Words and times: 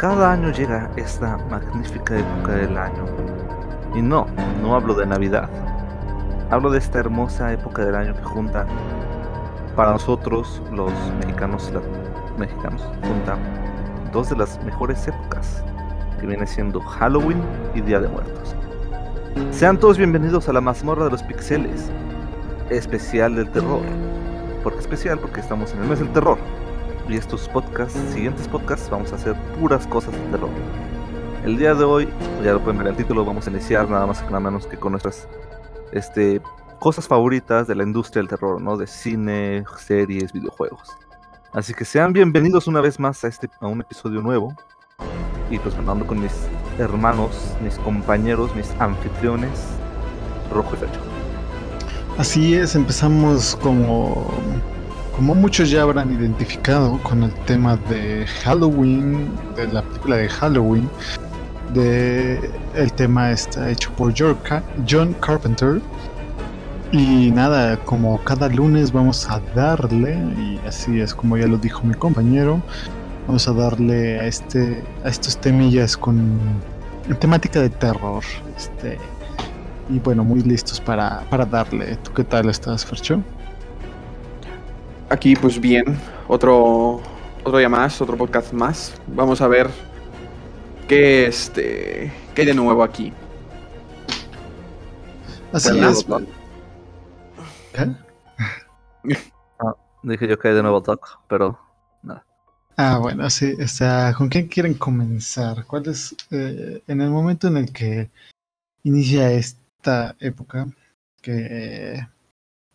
Cada 0.00 0.32
año 0.32 0.50
llega 0.50 0.90
esta 0.96 1.36
magnífica 1.50 2.18
época 2.18 2.52
del 2.52 2.78
año. 2.78 3.04
Y 3.94 4.00
no, 4.00 4.26
no 4.62 4.74
hablo 4.74 4.94
de 4.94 5.04
Navidad. 5.04 5.50
Hablo 6.48 6.70
de 6.70 6.78
esta 6.78 7.00
hermosa 7.00 7.52
época 7.52 7.84
del 7.84 7.94
año 7.94 8.14
que 8.14 8.22
junta 8.22 8.64
para 9.76 9.92
nosotros 9.92 10.62
los 10.72 10.90
mexicanos, 11.18 11.70
mexicanos, 12.38 12.80
junta 13.02 13.36
dos 14.10 14.30
de 14.30 14.36
las 14.36 14.58
mejores 14.64 15.06
épocas, 15.06 15.62
que 16.18 16.26
viene 16.26 16.46
siendo 16.46 16.80
Halloween 16.80 17.42
y 17.74 17.82
Día 17.82 18.00
de 18.00 18.08
Muertos. 18.08 18.56
Sean 19.50 19.78
todos 19.78 19.98
bienvenidos 19.98 20.48
a 20.48 20.54
la 20.54 20.62
mazmorra 20.62 21.04
de 21.04 21.10
los 21.10 21.22
pixeles, 21.22 21.90
especial 22.70 23.34
del 23.34 23.50
terror. 23.50 23.82
¿Por 24.62 24.72
qué 24.72 24.78
especial? 24.78 25.18
Porque 25.18 25.40
estamos 25.40 25.74
en 25.74 25.82
el 25.82 25.88
mes 25.90 25.98
del 25.98 26.10
terror. 26.14 26.38
Y 27.10 27.16
estos 27.16 27.48
podcasts, 27.48 27.98
siguientes 28.12 28.46
podcasts, 28.46 28.88
vamos 28.88 29.12
a 29.12 29.16
hacer 29.16 29.34
puras 29.58 29.84
cosas 29.88 30.12
de 30.12 30.20
terror. 30.30 30.50
El 31.44 31.58
día 31.58 31.74
de 31.74 31.82
hoy, 31.82 32.08
ya 32.44 32.52
lo 32.52 32.60
pueden 32.60 32.78
ver 32.78 32.86
el 32.86 32.96
título, 32.96 33.24
vamos 33.24 33.48
a 33.48 33.50
iniciar 33.50 33.90
nada 33.90 34.06
más 34.06 34.22
y 34.22 34.26
nada 34.26 34.38
menos 34.38 34.64
que 34.68 34.76
con 34.76 34.92
nuestras 34.92 35.26
este, 35.90 36.40
cosas 36.78 37.08
favoritas 37.08 37.66
de 37.66 37.74
la 37.74 37.82
industria 37.82 38.20
del 38.20 38.28
terror, 38.28 38.60
¿no? 38.60 38.76
De 38.76 38.86
cine, 38.86 39.64
series, 39.76 40.32
videojuegos. 40.32 40.88
Así 41.52 41.74
que 41.74 41.84
sean 41.84 42.12
bienvenidos 42.12 42.68
una 42.68 42.80
vez 42.80 43.00
más 43.00 43.24
a, 43.24 43.28
este, 43.28 43.50
a 43.58 43.66
un 43.66 43.80
episodio 43.80 44.22
nuevo. 44.22 44.54
Y 45.50 45.58
pues 45.58 45.76
me 45.78 45.90
ando 45.90 46.06
con 46.06 46.20
mis 46.20 46.46
hermanos, 46.78 47.56
mis 47.60 47.76
compañeros, 47.80 48.54
mis 48.54 48.70
anfitriones, 48.78 49.50
Rojo 50.54 50.76
y 50.76 50.78
Fecho. 50.78 51.00
Así 52.18 52.54
es, 52.54 52.76
empezamos 52.76 53.56
como, 53.56 54.32
como 55.20 55.34
muchos 55.34 55.68
ya 55.68 55.82
habrán 55.82 56.10
identificado 56.10 56.98
con 57.02 57.24
el 57.24 57.34
tema 57.44 57.76
de 57.90 58.26
Halloween, 58.42 59.30
de 59.54 59.68
la 59.68 59.82
película 59.82 60.16
de 60.16 60.30
Halloween. 60.30 60.88
El 61.74 62.92
tema 62.94 63.30
está 63.30 63.68
hecho 63.70 63.92
por 63.92 64.14
John 64.16 65.14
Carpenter. 65.20 65.82
Y 66.90 67.30
nada, 67.32 67.76
como 67.84 68.18
cada 68.24 68.48
lunes 68.48 68.92
vamos 68.92 69.28
a 69.28 69.40
darle, 69.54 70.14
y 70.38 70.58
así 70.66 70.98
es 71.02 71.14
como 71.14 71.36
ya 71.36 71.46
lo 71.46 71.58
dijo 71.58 71.82
mi 71.82 71.92
compañero, 71.92 72.62
vamos 73.26 73.46
a 73.46 73.52
darle 73.52 74.20
a 74.20 74.24
este 74.24 74.82
a 75.04 75.10
estos 75.10 75.38
temillas 75.38 75.98
con 75.98 76.40
temática 77.18 77.60
de 77.60 77.68
terror. 77.68 78.24
Este, 78.56 78.96
y 79.90 79.98
bueno, 79.98 80.24
muy 80.24 80.40
listos 80.40 80.80
para, 80.80 81.20
para 81.28 81.44
darle. 81.44 81.96
¿Tú 81.96 82.10
qué 82.14 82.24
tal 82.24 82.48
estás, 82.48 82.86
Fercho? 82.86 83.22
Aquí, 85.10 85.34
pues 85.34 85.60
bien, 85.60 85.98
otro, 86.28 87.02
otro 87.42 87.58
día 87.58 87.68
más, 87.68 88.00
otro 88.00 88.16
podcast 88.16 88.52
más. 88.52 88.94
Vamos 89.08 89.40
a 89.40 89.48
ver 89.48 89.68
qué, 90.86 91.26
este, 91.26 92.12
qué 92.32 92.42
hay 92.42 92.46
de 92.46 92.54
nuevo 92.54 92.84
aquí. 92.84 93.12
Así 95.52 95.76
es. 95.80 96.06
¿Qué? 97.72 97.90
Ah, 99.58 99.74
dije 100.04 100.28
yo 100.28 100.38
que 100.38 100.46
hay 100.46 100.54
de 100.54 100.62
nuevo 100.62 100.80
Doc, 100.80 101.18
pero 101.26 101.58
nada. 102.04 102.24
Ah, 102.76 102.98
bueno, 102.98 103.28
sí, 103.30 103.54
o 103.60 103.66
sea, 103.66 104.14
¿con 104.16 104.28
quién 104.28 104.46
quieren 104.46 104.74
comenzar? 104.74 105.64
¿Cuál 105.66 105.88
es, 105.88 106.14
eh, 106.30 106.84
en 106.86 107.00
el 107.00 107.10
momento 107.10 107.48
en 107.48 107.56
el 107.56 107.72
que 107.72 108.10
inicia 108.84 109.32
esta 109.32 110.14
época, 110.20 110.68
que, 111.20 112.06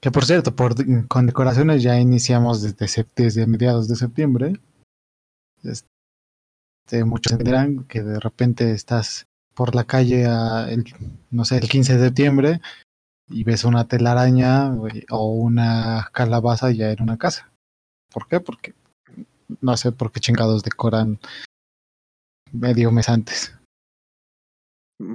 que 0.05 0.11
por 0.11 0.23
cierto, 0.23 0.55
por, 0.55 0.75
con 1.07 1.25
decoraciones 1.25 1.81
ya 1.81 1.99
iniciamos 1.99 2.61
desde, 2.61 3.47
mediados 3.47 3.87
de 3.87 3.95
septiembre, 3.95 4.53
este, 5.63 7.03
muchos 7.03 7.31
entenderán 7.31 7.85
que 7.85 8.03
de 8.03 8.19
repente 8.19 8.69
estás 8.69 9.25
por 9.55 9.73
la 9.73 9.85
calle, 9.85 10.25
el, 10.69 10.85
no 11.31 11.43
sé, 11.43 11.57
el 11.57 11.67
15 11.67 11.97
de 11.97 12.05
septiembre, 12.05 12.61
y 13.29 13.45
ves 13.45 13.63
una 13.63 13.87
telaraña 13.87 14.71
o 15.09 15.31
una 15.31 16.07
calabaza 16.13 16.69
ya 16.69 16.91
en 16.91 17.01
una 17.01 17.17
casa. 17.17 17.51
¿Por 18.13 18.27
qué? 18.27 18.39
Porque 18.39 18.75
no 19.59 19.75
sé 19.75 19.91
por 19.91 20.11
qué 20.11 20.19
chingados 20.19 20.61
decoran 20.61 21.17
medio 22.51 22.91
mes 22.91 23.09
antes. 23.09 23.57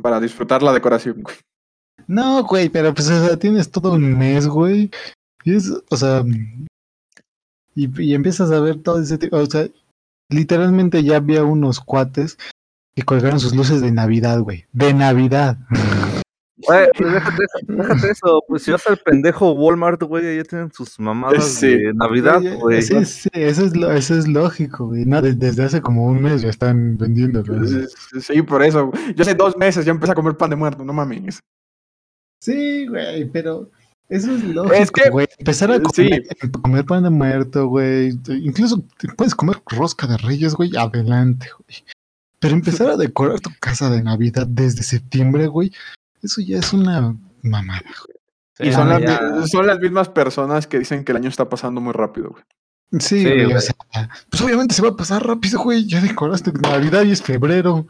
Para 0.02 0.18
disfrutar 0.18 0.64
la 0.64 0.72
decoración. 0.72 1.22
No, 2.06 2.44
güey, 2.44 2.68
pero 2.68 2.94
pues 2.94 3.08
o 3.08 3.26
sea, 3.26 3.36
tienes 3.36 3.70
todo 3.70 3.92
un 3.92 4.18
mes, 4.18 4.46
güey. 4.46 4.90
Y 5.44 5.54
es, 5.54 5.72
o 5.90 5.96
sea, 5.96 6.22
y, 7.74 8.02
y, 8.02 8.14
empiezas 8.14 8.50
a 8.50 8.60
ver 8.60 8.82
todo 8.82 9.00
ese 9.00 9.16
tipo, 9.18 9.36
o 9.36 9.46
sea, 9.46 9.66
literalmente 10.28 11.02
ya 11.02 11.16
había 11.16 11.44
unos 11.44 11.80
cuates 11.80 12.38
que 12.94 13.02
colgaron 13.02 13.40
sus 13.40 13.54
luces 13.54 13.80
de 13.80 13.92
Navidad, 13.92 14.40
güey. 14.40 14.66
De 14.72 14.92
Navidad. 14.92 15.58
Güey, 16.66 16.88
pues 16.96 17.12
déjate, 17.12 17.42
eso, 17.44 17.66
déjate 17.68 18.10
eso, 18.10 18.44
pues 18.46 18.62
si 18.62 18.70
vas 18.70 18.86
al 18.86 18.98
pendejo 18.98 19.52
Walmart, 19.52 20.02
güey, 20.02 20.36
ya 20.36 20.44
tienen 20.44 20.70
sus 20.70 21.00
mamadas 21.00 21.44
sí. 21.44 21.68
de 21.68 21.94
Navidad, 21.94 22.42
güey. 22.58 22.82
Sí, 22.82 23.02
sí, 23.04 23.30
eso 23.32 23.64
es, 23.64 23.74
lo, 23.74 23.90
eso 23.92 24.14
es 24.14 24.28
lógico, 24.28 24.88
güey. 24.88 25.06
No, 25.06 25.22
desde 25.22 25.64
hace 25.64 25.80
como 25.80 26.04
un 26.04 26.22
mes 26.22 26.42
ya 26.42 26.50
están 26.50 26.98
vendiéndolo. 26.98 27.66
Sí, 28.20 28.42
por 28.42 28.62
eso. 28.62 28.90
Yo 29.14 29.22
hace 29.22 29.34
dos 29.34 29.56
meses 29.56 29.86
ya 29.86 29.92
empecé 29.92 30.12
a 30.12 30.14
comer 30.14 30.36
pan 30.36 30.50
de 30.50 30.56
muerto, 30.56 30.84
no 30.84 30.92
mames. 30.92 31.40
Sí, 32.40 32.86
güey, 32.86 33.26
pero 33.26 33.70
eso 34.08 34.34
es 34.34 34.42
lógico, 34.42 34.74
es 34.74 34.90
que, 34.90 35.10
güey. 35.10 35.28
Empezar 35.38 35.70
a 35.70 35.80
comer, 35.80 36.24
sí. 36.40 36.50
comer, 36.62 36.84
pan 36.84 37.04
de 37.04 37.10
muerto, 37.10 37.68
güey. 37.68 38.18
Incluso 38.28 38.82
puedes 39.16 39.34
comer 39.34 39.62
rosca 39.66 40.06
de 40.06 40.16
reyes, 40.16 40.54
güey, 40.54 40.76
adelante, 40.76 41.46
güey. 41.58 41.84
Pero 42.40 42.54
empezar 42.54 42.90
a 42.90 42.96
decorar 42.96 43.38
tu 43.40 43.50
casa 43.60 43.90
de 43.90 44.02
Navidad 44.02 44.46
desde 44.46 44.82
septiembre, 44.82 45.46
güey, 45.46 45.72
eso 46.22 46.40
ya 46.40 46.58
es 46.58 46.72
una 46.72 47.14
mamada, 47.42 47.84
güey. 48.06 48.16
Sí, 48.56 48.68
y 48.68 48.72
son, 48.72 48.88
la, 48.88 49.00
ya... 49.00 49.46
son, 49.46 49.66
las 49.66 49.78
mismas 49.78 50.08
personas 50.08 50.66
que 50.66 50.78
dicen 50.78 51.04
que 51.04 51.12
el 51.12 51.16
año 51.16 51.28
está 51.28 51.48
pasando 51.48 51.80
muy 51.80 51.92
rápido, 51.92 52.30
güey. 52.30 52.44
Sí, 52.98 53.20
sí 53.20 53.24
güey, 53.24 53.44
güey. 53.44 53.56
O 53.56 53.60
sea, 53.60 53.74
pues 54.28 54.42
obviamente 54.42 54.74
se 54.74 54.82
va 54.82 54.88
a 54.88 54.96
pasar 54.96 55.24
rápido, 55.26 55.62
güey. 55.62 55.86
Ya 55.86 56.00
decoraste 56.00 56.52
Navidad 56.52 57.04
y 57.04 57.12
es 57.12 57.22
febrero. 57.22 57.86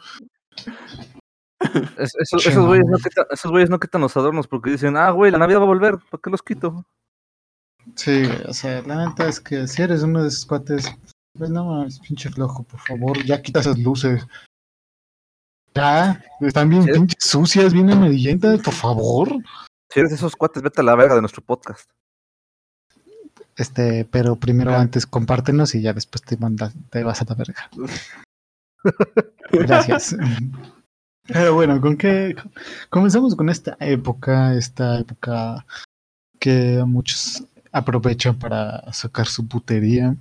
Es, 1.98 2.15
eso, 2.19 2.38
esos 2.38 2.66
güeyes 2.66 2.87
no, 2.87 2.97
quitan, 2.97 3.26
esos 3.31 3.50
güeyes 3.50 3.69
no 3.69 3.78
quitan 3.78 4.00
los 4.00 4.16
adornos 4.16 4.48
porque 4.48 4.71
dicen, 4.71 4.97
ah, 4.97 5.10
güey, 5.10 5.31
la 5.31 5.38
Navidad 5.38 5.60
va 5.60 5.65
a 5.65 5.66
volver, 5.66 5.98
¿para 6.10 6.21
qué 6.22 6.31
los 6.31 6.43
quito? 6.43 6.87
Sí, 7.97 8.22
o 8.48 8.54
sea, 8.54 8.82
la 8.82 9.06
neta 9.06 9.28
es 9.28 9.41
que 9.41 9.66
si 9.66 9.82
eres 9.82 10.03
uno 10.03 10.22
de 10.22 10.28
esos 10.28 10.47
cuates, 10.47 10.91
pues 11.37 11.50
no 11.50 11.66
mames, 11.66 12.00
pinche 12.00 12.31
flojo, 12.31 12.62
por 12.62 12.81
favor, 12.81 13.22
ya 13.25 13.43
quita 13.43 13.60
esas 13.60 13.78
luces. 13.78 14.26
Ya, 15.75 16.25
están 16.41 16.69
bien 16.71 16.84
¿Sí? 16.84 16.93
pinches 16.93 17.25
sucias, 17.25 17.72
bien 17.72 17.91
amarillentas, 17.91 18.60
por 18.60 18.75
favor. 18.75 19.28
Si 19.91 20.00
eres 20.00 20.10
de 20.10 20.16
esos 20.16 20.37
cuates, 20.37 20.62
vete 20.62 20.81
a 20.81 20.84
la 20.84 20.97
verga 20.97 21.15
de 21.15 21.21
nuestro 21.21 21.42
podcast. 21.42 21.91
Este, 23.56 24.06
pero 24.06 24.37
primero 24.37 24.75
antes 24.75 25.06
compártenos 25.06 25.75
y 25.75 25.82
ya 25.82 25.92
después 25.92 26.22
te 26.22 26.37
mandas, 26.38 26.72
te 26.91 27.04
vas 27.04 27.21
a 27.21 27.27
la 27.28 27.34
verga. 27.34 27.71
Gracias. 29.53 30.16
Pero 31.32 31.41
bueno, 31.54 31.80
¿con 31.80 31.97
qué? 31.97 32.36
Comenzamos 32.88 33.34
con 33.34 33.48
esta 33.48 33.77
época, 33.80 34.54
esta 34.54 35.00
época 35.00 35.65
que 36.38 36.82
muchos 36.86 37.44
aprovechan 37.72 38.38
para 38.38 38.92
sacar 38.92 39.27
su 39.27 39.47
putería. 39.47 40.16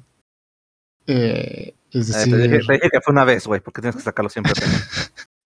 Eh, 1.08 1.74
es 1.92 2.08
decir... 2.08 2.36
Eh, 2.36 2.38
te, 2.38 2.44
dije, 2.44 2.68
te, 2.68 2.74
dije, 2.74 2.90
que 2.92 3.02
fue 3.02 3.12
una 3.12 3.26
vez, 3.26 3.48
güey, 3.48 3.62
porque 3.62 3.82
tienes 3.82 3.96
que 3.96 4.04
sacarlo 4.04 4.30
siempre. 4.30 4.54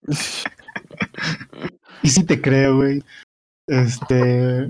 y 2.02 2.08
sí 2.08 2.24
te 2.24 2.40
creo, 2.40 2.76
güey. 2.76 3.02
Este... 3.66 4.68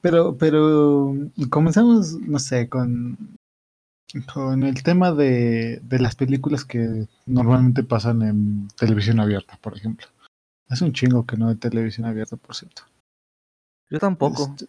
Pero, 0.00 0.36
pero 0.36 1.14
comenzamos, 1.48 2.14
no 2.14 2.40
sé, 2.40 2.68
con 2.68 3.16
con 4.32 4.62
el 4.62 4.82
tema 4.82 5.12
de, 5.12 5.80
de, 5.82 5.98
las 5.98 6.14
películas 6.16 6.64
que 6.64 7.06
normalmente 7.26 7.82
pasan 7.82 8.22
en 8.22 8.68
televisión 8.76 9.20
abierta, 9.20 9.58
por 9.60 9.76
ejemplo. 9.76 10.06
Es 10.68 10.82
un 10.82 10.92
chingo 10.92 11.26
que 11.26 11.36
no 11.36 11.48
de 11.48 11.56
televisión 11.56 12.06
abierta, 12.06 12.36
por 12.36 12.54
cierto. 12.54 12.82
Yo 13.90 13.98
tampoco. 13.98 14.54
Este, 14.54 14.66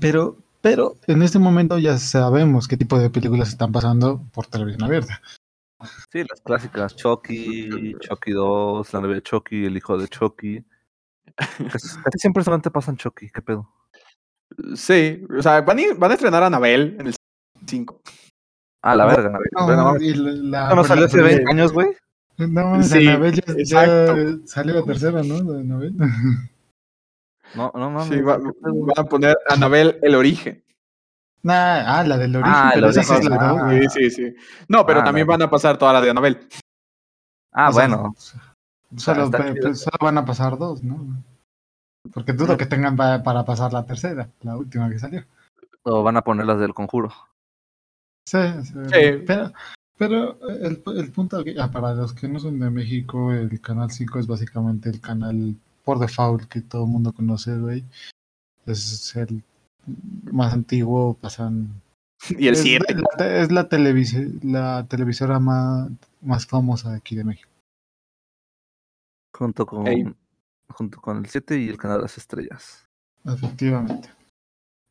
pero, 0.00 0.36
pero 0.60 0.96
en 1.06 1.22
este 1.22 1.38
momento 1.38 1.78
ya 1.78 1.98
sabemos 1.98 2.68
qué 2.68 2.76
tipo 2.76 2.98
de 2.98 3.10
películas 3.10 3.48
están 3.48 3.72
pasando 3.72 4.22
por 4.32 4.46
televisión 4.46 4.84
abierta. 4.84 5.20
Sí, 6.12 6.24
las 6.28 6.40
clásicas, 6.42 6.94
Chucky, 6.94 7.94
Chucky 8.00 8.32
2, 8.32 8.92
la 8.92 9.00
novia 9.00 9.14
de 9.14 9.22
Chucky, 9.22 9.64
el 9.64 9.76
hijo 9.76 9.96
de 9.96 10.08
Chucky. 10.08 10.64
Casi, 11.34 11.88
casi 12.02 12.18
siempre 12.18 12.44
solamente 12.44 12.70
pasan 12.70 12.96
Chucky, 12.96 13.30
¿qué 13.30 13.40
pedo? 13.40 13.72
Sí, 14.74 15.24
o 15.38 15.42
sea, 15.42 15.62
van 15.62 15.78
a, 15.78 15.82
van 15.96 16.10
a 16.10 16.14
estrenar 16.14 16.42
a 16.42 16.46
Anabel 16.46 16.96
en 16.98 17.06
el 17.06 17.14
5. 17.66 18.00
Ah, 18.82 18.96
la 18.96 19.06
verga, 19.06 19.28
Anabel. 19.28 19.48
No, 19.52 19.68
la, 20.50 20.68
¿No, 20.70 20.76
no 20.76 20.84
salió 20.84 21.04
hace 21.06 21.20
20 21.20 21.50
años, 21.50 21.72
güey? 21.72 21.88
No, 22.38 22.82
sí, 22.82 23.06
Anabel 23.08 23.34
ya, 23.34 23.54
ya, 23.64 24.36
salió 24.46 24.74
la 24.76 24.82
tercera, 24.84 25.22
¿no? 25.22 25.42
De 25.52 25.60
Anabel. 25.60 25.94
No, 27.54 27.72
no, 27.74 27.90
no. 27.90 28.04
Sí, 28.04 28.20
va, 28.20 28.38
van 28.38 28.92
a 28.96 29.04
poner 29.04 29.36
Anabel 29.48 29.98
el 30.02 30.14
origen. 30.14 30.62
Nah, 31.42 31.98
ah, 31.98 32.04
la 32.04 32.16
del 32.16 32.36
origen. 32.36 32.54
Ah, 32.56 32.70
pero 32.74 32.86
el 32.90 32.96
esa 32.96 33.12
origen. 33.16 33.32
sí, 33.32 33.38
ah, 33.40 33.70
sí, 33.70 33.88
sí, 33.90 34.10
sí. 34.10 34.36
No, 34.68 34.86
pero 34.86 35.00
Ah, 35.00 35.04
también 35.04 35.26
no. 35.26 35.32
van 35.32 35.42
a 35.42 35.50
pasar 35.50 35.76
toda 35.76 35.92
la 35.94 36.00
de 36.00 36.10
Anabel. 36.10 36.46
Ah, 37.52 37.70
O 37.70 37.72
sea, 37.72 37.88
bueno. 37.88 38.14
Solo, 38.96 39.24
chido. 39.32 39.54
pe- 39.54 39.74
solo 39.74 39.96
van 40.00 40.18
a 40.18 40.24
pasar 40.24 40.56
dos, 40.58 40.84
¿no? 40.84 41.24
Porque 42.14 42.34
dudo 42.34 42.56
que 42.56 42.66
tengan 42.66 42.94
pa- 42.96 43.22
para 43.24 43.44
pasar 43.44 43.72
la 43.72 43.84
tercera, 43.84 44.28
la 44.42 44.56
última 44.56 44.88
que 44.88 45.00
salió. 45.00 45.24
O 45.82 46.04
van 46.04 46.16
a 46.18 46.22
poner 46.22 46.46
las 46.46 46.60
del 46.60 46.72
conjuro. 46.72 47.12
Sí, 48.30 48.38
sí, 48.64 48.72
Sí. 48.92 49.24
pero, 49.26 49.52
pero 49.98 50.48
el, 50.48 50.82
el 50.96 51.10
punto 51.10 51.38
aquí, 51.38 51.54
ah, 51.58 51.70
para 51.70 51.94
los 51.94 52.12
que 52.12 52.28
no 52.28 52.38
son 52.38 52.60
de 52.60 52.70
México, 52.70 53.32
el 53.32 53.60
canal 53.60 53.90
5 53.90 54.20
es 54.20 54.26
básicamente 54.28 54.88
el 54.88 55.00
canal 55.00 55.56
por 55.84 55.98
default 55.98 56.44
que 56.48 56.60
todo 56.60 56.84
el 56.84 56.90
mundo 56.90 57.12
conoce, 57.12 57.58
güey. 57.58 57.84
Es 58.66 59.16
el 59.16 59.42
más 60.30 60.52
antiguo, 60.52 61.14
pasan... 61.14 61.82
Y 62.28 62.46
el 62.48 62.54
es, 62.54 62.60
7. 62.62 62.94
la, 62.94 63.16
te- 63.16 63.40
es 63.40 63.50
la, 63.50 63.68
televisi- 63.68 64.40
la 64.44 64.86
televisora 64.86 65.40
más, 65.40 65.90
más 66.20 66.46
famosa 66.46 66.90
de 66.90 66.98
aquí 66.98 67.16
de 67.16 67.24
México. 67.24 67.48
Junto 69.34 69.64
con, 69.66 70.16
junto 70.68 71.00
con 71.00 71.16
el 71.18 71.26
7 71.26 71.58
y 71.58 71.68
el 71.68 71.78
canal 71.78 71.96
de 71.98 72.02
las 72.02 72.18
estrellas. 72.18 72.86
Efectivamente. 73.24 74.10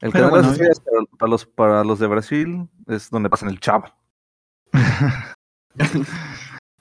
El 0.02 0.12
Pero 0.12 0.30
canal 0.30 0.30
de 0.30 0.30
bueno, 0.30 0.42
las 0.48 0.52
estrellas 0.54 0.80
para, 0.80 1.18
para 1.18 1.30
los, 1.30 1.46
para 1.46 1.84
los 1.84 2.00
de 2.00 2.08
Brasil 2.08 2.70
es 2.88 3.10
donde 3.10 3.30
pasan 3.30 3.50
el 3.50 3.60
chavo. 3.60 3.86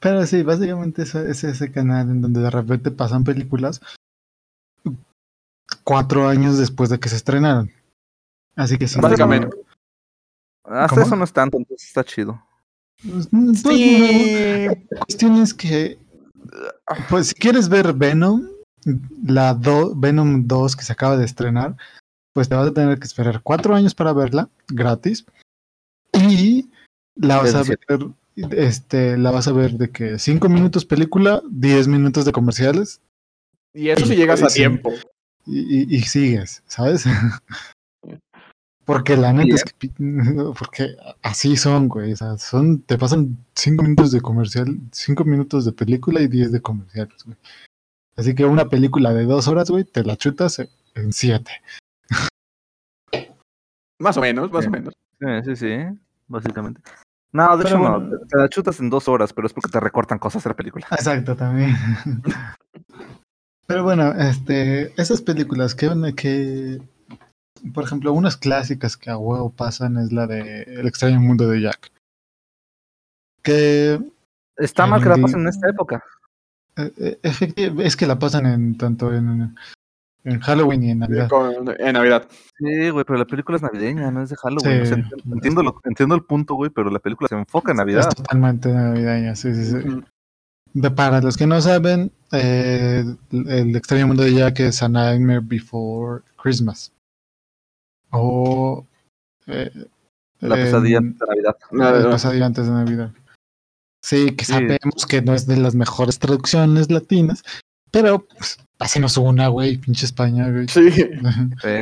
Pero 0.01 0.25
sí, 0.27 0.43
básicamente 0.43 1.03
es, 1.03 1.15
es 1.15 1.45
ese 1.45 1.73
canal 1.73 2.09
en 2.11 2.21
donde 2.23 2.41
de 2.41 2.51
repente 2.51 2.91
pasan 2.91 3.25
películas 3.25 3.81
cuatro 5.85 6.29
años 6.29 6.59
después 6.59 6.89
de 6.91 7.01
que 7.01 7.09
se 7.09 7.17
estrenaron. 7.17 7.71
Así 8.57 8.79
que 8.79 8.87
sí. 8.89 9.01
Básicamente. 9.01 9.49
Hasta 10.65 10.89
¿Cómo? 10.97 11.07
eso 11.07 11.17
no 11.17 11.25
es 11.25 11.33
tanto, 11.33 11.57
entonces 11.57 11.89
está 11.89 12.05
chido. 12.05 12.41
Pues, 13.03 13.29
pues, 13.31 13.61
Sí. 13.63 14.67
no, 14.69 14.75
la 14.75 14.99
cuestión 15.07 15.37
es 15.37 15.55
que, 15.55 15.99
pues 17.09 17.29
si 17.29 17.35
quieres 17.35 17.69
ver 17.69 17.93
Venom, 17.95 18.47
la 19.25 19.55
do- 19.55 19.95
Venom 19.97 20.47
2 20.47 20.77
que 20.77 20.85
se 20.85 20.93
acaba 20.93 21.17
de 21.17 21.25
estrenar, 21.25 21.77
pues 22.39 22.49
te 22.49 22.55
vas 22.55 22.69
a 22.69 22.73
tener 22.73 23.01
que 23.01 23.05
esperar 23.05 23.41
cuatro 23.43 23.75
años 23.75 23.97
para 23.97 24.13
verla, 24.13 24.49
gratis. 24.69 25.27
Y 26.13 26.71
la 27.17 27.39
vas 27.39 27.53
a 27.57 27.63
ver, 27.65 27.81
este, 28.53 29.19
la 29.19 29.33
vas 29.33 29.49
a 29.49 29.53
ver 29.53 29.73
de 29.73 29.91
que 29.91 30.21
cinco 30.21 30.49
minutos 30.49 30.85
película, 30.85 31.43
10 31.51 31.89
minutos 31.89 32.25
de 32.25 32.31
comerciales 32.31 33.01
Y 33.75 33.89
eso 33.89 34.07
si 34.07 34.15
llegas 34.15 34.41
a 34.45 34.47
tiempo. 34.47 34.93
y, 35.47 35.59
y- 35.81 35.97
y 35.97 36.03
sigues, 36.03 36.63
¿sabes? 36.69 37.05
Porque 38.85 39.17
la 39.17 39.33
neta 39.33 39.57
es 39.57 39.65
que 39.65 39.73
pi- 39.77 39.93
porque 40.59 40.97
así 41.23 41.57
son, 41.57 41.89
güey. 41.89 42.13
O 42.13 42.17
sea, 42.17 42.39
son, 42.39 42.81
te 42.83 42.97
pasan 42.97 43.37
cinco 43.57 43.83
minutos 43.83 44.13
de 44.13 44.21
comercial, 44.21 44.79
cinco 44.93 45.25
minutos 45.25 45.65
de 45.65 45.73
película 45.73 46.21
y 46.23 46.29
diez 46.29 46.53
de 46.53 46.63
comerciales, 46.63 47.25
güey. 47.25 47.37
Así 48.17 48.35
que 48.35 48.45
una 48.45 48.69
película 48.69 49.13
de 49.13 49.25
dos 49.25 49.47
horas, 49.49 49.69
güey, 49.71 49.83
te 49.85 50.05
la 50.05 50.17
chutas 50.17 50.59
en 50.95 51.13
siete. 51.13 51.51
Más 53.99 54.17
o 54.17 54.21
menos, 54.21 54.51
más 54.53 54.63
Sí. 54.65 54.69
o 54.69 54.71
menos. 54.71 54.95
Sí, 55.21 55.27
sí, 55.45 55.57
sí, 55.57 55.99
básicamente. 56.29 56.81
No, 57.33 57.57
de 57.57 57.65
Pero 57.65 57.77
hecho 57.77 57.85
no, 57.85 58.01
bueno. 58.01 58.19
te- 58.19 58.27
te 58.27 58.39
la 58.39 58.49
chutas 58.49 58.81
en 58.81 58.89
dos 58.91 59.07
horas, 59.09 59.33
pero 59.33 59.47
es 59.47 59.53
porque 59.53 59.71
te 59.71 59.81
recortan 59.81 60.19
cosas 60.19 60.43
de 60.45 60.51
la 60.51 60.57
película. 60.57 60.87
Exacto, 60.93 61.37
también. 61.37 61.75
Pero 63.67 63.83
bueno, 63.85 64.13
este, 64.15 64.99
esas 64.99 65.21
películas 65.21 65.75
que, 65.75 65.91
que, 66.17 66.81
por 67.75 67.85
ejemplo, 67.85 68.15
unas 68.15 68.39
clásicas 68.39 68.97
que 68.97 69.11
a 69.11 69.19
huevo 69.19 69.51
pasan 69.51 69.99
es 69.99 70.11
la 70.11 70.27
de 70.27 70.63
El 70.63 70.87
extraño 70.87 71.21
mundo 71.21 71.47
de 71.49 71.61
Jack. 71.61 71.91
Que 73.43 74.01
Está 74.57 74.85
En 74.85 74.91
mal 74.91 75.03
que 75.03 75.09
la 75.11 75.19
pasen 75.19 75.41
en 75.43 75.49
esta 75.49 75.69
época. 75.69 76.03
Eh, 76.77 76.93
eh, 76.97 77.19
efecti- 77.23 77.81
es 77.83 77.95
que 77.97 78.07
la 78.07 78.19
pasan 78.19 78.47
en 78.47 78.79
tanto 78.79 79.13
en, 79.13 79.55
en 80.33 80.41
Halloween 80.41 80.83
y 80.85 80.91
en 80.91 80.99
Navidad. 81.01 81.29
En 81.79 81.93
Navidad. 81.95 82.29
Sí, 82.59 82.91
güey, 82.91 83.05
pero 83.05 83.19
la 83.19 83.25
película 83.25 83.57
es 83.57 83.63
navideña, 83.63 84.11
no 84.11 84.23
es 84.23 84.31
de 84.31 84.37
Halloween. 84.37 84.83
O 84.83 84.87
sea, 84.87 84.97
Sí. 84.97 85.03
entiendo, 85.33 85.63
lo- 85.63 85.81
entiendo 85.85 86.15
el 86.15 86.23
punto, 86.25 86.55
güey, 86.55 86.71
pero 86.71 86.91
la 86.91 86.99
película 86.99 87.29
se 87.29 87.35
enfoca 87.37 87.71
en 87.73 87.79
Navidad. 87.79 88.07
Es 88.09 88.15
totalmente 88.15 88.73
navideña, 88.73 89.35
sí, 89.35 89.55
sí, 89.55 89.65
sí. 89.65 90.03
De- 90.75 90.91
para 90.91 91.21
los 91.21 91.37
que 91.37 91.47
no 91.47 91.61
saben, 91.61 92.13
eh, 92.33 93.05
el 93.33 93.75
extraño 93.77 94.07
mundo 94.07 94.23
de 94.23 94.35
Jack 94.35 94.61
es 94.61 94.83
A 94.83 94.89
Nightmare 94.89 95.41
Before 95.43 96.23
Christmas. 96.43 96.93
O 98.11 98.87
eh, 99.47 99.71
La 100.41 100.55
pesadilla 100.55 100.99
en- 100.99 101.17
de 101.17 101.27
Navidad. 101.27 101.57
La 101.73 102.11
pesadilla 102.11 102.47
antes 102.47 102.67
de 102.67 102.73
Navidad. 102.73 103.13
Sí, 104.03 104.37
que 104.37 104.45
Sí. 104.45 104.53
sabemos 104.53 105.07
que 105.09 105.23
no 105.23 105.35
es 105.35 105.47
de 105.47 105.57
las 105.57 105.75
mejores 105.75 106.19
traducciones 106.19 106.91
latinas, 106.91 107.43
pero 107.91 108.25
pues, 108.27 108.59
pásenos 108.79 109.19
una, 109.19 109.49
güey, 109.49 109.77
pinche 109.77 110.07
España, 110.07 110.49
güey. 110.49 110.69
Sí. 110.69 110.91
Sí, 110.91 111.03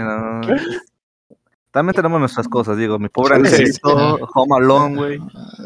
no, 0.00 0.40
no. 0.40 0.56
También 1.70 1.94
tenemos 1.94 2.18
nuestras 2.18 2.48
cosas, 2.48 2.78
digo, 2.78 2.98
mi 2.98 3.10
pobre 3.10 3.36
Sí, 3.44 3.56
sí, 3.56 3.62
angelito, 3.62 4.28
Home 4.34 4.56
Alone, 4.56 4.96
güey. 4.96 5.20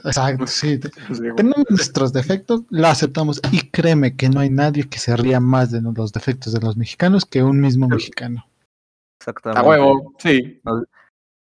Exacto, 0.05 0.45
sí. 0.49 0.81
güey. 1.09 1.37
Tenemos 1.37 1.65
nuestros 1.71 2.13
defectos, 2.13 2.63
lo 2.69 2.89
aceptamos 2.89 3.41
y 3.53 3.61
créeme 3.71 4.17
que 4.17 4.29
no 4.29 4.41
hay 4.41 4.51
nadie 4.51 4.89
que 4.89 4.99
se 4.99 5.17
ría 5.17 5.39
más 5.39 5.71
de 5.71 5.81
los 5.81 6.13
defectos 6.13 6.53
de 6.53 6.61
los 6.61 6.77
mexicanos 6.77 7.25
que 7.25 7.45
un 7.45 7.61
mismo 7.61 7.87
mexicano. 7.87 8.45
Exactamente. 9.21 9.61
A 9.61 9.69
huevo, 9.69 10.13
sí. 10.19 10.61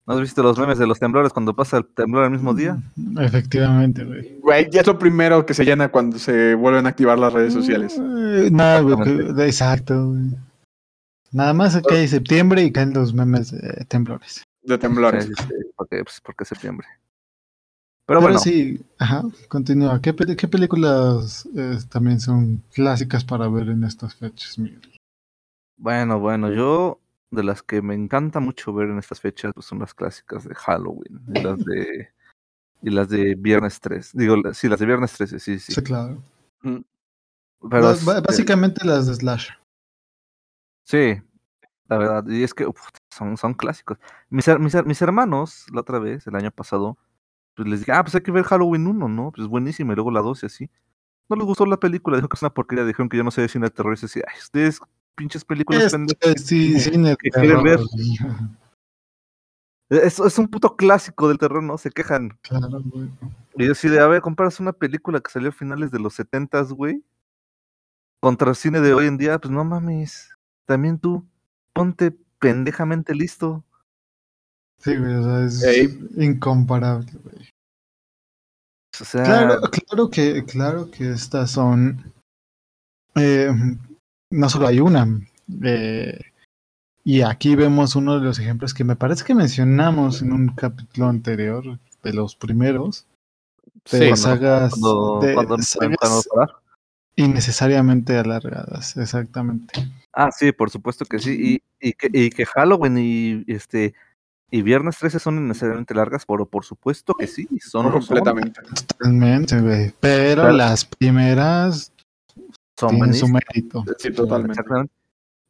¿No 0.08 0.14
has 0.14 0.20
visto 0.22 0.42
los 0.42 0.58
memes 0.58 0.78
de 0.78 0.86
los 0.86 0.98
temblores 0.98 1.34
cuando 1.34 1.54
pasa 1.54 1.76
el 1.76 1.84
temblor 1.84 2.24
el 2.24 2.30
mismo 2.30 2.54
día? 2.54 2.78
Efectivamente, 3.20 4.04
güey. 4.04 4.38
Güey, 4.40 4.70
ya 4.70 4.80
es 4.80 4.86
lo 4.86 4.98
primero 4.98 5.44
que 5.44 5.52
se 5.52 5.66
llena 5.66 5.90
cuando 5.90 6.18
se 6.18 6.54
vuelven 6.54 6.86
a 6.86 6.88
activar 6.88 7.18
las 7.18 7.30
redes 7.30 7.52
sociales. 7.52 7.94
Eh, 7.98 8.48
Nada, 8.50 8.80
güey, 8.80 8.96
que- 9.04 9.46
exacto. 9.46 10.06
güey. 10.08 10.30
Nada 11.30 11.52
más 11.52 11.78
que 11.86 11.94
hay 11.94 12.08
septiembre 12.08 12.64
y 12.64 12.72
caen 12.72 12.94
los 12.94 13.12
memes 13.12 13.50
de 13.50 13.84
temblores. 13.86 14.44
De 14.62 14.78
temblores. 14.78 15.26
Sí, 15.26 15.32
sí, 15.36 15.44
sí, 15.46 15.54
porque, 15.76 16.02
pues, 16.02 16.22
porque 16.24 16.46
septiembre. 16.46 16.86
Pero, 18.06 18.20
Pero, 18.20 18.20
bueno, 18.22 18.38
sí, 18.38 18.80
ajá, 18.98 19.24
continúa. 19.48 20.00
¿Qué, 20.00 20.14
peli- 20.14 20.36
qué 20.36 20.48
películas 20.48 21.46
eh, 21.54 21.76
también 21.90 22.18
son 22.20 22.62
clásicas 22.72 23.24
para 23.24 23.46
ver 23.48 23.68
en 23.68 23.84
estas 23.84 24.14
fechas, 24.14 24.58
Miguel? 24.58 24.80
bueno, 25.76 26.18
bueno, 26.18 26.50
yo 26.50 26.98
de 27.30 27.42
las 27.42 27.62
que 27.62 27.82
me 27.82 27.94
encanta 27.94 28.40
mucho 28.40 28.72
ver 28.72 28.88
en 28.88 28.98
estas 28.98 29.20
fechas 29.20 29.52
pues, 29.54 29.66
son 29.66 29.78
las 29.80 29.92
clásicas 29.94 30.44
de 30.44 30.54
Halloween 30.54 31.20
y 31.28 31.32
las 31.42 31.58
de 31.64 32.08
y 32.80 32.90
las 32.90 33.08
de 33.08 33.34
Viernes 33.34 33.80
3. 33.80 34.12
Digo, 34.14 34.36
sí, 34.54 34.68
las 34.68 34.78
de 34.78 34.86
Viernes 34.86 35.12
13, 35.12 35.38
sí, 35.40 35.58
sí. 35.58 35.72
Sí, 35.72 35.82
claro. 35.82 36.22
Pero 36.62 36.82
ba- 37.70 37.92
este, 37.92 38.20
básicamente 38.20 38.84
las 38.86 39.06
de 39.08 39.14
Slash. 39.14 39.50
Sí, 40.84 41.20
la 41.88 41.98
verdad. 41.98 42.24
Y 42.28 42.42
es 42.44 42.54
que 42.54 42.66
uf, 42.66 42.80
son, 43.10 43.36
son 43.36 43.54
clásicos. 43.54 43.98
Mis, 44.30 44.46
mis, 44.60 44.84
mis 44.86 45.02
hermanos, 45.02 45.66
la 45.72 45.80
otra 45.80 45.98
vez, 45.98 46.26
el 46.26 46.36
año 46.36 46.50
pasado, 46.52 46.96
pues 47.54 47.68
les 47.68 47.80
dije, 47.80 47.92
ah, 47.92 48.02
pues 48.04 48.14
hay 48.14 48.20
que 48.22 48.30
ver 48.30 48.44
Halloween 48.44 48.86
1, 48.86 49.08
¿no? 49.08 49.32
Pues 49.32 49.42
es 49.44 49.48
buenísima. 49.48 49.92
Y 49.92 49.96
luego 49.96 50.10
la 50.12 50.20
2 50.20 50.44
y 50.44 50.46
así. 50.46 50.70
No 51.28 51.36
les 51.36 51.44
gustó 51.44 51.66
la 51.66 51.78
película, 51.78 52.16
dijo 52.16 52.28
que 52.28 52.36
es 52.36 52.42
una 52.42 52.54
porquería. 52.54 52.84
Dijeron 52.84 53.08
que 53.08 53.16
yo 53.16 53.24
no 53.24 53.30
sé 53.32 53.42
de 53.42 53.48
cine 53.48 53.66
de 53.66 53.70
terror. 53.70 53.96
Y 53.98 54.00
decía, 54.00 54.22
ay, 54.28 54.38
ustedes, 54.38 54.80
pinches 55.18 55.44
películas 55.44 55.92
pendejas". 55.92 56.42
sí, 56.44 56.74
¿Qué 57.20 57.30
quieren 57.30 57.62
ver? 57.62 57.80
Es, 59.90 60.18
es 60.18 60.38
un 60.38 60.48
puto 60.48 60.76
clásico 60.76 61.28
del 61.28 61.38
terror, 61.38 61.62
¿no? 61.62 61.78
Se 61.78 61.90
quejan. 61.90 62.38
Claro, 62.42 62.80
güey. 62.84 63.08
Y 63.56 63.66
yo 63.66 63.90
de, 63.90 64.00
a 64.00 64.06
ver, 64.06 64.22
comparas 64.22 64.60
una 64.60 64.72
película 64.72 65.20
que 65.20 65.30
salió 65.30 65.48
a 65.48 65.52
finales 65.52 65.90
de 65.90 65.98
los 65.98 66.18
70s, 66.18 66.72
güey, 66.72 67.02
contra 68.20 68.50
el 68.50 68.56
cine 68.56 68.80
de 68.80 68.94
hoy 68.94 69.06
en 69.06 69.18
día, 69.18 69.38
pues 69.38 69.50
no 69.50 69.64
mames. 69.64 70.30
También 70.66 70.98
tú, 70.98 71.26
ponte 71.72 72.16
pendejamente 72.38 73.14
listo. 73.14 73.64
Sí, 74.78 74.94
güey, 74.96 75.14
o 75.14 75.48
sea, 75.48 75.70
es 75.72 75.90
incomparable, 76.16 77.10
güey. 77.24 77.48
O 79.00 79.04
sea, 79.04 79.24
Claro, 79.24 79.60
claro 79.70 80.10
que, 80.10 80.44
claro 80.44 80.90
que 80.90 81.10
estas 81.10 81.50
son. 81.50 82.12
eh, 83.16 83.50
no 84.30 84.48
solo 84.48 84.66
hay 84.66 84.80
una. 84.80 85.06
eh, 85.64 86.20
y 87.04 87.22
aquí 87.22 87.54
vemos 87.56 87.96
uno 87.96 88.18
de 88.18 88.24
los 88.24 88.38
ejemplos 88.38 88.74
que 88.74 88.84
me 88.84 88.96
parece 88.96 89.24
que 89.24 89.34
mencionamos 89.34 90.20
en 90.20 90.32
un 90.32 90.48
capítulo 90.48 91.08
anterior, 91.08 91.78
de 92.02 92.12
los 92.12 92.36
primeros, 92.36 93.06
de 93.90 94.14
Sí, 94.14 94.22
sagas, 94.22 94.70
cuando, 94.72 95.20
de 95.22 95.34
cuando- 95.34 95.58
sagas 95.58 96.24
innecesariamente 97.16 98.16
alargadas, 98.16 98.96
exactamente. 98.96 99.74
Ah, 100.12 100.30
sí, 100.30 100.52
por 100.52 100.70
supuesto 100.70 101.04
que 101.04 101.18
sí. 101.18 101.60
Y, 101.80 101.88
y, 101.88 101.92
que, 101.94 102.08
y 102.12 102.30
que 102.30 102.46
Halloween 102.46 102.96
y 102.98 103.44
este 103.52 103.94
y 104.50 104.62
Viernes 104.62 104.96
13 104.98 105.18
son 105.18 105.36
innecesariamente 105.36 105.94
largas, 105.94 106.24
pero 106.26 106.46
por 106.46 106.64
supuesto 106.64 107.14
que 107.14 107.26
sí, 107.26 107.46
son 107.60 107.84
son- 107.84 107.92
completamente. 107.92 108.60
Totalmente, 108.62 109.60
güey. 109.60 109.92
Pero 110.00 110.42
Claro. 110.42 110.56
las 110.56 110.84
primeras 110.84 111.92
Son, 112.78 112.90
tienen 112.90 113.14
su 113.14 113.28
mérito. 113.28 113.84
Sí, 113.98 114.10
totalmente. 114.12 114.52
Exactamente. 114.52 114.92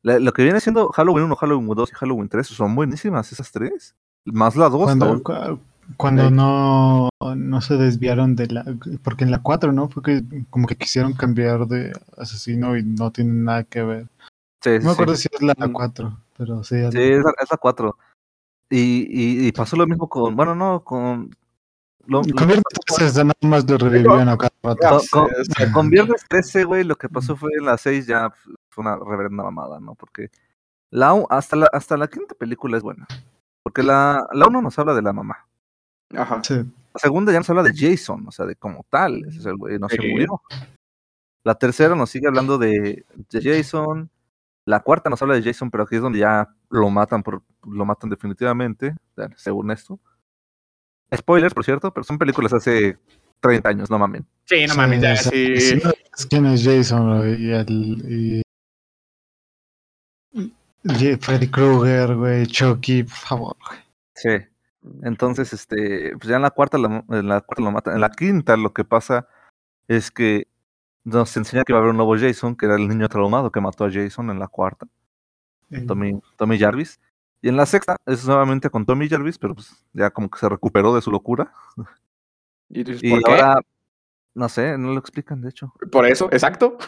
La- 0.02 0.18
lo 0.18 0.32
que 0.32 0.42
viene 0.44 0.60
siendo 0.60 0.88
Halloween 0.90 1.24
1, 1.26 1.36
Halloween 1.36 1.68
2 1.74 1.90
y 1.90 1.94
Halloween 1.94 2.28
3 2.28 2.46
son 2.46 2.74
buenísimas 2.74 3.30
esas 3.32 3.50
tres. 3.52 3.94
Más 4.24 4.56
la 4.56 4.68
2. 4.68 4.84
Cuando, 4.84 5.22
cu- 5.22 5.60
Cuando 5.96 6.30
no, 6.30 7.08
no 7.36 7.60
se 7.60 7.76
desviaron 7.76 8.36
de 8.36 8.46
la... 8.48 8.64
Porque 9.02 9.24
en 9.24 9.30
la 9.30 9.40
4, 9.42 9.72
¿no? 9.72 9.88
Fue 9.88 10.02
que 10.02 10.22
como 10.50 10.66
que 10.66 10.76
quisieron 10.76 11.12
cambiar 11.14 11.66
de 11.66 11.92
asesino 12.16 12.76
y 12.76 12.82
no 12.82 13.10
tienen 13.10 13.44
nada 13.44 13.64
que 13.64 13.82
ver. 13.82 14.06
Sí, 14.62 14.70
sí, 14.70 14.78
No 14.80 14.84
me 14.86 14.90
acuerdo 14.92 15.14
sí. 15.16 15.22
si 15.22 15.28
es 15.34 15.42
la 15.42 15.54
Mm. 15.66 15.72
4, 15.72 16.18
pero 16.36 16.62
sí. 16.64 16.76
es 16.76 16.92
Sí, 16.92 16.98
la, 16.98 17.32
es 17.42 17.50
la 17.50 17.56
4. 17.58 17.96
Y, 18.70 18.78
y, 19.08 19.46
y 19.48 19.52
pasó 19.52 19.76
lo 19.76 19.86
mismo 19.86 20.08
con, 20.08 20.36
bueno, 20.36 20.54
no, 20.54 20.84
con... 20.84 21.30
Lo, 22.08 22.22
lo- 22.22 22.34
Con 22.34 22.46
Viernes 22.46 22.64
13 22.96 23.16
ya 23.16 23.24
nada 23.24 23.34
más 23.42 23.68
lo 23.70 23.76
revivían 23.78 24.28
a 24.30 24.36
cada 24.36 24.50
rato. 24.62 24.78
Ya 24.82 24.98
con, 25.10 25.28
con- 25.72 25.90
Viernes 25.90 26.24
13, 26.28 26.64
güey, 26.64 26.82
lo 26.84 26.96
que 26.96 27.08
pasó 27.08 27.36
fue 27.36 27.50
en 27.58 27.66
la 27.66 27.76
6 27.76 28.06
ya 28.06 28.30
fue 28.70 28.82
una 28.82 28.96
reverenda 28.96 29.42
mamada, 29.44 29.78
¿no? 29.78 29.94
Porque 29.94 30.30
la 30.90 31.14
hasta 31.28 31.54
la, 31.56 31.68
hasta 31.72 31.96
la 31.98 32.08
quinta 32.08 32.34
película 32.34 32.76
es 32.78 32.82
buena. 32.82 33.06
Porque 33.62 33.82
la, 33.82 34.26
la 34.32 34.46
1 34.46 34.62
nos 34.62 34.78
habla 34.78 34.94
de 34.94 35.02
la 35.02 35.12
mamá. 35.12 35.46
Ajá. 36.16 36.42
Sí. 36.42 36.54
La 36.54 37.00
segunda 37.00 37.30
ya 37.32 37.38
nos 37.38 37.50
habla 37.50 37.62
de 37.62 37.74
Jason, 37.76 38.26
o 38.26 38.32
sea, 38.32 38.46
de 38.46 38.56
como 38.56 38.86
tal. 38.88 39.22
Ese 39.28 39.40
es 39.40 39.46
el 39.46 39.56
güey, 39.56 39.78
no 39.78 39.88
se 39.90 39.96
murió. 40.10 40.42
La 41.44 41.54
tercera 41.56 41.94
nos 41.94 42.08
sigue 42.10 42.26
hablando 42.26 42.56
de, 42.56 43.04
de 43.30 43.42
Jason. 43.42 44.08
La 44.64 44.80
cuarta 44.80 45.10
nos 45.10 45.20
habla 45.20 45.34
de 45.34 45.42
Jason, 45.42 45.70
pero 45.70 45.84
aquí 45.84 45.96
es 45.96 46.02
donde 46.02 46.18
ya 46.20 46.48
lo 46.70 46.88
matan 46.90 47.22
por, 47.22 47.42
lo 47.66 47.84
matan 47.84 48.08
definitivamente, 48.10 48.94
según 49.36 49.70
esto. 49.70 49.98
Spoilers, 51.16 51.54
por 51.54 51.64
cierto, 51.64 51.92
pero 51.92 52.04
son 52.04 52.18
películas 52.18 52.52
hace 52.52 52.98
30 53.40 53.68
años, 53.68 53.90
no 53.90 53.98
mamen. 53.98 54.26
Sí, 54.44 54.66
no 54.66 54.72
Sí, 54.74 54.78
mames, 54.78 55.00
ya 55.00 55.16
sí. 55.16 55.56
si 55.60 55.74
no 55.76 55.80
sabes 55.82 56.26
quién 56.28 56.46
es 56.46 56.64
Jason 56.64 57.18
güey, 57.18 57.42
y 57.46 57.50
el 57.52 58.04
y- 58.08 58.42
y 60.84 61.16
Freddy 61.16 61.48
Krueger, 61.48 62.14
güey, 62.14 62.46
Chucky, 62.46 63.02
por 63.04 63.12
favor. 63.16 63.56
güey. 63.66 63.78
Sí. 64.14 64.30
Entonces, 65.02 65.52
este, 65.52 66.12
pues 66.16 66.28
ya 66.28 66.36
en 66.36 66.42
la 66.42 66.50
cuarta, 66.50 66.78
la- 66.78 67.04
en 67.08 67.28
la 67.28 67.40
cuarta 67.40 67.62
lo 67.62 67.70
matan. 67.72 67.94
En 67.94 68.00
la 68.00 68.10
quinta 68.10 68.56
lo 68.56 68.72
que 68.72 68.84
pasa 68.84 69.28
es 69.88 70.10
que 70.10 70.46
nos 71.04 71.36
enseña 71.36 71.64
que 71.64 71.72
va 71.72 71.78
a 71.78 71.82
haber 71.82 71.90
un 71.90 71.96
nuevo 71.96 72.16
Jason, 72.16 72.54
que 72.56 72.66
era 72.66 72.76
el 72.76 72.88
niño 72.88 73.08
traumado 73.08 73.50
que 73.50 73.60
mató 73.60 73.84
a 73.84 73.90
Jason 73.90 74.30
en 74.30 74.38
la 74.38 74.48
cuarta. 74.48 74.86
Tommy, 75.86 76.20
Tommy 76.36 76.58
Jarvis. 76.58 77.00
Y 77.40 77.48
en 77.48 77.56
la 77.56 77.66
sexta 77.66 77.96
es 78.06 78.26
nuevamente 78.26 78.68
con 78.70 78.84
Tommy 78.84 79.08
Jarvis, 79.08 79.38
pero 79.38 79.54
pues 79.54 79.72
ya 79.92 80.10
como 80.10 80.28
que 80.28 80.38
se 80.38 80.48
recuperó 80.48 80.94
de 80.94 81.02
su 81.02 81.10
locura. 81.10 81.52
¿Y 82.68 82.84
tú 82.84 82.92
dices, 82.92 83.04
Y 83.04 83.10
por 83.10 83.22
qué? 83.22 83.30
ahora, 83.30 83.60
no 84.34 84.48
sé, 84.48 84.76
no 84.76 84.92
lo 84.92 84.98
explican, 84.98 85.40
de 85.40 85.50
hecho. 85.50 85.72
Por 85.90 86.06
eso, 86.06 86.28
exacto. 86.32 86.78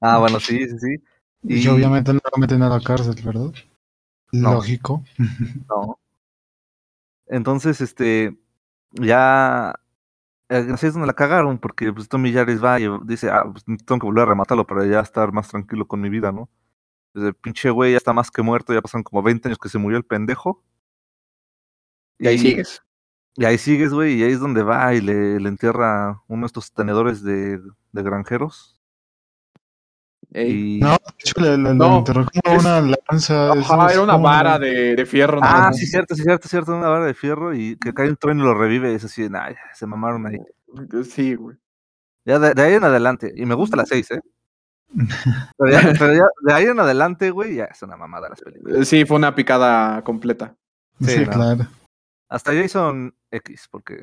Ah, 0.00 0.18
bueno, 0.18 0.40
sí, 0.40 0.66
sí, 0.66 0.78
sí. 0.78 1.04
Y, 1.44 1.68
obviamente 1.68 2.12
no 2.12 2.20
lo 2.24 2.40
meten 2.40 2.62
a 2.62 2.68
la 2.68 2.80
cárcel, 2.80 3.14
¿verdad? 3.24 3.52
No. 4.32 4.54
Lógico. 4.54 5.04
No. 5.68 5.98
Entonces, 7.26 7.80
este, 7.80 8.38
ya, 8.92 9.74
eh, 10.48 10.68
así 10.72 10.86
es 10.86 10.92
donde 10.92 11.06
la 11.06 11.14
cagaron, 11.14 11.58
porque 11.58 11.92
pues, 11.92 12.08
Tommy 12.08 12.32
Jarvis 12.32 12.62
va 12.62 12.78
y 12.80 12.86
dice, 13.04 13.30
ah, 13.30 13.44
pues 13.50 13.64
tengo 13.64 14.00
que 14.00 14.06
volver 14.06 14.24
a 14.24 14.26
rematarlo 14.26 14.66
para 14.66 14.86
ya 14.86 15.00
estar 15.00 15.32
más 15.32 15.48
tranquilo 15.48 15.86
con 15.86 16.00
mi 16.00 16.08
vida, 16.08 16.32
¿no? 16.32 16.48
El 17.14 17.34
pinche 17.34 17.70
güey 17.70 17.92
ya 17.92 17.98
está 17.98 18.12
más 18.12 18.30
que 18.30 18.42
muerto, 18.42 18.72
ya 18.72 18.80
pasaron 18.80 19.02
como 19.04 19.22
20 19.22 19.48
años 19.48 19.58
que 19.58 19.68
se 19.68 19.78
murió 19.78 19.98
el 19.98 20.04
pendejo. 20.04 20.62
Y 22.18 22.26
ahí 22.28 22.38
sigues. 22.38 22.82
Y 23.36 23.44
ahí 23.44 23.58
sigues, 23.58 23.92
güey, 23.92 24.14
y 24.14 24.22
ahí 24.24 24.32
es 24.32 24.40
donde 24.40 24.62
va 24.62 24.94
y 24.94 25.00
le, 25.00 25.40
le 25.40 25.48
entierra 25.48 26.22
uno 26.28 26.42
de 26.42 26.46
estos 26.46 26.72
tenedores 26.72 27.22
de, 27.22 27.58
de 27.92 28.02
granjeros. 28.02 28.78
Ey. 30.34 30.76
Y... 30.76 30.80
No, 30.80 30.90
de 30.92 30.96
hecho 31.18 31.40
le, 31.40 31.56
le- 31.56 31.70
le 31.70 31.74
No, 31.74 31.98
enterró 31.98 32.26
como 32.42 32.56
es- 32.56 32.60
una 32.64 32.80
lanza. 33.10 33.52
Ajá, 33.52 33.92
era 33.92 34.02
una 34.02 34.12
como 34.14 34.24
vara 34.24 34.58
de, 34.58 34.94
de 34.96 35.06
fierro. 35.06 35.40
Ah, 35.42 35.70
sí, 35.72 35.86
cierto, 35.86 36.14
sí, 36.14 36.22
cierto, 36.22 36.48
cierto, 36.48 36.74
una 36.76 36.88
vara 36.88 37.04
de 37.06 37.14
fierro 37.14 37.54
y 37.54 37.76
que 37.76 37.92
cae 37.92 38.08
un 38.08 38.16
trueno 38.16 38.42
y 38.42 38.46
lo 38.46 38.54
revive, 38.54 38.94
es 38.94 39.04
así, 39.04 39.28
nah, 39.28 39.50
se 39.74 39.86
mamaron 39.86 40.26
ahí. 40.26 40.38
Sí, 41.04 41.34
güey. 41.34 41.56
Ya 42.24 42.38
de, 42.38 42.54
de 42.54 42.62
ahí 42.62 42.74
en 42.74 42.84
adelante, 42.84 43.32
y 43.34 43.44
me 43.46 43.54
gusta 43.54 43.76
la 43.76 43.84
6, 43.84 44.10
¿eh? 44.12 44.20
Pero 45.56 45.70
ya, 45.70 45.92
pero 45.98 46.14
ya 46.14 46.24
de 46.42 46.52
ahí 46.52 46.64
en 46.64 46.78
adelante, 46.80 47.30
güey, 47.30 47.56
ya 47.56 47.64
es 47.64 47.82
una 47.82 47.96
mamada 47.96 48.28
las 48.28 48.40
películas. 48.40 48.86
Sí, 48.88 49.04
fue 49.04 49.16
una 49.16 49.34
picada 49.34 50.02
completa. 50.04 50.54
Sí, 51.00 51.06
Sí, 51.10 51.24
no. 51.24 51.30
claro. 51.32 51.66
Hasta 52.28 52.52
Jason 52.54 53.14
X, 53.30 53.68
porque 53.70 53.98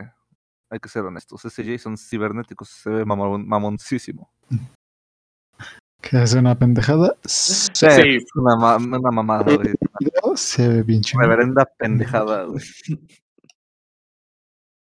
hay 0.70 0.80
que 0.80 0.90
ser 0.90 1.04
honestos, 1.04 1.44
ese 1.46 1.64
Jason 1.66 1.98
cibernético 1.98 2.64
se 2.66 2.90
ve 2.90 3.06
mamon, 3.06 3.48
mamoncísimo. 3.48 4.32
Que 6.02 6.24
es 6.24 6.34
una 6.34 6.58
pendejada. 6.58 7.16
Sí, 7.26 8.20
una, 8.36 8.56
ma- 8.56 8.78
una 8.78 9.12
mamada, 9.12 9.44
güey. 9.56 9.74
Se 10.36 10.68
ve 10.68 10.84
bien 10.84 11.02
chingón. 11.02 11.24
Reverenda 11.28 11.66
pendejada, 11.78 12.44
güey. 12.46 12.64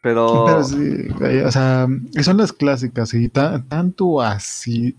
Pero, 0.03 0.45
Pero 0.47 0.65
sí, 0.65 1.09
güey, 1.11 1.41
o 1.43 1.51
sea, 1.53 1.87
son 2.23 2.37
las 2.37 2.53
clásicas 2.53 3.15
y 3.15 3.29
ta- 3.29 3.63
tanto 3.69 4.21
así 4.21 4.97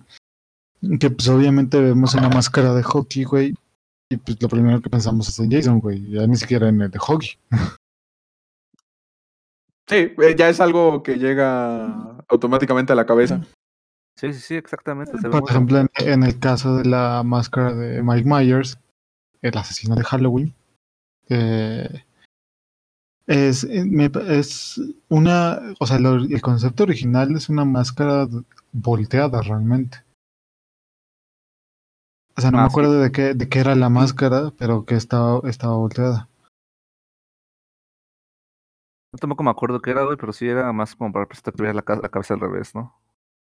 que 1.00 1.10
pues 1.10 1.28
obviamente 1.30 1.80
vemos 1.80 2.14
una 2.16 2.30
máscara 2.30 2.74
de 2.74 2.84
hockey, 2.84 3.24
güey, 3.24 3.56
y 4.10 4.18
pues 4.18 4.42
lo 4.42 4.50
primero 4.50 4.82
que 4.82 4.90
pensamos 4.90 5.30
es 5.30 5.40
en 5.40 5.52
Jason, 5.52 5.80
güey, 5.80 6.10
ya 6.10 6.28
ni 6.28 6.36
siquiera 6.36 6.70
en 6.70 6.82
el 6.82 6.92
de 6.92 7.00
hockey. 7.00 7.32
Sí, 9.88 10.14
eh, 10.18 10.36
ya 10.38 10.50
es 10.50 10.62
algo 10.62 11.04
que 11.04 11.16
llega 11.16 12.18
automáticamente 12.30 12.94
a 12.94 12.96
la 12.96 13.06
cabeza. 13.06 13.42
sí, 14.16 14.32
sí, 14.34 14.40
sí, 14.40 14.56
exactamente. 14.56 15.18
se 15.18 15.30
Por 15.30 15.50
ejemplo, 15.50 15.80
en, 15.80 15.90
en 15.98 16.24
el 16.24 16.40
caso 16.40 16.78
de 16.78 16.86
la 16.86 17.22
máscara 17.24 17.74
de 17.74 18.02
Mike 18.02 18.30
Myers, 18.30 18.80
el 19.42 19.58
asesino 19.58 19.96
de 19.96 20.04
Halloween, 20.04 20.54
eh, 21.30 22.04
es, 23.28 23.64
eh, 23.64 24.12
es 24.30 24.82
una, 25.10 25.60
o 25.80 25.88
sea, 25.88 25.98
el 25.98 26.42
concepto 26.42 26.84
original 26.84 27.36
es 27.36 27.50
una 27.50 27.66
máscara 27.66 28.28
volteada 28.72 29.42
realmente. 29.42 30.04
O 32.36 32.42
sea, 32.42 32.52
no 32.52 32.58
Ah, 32.60 32.64
me 32.64 32.70
sí. 32.70 32.72
acuerdo 32.74 33.00
de 33.00 33.12
qué, 33.12 33.34
de 33.34 33.48
qué 33.50 33.60
era 33.60 33.76
la 33.76 33.90
máscara, 33.90 34.52
pero 34.58 34.86
que 34.86 34.96
estaba, 34.96 35.48
estaba 35.50 35.76
volteada. 35.78 36.30
Yo 39.14 39.20
tampoco 39.20 39.44
me 39.44 39.52
acuerdo 39.52 39.80
qué 39.80 39.92
era, 39.92 40.04
güey, 40.04 40.18
pero 40.18 40.34
sí 40.34 40.48
era 40.48 40.72
más 40.74 40.96
como 40.96 41.12
para 41.14 41.28
presentar 41.28 41.54
que 41.54 41.58
tuviera 41.58 41.76
la, 41.76 41.84
ca- 41.84 42.00
la 42.02 42.10
cabeza 42.10 42.34
al 42.34 42.40
revés, 42.40 42.74
¿no? 42.74 42.96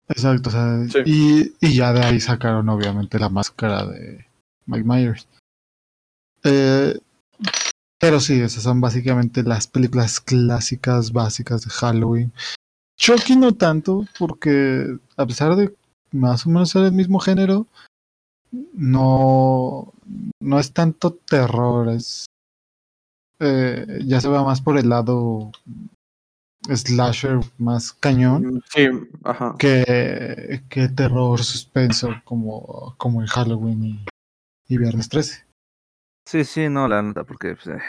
Exacto, 0.08 0.48
o 0.48 0.52
sea, 0.52 0.84
Sí. 0.88 0.98
y, 1.04 1.54
y 1.60 1.74
ya 1.76 1.92
de 1.92 2.02
ahí 2.02 2.18
sacaron 2.20 2.68
obviamente 2.68 3.18
la 3.18 3.28
máscara 3.28 3.84
de 3.86 4.26
Mike 4.66 4.84
Myers. 4.84 5.28
Eh, 6.42 6.98
pero 7.98 8.18
sí, 8.18 8.40
esas 8.40 8.62
son 8.62 8.80
básicamente 8.80 9.42
las 9.42 9.66
películas 9.66 10.20
clásicas 10.20 11.12
básicas 11.12 11.62
de 11.62 11.70
Halloween. 11.70 12.32
Chucky 12.98 13.36
no 13.36 13.52
tanto, 13.52 14.06
porque 14.18 14.98
a 15.16 15.26
pesar 15.26 15.54
de 15.56 15.74
más 16.10 16.46
o 16.46 16.48
menos 16.50 16.70
ser 16.70 16.84
el 16.86 16.92
mismo 16.92 17.18
género, 17.20 17.66
no, 18.52 19.92
no 20.40 20.58
es 20.58 20.72
tanto 20.72 21.12
terror, 21.14 21.88
es 21.88 22.26
eh, 23.38 24.00
ya 24.04 24.20
se 24.20 24.28
va 24.28 24.44
más 24.44 24.60
por 24.60 24.78
el 24.78 24.88
lado 24.88 25.50
slasher 26.68 27.40
más 27.56 27.92
cañón 27.92 28.62
Sí, 28.68 28.88
ajá. 29.24 29.54
que, 29.58 30.62
que 30.68 30.88
terror 30.88 31.42
suspenso 31.42 32.10
como, 32.24 32.94
como 32.98 33.22
en 33.22 33.28
Halloween 33.28 33.84
y, 33.84 34.04
y 34.68 34.76
Viernes 34.76 35.08
13. 35.08 35.46
Sí, 36.28 36.44
sí, 36.44 36.68
no, 36.68 36.86
la 36.86 37.02
neta, 37.02 37.24
porque 37.24 37.54
pues, 37.54 37.66
eh, 37.68 37.82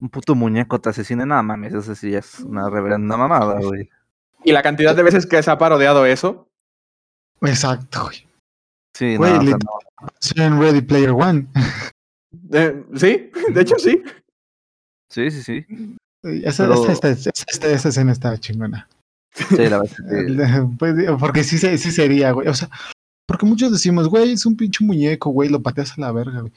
un 0.00 0.10
puto 0.10 0.34
muñeco 0.34 0.78
te 0.80 0.90
asesina, 0.90 1.24
nada 1.24 1.42
mames, 1.42 1.72
eso 1.72 1.94
sí 1.94 2.14
es 2.14 2.40
una 2.40 2.68
reverenda 2.68 3.16
mamada, 3.16 3.58
güey. 3.60 3.88
Y 4.44 4.52
la 4.52 4.62
cantidad 4.62 4.94
de 4.94 5.02
veces 5.02 5.26
que 5.26 5.42
se 5.42 5.50
ha 5.50 5.58
parodiado 5.58 6.06
eso. 6.06 6.48
Exacto, 7.40 8.04
güey. 8.04 8.27
Sí, 8.98 9.14
Güey, 9.16 9.32
no, 9.32 9.38
o 9.38 9.44
sea, 9.44 9.56
no. 9.58 10.08
Sí, 10.18 10.34
en 10.36 10.60
Ready 10.60 10.80
Player 10.80 11.10
One. 11.10 11.46
eh, 12.52 12.84
sí, 12.96 13.30
de 13.54 13.60
hecho 13.60 13.78
sí. 13.78 14.02
Sí, 15.08 15.30
sí, 15.30 15.42
sí. 15.42 15.66
Esa, 16.24 16.64
Pero- 16.66 16.90
esta, 16.90 17.10
esta- 17.10 17.30
esta- 17.30 17.68
esta 17.68 17.88
escena 17.90 18.10
está 18.10 18.36
chingona. 18.38 18.88
Sí, 19.34 19.56
la 19.56 19.82
verdad 19.82 20.66
Pues, 20.78 20.94
porque 21.20 21.44
sí, 21.44 21.58
sí 21.58 21.92
sería, 21.92 22.32
güey. 22.32 22.48
O 22.48 22.54
sea, 22.54 22.68
porque 23.24 23.46
muchos 23.46 23.70
decimos, 23.70 24.08
güey, 24.08 24.32
es 24.32 24.44
un 24.46 24.56
pinche 24.56 24.84
muñeco, 24.84 25.30
güey, 25.30 25.48
lo 25.48 25.62
pateas 25.62 25.96
a 25.96 26.00
la 26.00 26.10
verga, 26.10 26.40
güey. 26.40 26.52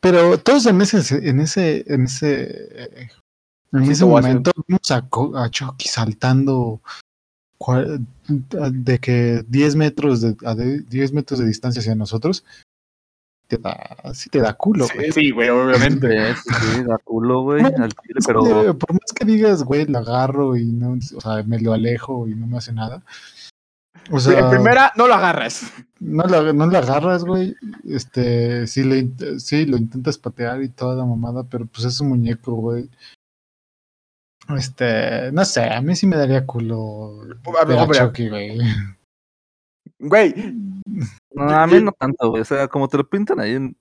Pero 0.00 0.38
todos 0.38 0.66
en 0.66 0.80
ese, 0.80 0.98
en 1.28 1.40
ese, 1.40 1.84
en 1.86 2.04
ese, 2.04 3.10
en 3.72 3.82
ese 3.82 4.04
momento 4.04 4.50
vimos 4.66 4.90
a, 4.90 5.50
Chucky 5.50 5.88
saltando 5.88 6.80
de 7.58 8.98
que 8.98 9.44
10 9.48 9.76
metros 9.76 10.20
de, 10.20 10.36
a 10.44 10.54
de 10.54 10.80
10 10.80 11.12
metros 11.12 11.40
de 11.40 11.46
distancia 11.46 11.80
hacia 11.80 11.94
nosotros. 11.94 12.44
Te 13.48 13.56
da, 13.56 13.96
sí 14.12 14.28
te 14.28 14.40
da 14.40 14.52
culo, 14.52 14.86
güey. 14.94 15.10
Sí, 15.10 15.22
sí, 15.22 15.30
güey, 15.30 15.48
obviamente. 15.48 16.34
Sí, 16.34 16.50
sí, 16.74 16.84
da 16.84 16.98
culo, 16.98 17.42
güey, 17.42 17.62
No, 17.62 17.68
al 17.84 17.94
pero 18.26 18.42
que, 18.42 18.74
por 18.74 18.92
más 18.92 19.12
que 19.14 19.24
digas, 19.24 19.62
güey, 19.64 19.86
lo 19.86 19.98
agarro 19.98 20.54
y 20.54 20.66
no, 20.66 20.98
o 21.16 21.20
sea, 21.20 21.42
me 21.44 21.58
lo 21.58 21.72
alejo 21.72 22.28
y 22.28 22.34
no 22.34 22.46
me 22.46 22.58
hace 22.58 22.74
nada. 22.74 23.02
O 24.10 24.20
sea, 24.20 24.38
en 24.38 24.50
primera, 24.50 24.92
no 24.96 25.06
lo 25.06 25.14
agarras. 25.14 25.72
no 25.98 26.24
lo, 26.24 26.52
no 26.52 26.66
lo 26.66 26.78
agarras, 26.78 27.24
güey. 27.24 27.56
Este, 27.88 28.66
sí, 28.66 28.84
le, 28.84 29.40
sí, 29.40 29.64
lo 29.64 29.78
intentas 29.78 30.18
patear 30.18 30.62
y 30.62 30.68
toda 30.68 30.94
la 30.94 31.04
mamada, 31.04 31.44
pero 31.44 31.66
pues 31.66 31.84
es 31.86 32.00
un 32.00 32.10
muñeco, 32.10 32.52
güey. 32.54 32.88
Este, 34.56 35.30
no 35.32 35.44
sé, 35.44 35.64
a 35.64 35.80
mí 35.82 35.94
sí 35.94 36.06
me 36.06 36.16
daría 36.16 36.46
culo. 36.46 37.20
A 37.60 37.64
ver, 37.64 37.78
hombre. 37.78 37.98
Chucky, 37.98 38.28
güey. 38.28 38.58
Güey, 39.98 40.34
No, 41.34 41.42
a 41.50 41.66
mí 41.66 41.80
no 41.82 41.92
tanto, 41.92 42.30
güey. 42.30 42.42
O 42.42 42.44
sea, 42.44 42.68
como 42.68 42.88
te 42.88 42.96
lo 42.96 43.08
pintan 43.08 43.40
ahí 43.40 43.54
en 43.54 43.76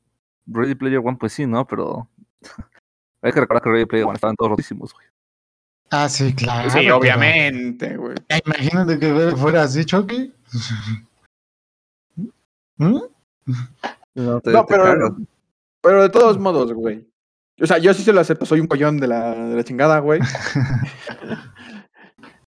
Ready 0.45 0.75
Player 0.75 0.99
One, 0.99 1.17
pues 1.19 1.33
sí, 1.33 1.45
¿no? 1.45 1.65
Pero 1.67 2.07
hay 3.21 3.31
que 3.31 3.39
recordar 3.39 3.63
que 3.63 3.69
Ready 3.69 3.85
Player 3.85 4.05
One 4.05 4.15
estaban 4.15 4.35
todos 4.35 4.51
rotísimos, 4.51 4.93
güey. 4.93 5.05
Ah, 5.89 6.09
sí, 6.09 6.33
claro. 6.35 6.69
sí, 6.69 6.79
pero- 6.81 6.97
obviamente, 6.97 7.95
güey. 7.95 8.15
Imagínate 8.45 8.99
que 8.99 9.31
fuera 9.37 9.63
así, 9.63 9.85
Chucky. 9.85 10.33
¿Mm? 12.77 12.97
No, 14.15 14.41
te- 14.41 14.51
No, 14.51 14.65
te 14.65 14.73
pero, 14.73 15.15
pero 15.79 16.01
de 16.01 16.09
todos 16.09 16.39
modos, 16.39 16.73
güey. 16.73 17.07
O 17.59 17.65
sea, 17.65 17.77
yo 17.79 17.93
sí 17.93 18.03
se 18.03 18.13
lo 18.13 18.19
acepto, 18.21 18.45
soy 18.45 18.59
un 18.59 18.67
collón 18.67 18.97
de 18.97 19.07
la, 19.07 19.33
de 19.33 19.55
la 19.55 19.63
chingada, 19.63 19.99
güey. 19.99 20.19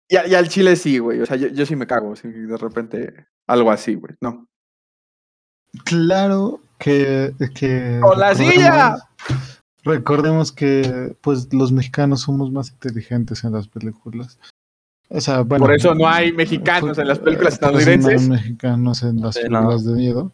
Y, 0.08 0.18
al 0.18 0.48
chile 0.50 0.76
sí, 0.76 1.00
güey. 1.00 1.20
O 1.22 1.26
sea, 1.26 1.36
yo, 1.36 1.48
yo 1.48 1.66
sí 1.66 1.76
me 1.76 1.88
cago, 1.88 2.16
si 2.16 2.28
de 2.28 2.58
repente 2.58 3.26
algo 3.48 3.72
así, 3.72 3.96
güey. 3.96 4.14
No. 4.22 4.48
Claro 5.84 6.62
que. 6.78 7.34
que 7.56 8.00
¡Con 8.02 8.20
la 8.20 8.36
silla! 8.36 8.98
Recordemos 9.84 10.52
que, 10.52 11.16
pues, 11.22 11.52
los 11.54 11.72
mexicanos 11.72 12.22
somos 12.22 12.52
más 12.52 12.72
inteligentes 12.72 13.44
en 13.44 13.54
las 13.54 13.68
películas. 13.68 14.40
O 15.10 15.22
sea, 15.22 15.42
bueno. 15.42 15.66
Por 15.66 15.76
eso 15.76 15.94
no 15.96 16.08
hay 16.08 16.32
mexicanos 16.32 16.98
en 16.98 17.08
las 17.08 17.20
películas 17.20 17.58
por 17.60 17.70
eso 17.70 17.72
no 17.72 17.78
hay 17.80 17.84
estadounidenses. 17.86 18.30
mexicanos 18.30 19.04
en 19.04 19.22
las 19.22 19.36
Sí, 19.36 19.42
no. 19.44 19.50
películas 19.60 19.86
de 19.86 19.94
miedo. 19.94 20.34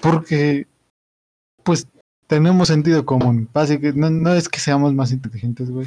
Porque, 0.00 0.66
pues, 1.62 1.88
tenemos 2.26 2.68
sentido 2.68 3.04
común. 3.04 3.48
Básicamente, 3.52 3.98
no, 4.00 4.10
no 4.10 4.34
es 4.34 4.48
que 4.48 4.58
seamos 4.60 4.92
más 4.94 5.12
inteligentes, 5.12 5.70
güey. 5.70 5.86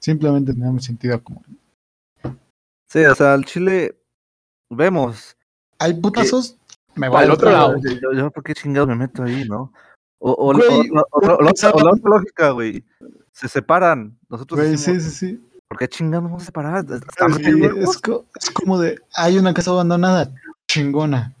Simplemente 0.00 0.52
tenemos 0.52 0.84
sentido 0.84 1.22
común. 1.22 1.44
Sí, 2.90 3.04
o 3.04 3.14
sea, 3.14 3.34
al 3.34 3.44
chile 3.44 3.96
vemos. 4.70 5.36
¿Hay 5.78 5.94
putazos? 5.94 6.58
Me 6.94 7.06
Al 7.06 7.30
otro 7.30 7.50
lado. 7.50 7.76
Yo, 7.82 7.90
yo, 7.92 8.12
yo, 8.12 8.30
¿por 8.30 8.42
qué 8.44 8.52
chingados 8.54 8.88
me 8.88 8.96
meto 8.96 9.22
ahí, 9.22 9.44
no? 9.48 9.72
O, 10.18 10.32
o, 10.32 10.52
Güey, 10.54 10.68
o- 10.68 10.72
o- 10.72 11.06
o- 11.10 11.18
o 11.20 11.26
la 11.26 11.32
otra- 11.34 11.46
pensaba- 11.46 11.74
o 11.74 11.84
la 11.84 11.90
otra 11.92 12.10
lógica, 12.10 12.50
güey. 12.50 12.84
Se 13.32 13.48
separan. 13.48 14.18
Nosotros 14.28 14.60
Güey, 14.60 14.72
decimos, 14.72 15.02
sí, 15.02 15.10
sí, 15.10 15.16
sí. 15.38 15.48
¿por 15.68 15.78
qué 15.78 15.88
chingados 15.88 16.22
nos 16.24 16.32
vamos 16.32 16.42
a 16.42 16.46
separar? 16.46 16.84
Sí, 16.86 18.00
co- 18.02 18.26
es 18.38 18.50
como 18.50 18.78
de, 18.78 19.00
hay 19.16 19.38
una 19.38 19.54
casa 19.54 19.70
abandonada, 19.70 20.32
chingona. 20.70 21.34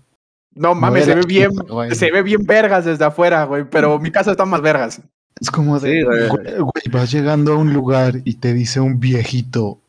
No 0.54 0.74
mames, 0.74 1.06
se 1.06 1.14
ve 1.14 1.22
bien, 1.26 1.50
se 1.92 2.10
ve 2.10 2.22
bien 2.22 2.44
vergas 2.44 2.84
desde 2.84 3.04
afuera, 3.04 3.44
güey. 3.44 3.64
Pero 3.64 3.98
mi 3.98 4.10
casa 4.10 4.32
está 4.32 4.44
más 4.44 4.60
vergas. 4.60 5.00
Es 5.40 5.50
como 5.50 5.80
de, 5.80 5.92
Sí, 6.00 6.02
güey. 6.02 6.28
güey, 6.28 6.54
güey, 6.58 6.84
vas 6.90 7.10
llegando 7.10 7.54
a 7.54 7.56
un 7.56 7.72
lugar 7.72 8.16
y 8.24 8.34
te 8.34 8.52
dice 8.52 8.80
un 8.80 9.00
viejito, 9.00 9.80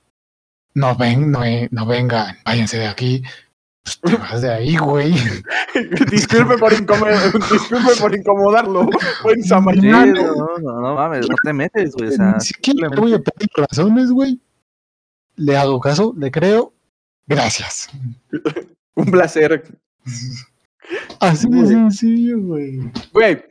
no 0.73 0.95
ven, 0.95 1.31
no, 1.31 1.41
no 1.71 1.85
vengan, 1.85 2.37
váyanse 2.45 2.77
de 2.79 2.87
aquí. 2.87 3.23
Pues 3.83 3.99
te 3.99 4.15
vas 4.15 4.41
de 4.41 4.49
ahí, 4.49 4.77
güey. 4.77 5.13
disculpe, 6.11 6.57
por 6.57 6.71
disculpe 6.71 7.91
por 7.99 8.15
incomodarlo. 8.15 8.89
Buen 9.23 9.43
Sí, 9.43 9.49
samaritano. 9.49 10.13
no, 10.35 10.57
no, 10.59 10.81
no 10.81 10.95
mames, 10.95 11.27
no 11.29 11.35
te 11.43 11.51
metes, 11.51 11.91
güey. 11.93 12.07
O 12.07 12.11
sea, 12.13 12.31
Ni 12.35 12.39
siquiera 12.39 12.87
le 12.87 12.95
voy 12.95 13.13
a 13.13 13.19
pedir 13.19 13.49
razones, 13.57 14.09
güey. 14.11 14.39
Le 15.35 15.57
hago 15.57 15.81
caso, 15.81 16.13
le 16.17 16.31
creo. 16.31 16.71
Gracias. 17.27 17.89
Un 18.95 19.05
placer. 19.11 19.65
Así 21.23 21.47
de 21.49 21.67
sencillo, 21.67 22.39
güey. 22.41 22.79
Güey, 23.11 23.43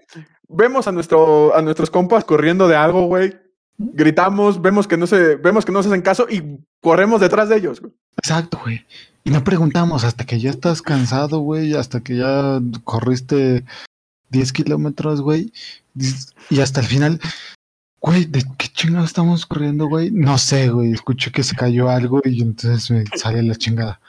vemos 0.49 0.87
a, 0.87 0.93
nuestro, 0.93 1.55
a 1.55 1.63
nuestros 1.63 1.91
compas 1.91 2.25
corriendo 2.25 2.69
de 2.69 2.77
algo, 2.77 3.07
güey. 3.07 3.35
Gritamos, 3.79 4.61
vemos 4.61 4.87
que 4.87 4.97
no 4.97 5.07
se, 5.07 5.37
vemos 5.37 5.65
que 5.65 5.73
no 5.73 5.83
se 5.83 5.89
hacen 5.89 6.03
caso 6.03 6.27
y 6.29 6.59
corremos 6.81 7.21
detrás 7.21 7.49
de 7.49 7.57
ellos, 7.57 7.81
güey. 7.81 7.93
Exacto, 8.19 8.61
güey. 8.63 8.85
Y 9.25 9.31
no 9.31 9.43
preguntamos 9.45 10.05
hasta 10.05 10.25
que 10.25 10.39
ya 10.39 10.51
estás 10.51 10.83
cansado, 10.83 11.41
güey, 11.41 11.75
hasta 11.75 12.01
que 12.01 12.17
ya 12.17 12.61
corriste 12.85 13.65
10 14.31 14.53
kilómetros, 14.53 15.21
güey. 15.21 15.53
Y 16.51 16.61
hasta 16.61 16.81
el 16.81 16.87
final, 16.87 17.21
güey, 18.01 18.25
¿de 18.25 18.43
qué 18.59 18.69
chingados 18.69 19.11
estamos 19.11 19.47
corriendo, 19.47 19.87
güey? 19.87 20.11
No 20.11 20.39
sé, 20.39 20.69
güey. 20.71 20.93
Escuché 20.93 21.31
que 21.31 21.43
se 21.43 21.55
cayó 21.55 21.89
algo 21.89 22.21
y 22.25 22.43
entonces 22.43 22.91
me 22.91 23.05
sale 23.17 23.43
la 23.43 23.55
chingada. 23.55 24.01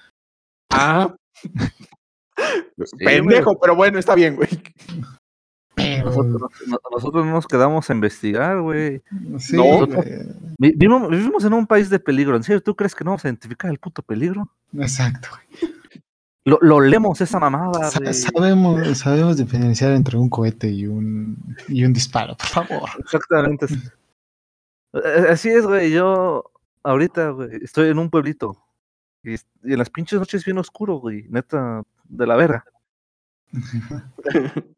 Ah. 0.72 1.14
Sí, 2.86 2.98
Pendejo, 3.06 3.60
pero 3.60 3.76
bueno, 3.76 4.00
está 4.00 4.16
bien, 4.16 4.36
güey. 4.36 4.50
Pero, 5.76 6.06
nosotros, 6.06 6.52
no- 6.68 6.78
nosotros 6.92 7.26
no 7.26 7.32
nos 7.32 7.48
quedamos 7.48 7.90
a 7.90 7.94
investigar, 7.94 8.62
güey. 8.62 9.02
sí, 9.40 9.56
no. 9.56 9.88
Vivimos, 10.60 11.10
vivimos 11.10 11.44
en 11.46 11.54
un 11.54 11.66
país 11.66 11.90
de 11.90 12.00
peligro. 12.00 12.36
¿En 12.36 12.44
serio 12.44 12.62
tú 12.62 12.76
crees 12.76 12.94
que 12.94 13.04
no 13.04 13.12
vamos 13.12 13.26
a 13.26 13.28
identificar 13.30 13.72
el 13.72 13.80
puto 13.80 14.02
peligro? 14.04 14.48
Exacto, 14.78 15.30
güey. 15.32 15.74
Lo, 16.46 16.60
lo 16.62 16.80
leemos 16.82 17.22
esa 17.22 17.40
mamada, 17.40 17.90
Sa- 17.90 18.00
güey. 18.00 18.14
sabemos, 18.14 18.98
sabemos 18.98 19.38
diferenciar 19.38 19.94
entre 19.94 20.18
un 20.18 20.30
cohete 20.30 20.70
y 20.70 20.86
un, 20.88 21.38
y 21.70 21.86
un 21.86 21.94
disparo, 21.94 22.36
por 22.36 22.48
favor. 22.48 22.90
Exactamente. 23.00 23.66
Eh, 24.94 25.26
Así 25.32 25.50
es, 25.50 25.66
güey. 25.66 25.92
Yo 25.92 26.52
ahorita, 26.84 27.30
güey, 27.30 27.50
estoy 27.64 27.90
en 27.90 27.98
un 27.98 28.10
pueblito. 28.10 28.58
Y 29.24 29.36
en 29.64 29.80
las 29.80 29.90
pinches 29.90 30.20
noches 30.20 30.44
bien 30.46 30.58
oscuro, 30.58 30.96
güey. 30.98 31.26
Neta, 31.30 31.82
de 32.04 32.28
la 32.28 32.36
verga. 32.36 32.66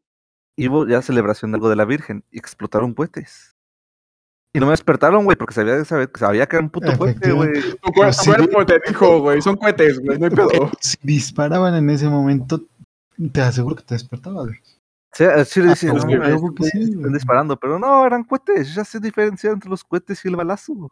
Y 0.58 0.68
hubo 0.68 0.86
ya 0.86 1.02
celebración 1.02 1.50
de 1.52 1.56
algo 1.56 1.68
de 1.68 1.76
la 1.76 1.84
Virgen. 1.84 2.24
Y 2.30 2.38
explotaron 2.38 2.94
cohetes. 2.94 3.54
Y 4.54 4.58
no 4.58 4.64
me 4.64 4.70
despertaron, 4.72 5.22
güey, 5.26 5.36
porque 5.36 5.52
sabía, 5.52 5.84
sabía, 5.84 6.08
sabía 6.14 6.46
que 6.46 6.56
era 6.56 6.64
un 6.64 6.70
puto 6.70 6.96
cohete, 6.96 7.30
güey. 7.32 7.52
Tu 7.82 7.88
cuer- 7.92 8.12
Sí, 8.14 8.30
tu 8.32 8.36
cuerpo 8.48 8.64
te 8.64 8.80
dijo, 8.88 9.20
güey. 9.20 9.42
Son 9.42 9.56
cohetes, 9.56 9.98
güey. 10.00 10.18
No 10.18 10.24
hay 10.24 10.30
pedo. 10.30 10.48
Si 10.80 10.96
disparaban 11.02 11.74
en 11.74 11.90
ese 11.90 12.08
momento, 12.08 12.62
te 13.32 13.42
aseguro 13.42 13.76
que 13.76 13.82
te 13.82 13.96
güey. 13.98 14.54
Sí, 15.12 15.24
sí 15.44 15.60
le 15.60 15.72
Ah, 15.72 15.74
pues, 15.78 16.04
no, 16.06 16.06
güey, 16.06 16.54
que 16.54 16.64
estos 16.64 16.70
sí, 16.70 16.78
güey. 16.78 16.94
están 17.00 17.12
disparando, 17.12 17.56
pero 17.58 17.78
no, 17.78 18.06
eran 18.06 18.24
cohetes, 18.24 18.74
ya 18.74 18.82
sé 18.84 18.98
diferenciar 18.98 19.52
entre 19.52 19.68
los 19.68 19.84
cohetes 19.84 20.24
y 20.24 20.28
el 20.28 20.36
balazo. 20.36 20.90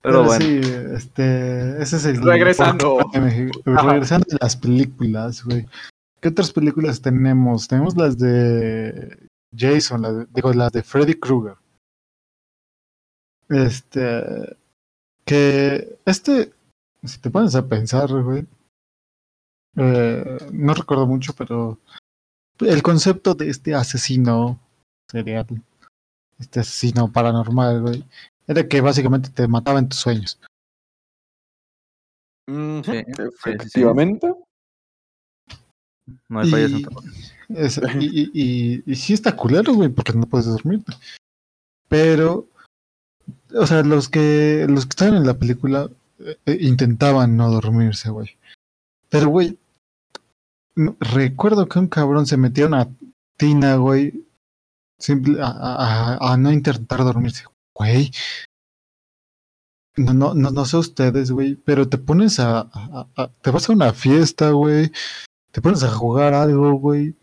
Pero 0.00 0.24
bueno, 0.24 0.44
sí, 0.44 0.60
este, 0.94 1.82
ese 1.82 1.96
es 1.96 2.04
el. 2.04 2.22
Regresando. 2.22 2.98
Regresando 3.64 4.26
a 4.32 4.44
las 4.44 4.56
películas, 4.56 5.44
güey. 5.44 5.66
¿Qué 6.20 6.28
otras 6.28 6.52
películas 6.52 7.00
tenemos? 7.02 7.68
Tenemos 7.68 7.96
las 7.96 8.18
de 8.18 9.28
Jason, 9.56 10.02
las 10.02 10.16
de- 10.16 10.26
digo, 10.34 10.52
las 10.52 10.72
de 10.72 10.82
Freddy 10.82 11.14
Krueger. 11.14 11.54
Este. 13.48 14.56
Que. 15.24 15.98
Este. 16.04 16.52
Si 17.04 17.18
te 17.20 17.30
pones 17.30 17.54
a 17.54 17.66
pensar, 17.66 18.08
güey. 18.22 18.46
eh, 19.76 20.38
no 20.52 20.74
recuerdo 20.74 21.06
mucho, 21.06 21.32
pero. 21.34 21.78
El 22.60 22.82
concepto 22.82 23.34
de 23.34 23.50
este 23.50 23.74
asesino 23.74 24.58
serial. 25.08 25.46
Este 26.38 26.60
asesino 26.60 27.10
paranormal, 27.12 27.80
güey. 27.82 28.04
Era 28.48 28.66
que 28.66 28.80
básicamente 28.80 29.30
te 29.30 29.46
mataba 29.46 29.78
en 29.78 29.88
tus 29.88 30.00
sueños. 30.00 30.40
Ujú, 32.48 32.82
Sí, 32.84 32.92
sí, 32.92 33.02
sí, 33.04 33.22
sí. 33.44 33.50
Efectivamente. 33.50 34.32
no 36.28 36.40
hay 36.40 36.50
fallas 36.50 36.72
en. 36.72 37.56
Es- 37.56 37.80
y, 38.00 38.20
y, 38.22 38.30
y, 38.32 38.82
y 38.86 38.94
sí 38.96 39.12
está 39.12 39.36
culero, 39.36 39.74
güey, 39.74 39.90
porque 39.90 40.12
no 40.14 40.26
puedes 40.26 40.46
dormirte. 40.46 40.92
Pero, 41.88 42.48
o 43.54 43.66
sea, 43.66 43.82
los 43.82 44.08
que 44.08 44.66
los 44.68 44.84
que 44.86 44.90
estaban 44.90 45.14
en 45.16 45.26
la 45.26 45.34
película 45.38 45.88
eh, 46.18 46.36
eh, 46.46 46.58
intentaban 46.60 47.36
no 47.36 47.50
dormirse, 47.50 48.10
güey. 48.10 48.36
Pero, 49.10 49.28
güey, 49.28 49.58
recuerdo 51.00 51.66
que 51.68 51.78
un 51.78 51.88
cabrón 51.88 52.26
se 52.26 52.36
metió 52.36 52.64
a 52.64 52.68
una 52.68 52.88
tina, 53.36 53.76
güey, 53.76 54.24
simple, 54.98 55.40
a, 55.42 55.46
a- 55.48 56.14
a- 56.18 56.32
a 56.32 56.36
no 56.36 56.52
intentar 56.52 56.98
dormirse, 57.04 57.44
güey. 57.78 58.10
No, 59.96 60.12
no, 60.12 60.34
no, 60.34 60.50
no 60.50 60.64
sé 60.64 60.76
ustedes, 60.76 61.30
güey, 61.32 61.56
pero 61.56 61.88
te 61.88 61.98
pones 61.98 62.38
a, 62.38 62.60
a- 62.60 63.06
a- 63.16 63.28
te 63.42 63.50
vas 63.50 63.68
a 63.68 63.72
una 63.72 63.92
fiesta, 63.92 64.50
güey, 64.50 64.92
te 65.50 65.60
pones 65.60 65.82
a 65.82 65.90
jugar 65.90 66.34
algo, 66.34 66.74
güey, 66.74 67.16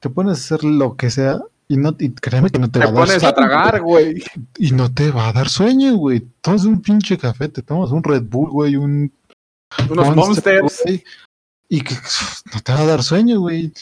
te 0.00 0.10
pones 0.10 0.38
a 0.38 0.40
hacer 0.54 0.64
lo 0.64 0.96
que 0.96 1.08
sea 1.10 1.40
y 1.68 1.76
no 1.76 1.94
y 2.00 2.10
créeme 2.12 2.50
que 2.50 2.58
no 2.58 2.68
te, 2.68 2.80
Te 2.80 2.86
va 2.86 2.90
a 2.90 2.92
dar 2.94 3.02
pones 3.06 3.16
a 3.16 3.20
sueño, 3.20 3.34
tragar, 3.34 3.80
güey. 3.80 4.04
güey, 4.14 4.24
y 4.58 4.72
no 4.72 4.92
te 4.92 5.12
va 5.12 5.28
a 5.28 5.32
dar 5.32 5.48
sueño, 5.48 5.94
güey. 5.94 6.20
Tomas 6.40 6.64
un 6.64 6.82
pinche 6.82 7.16
café, 7.16 7.48
te 7.48 7.62
tomas 7.62 7.92
un 7.92 8.02
Red 8.02 8.24
Bull, 8.24 8.50
güey, 8.50 8.74
un 8.74 9.12
Unos 9.88 10.16
Monster, 10.16 10.62
monsters. 10.62 10.82
güey, 10.84 11.04
y 11.68 11.80
que 11.82 11.94
no 12.52 12.60
te 12.60 12.72
va 12.72 12.80
a 12.80 12.86
dar 12.86 13.02
sueño, 13.04 13.38
güey. 13.38 13.72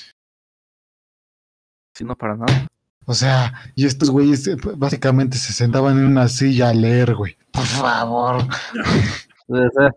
Sí, 1.97 2.05
no 2.05 2.15
para 2.15 2.37
nada. 2.37 2.67
O 3.11 3.15
sea, 3.15 3.55
y 3.75 3.87
estos 3.87 4.11
güeyes 4.11 4.47
eh, 4.49 4.57
básicamente 4.77 5.39
se 5.39 5.55
sentaban 5.55 5.97
en 5.99 6.05
una 6.05 6.29
silla 6.29 6.69
a 6.69 6.75
leer, 6.75 7.15
güey. 7.15 7.37
Por 7.53 7.65
favor. 7.65 8.45
O 9.51 9.57
sea, 9.57 9.91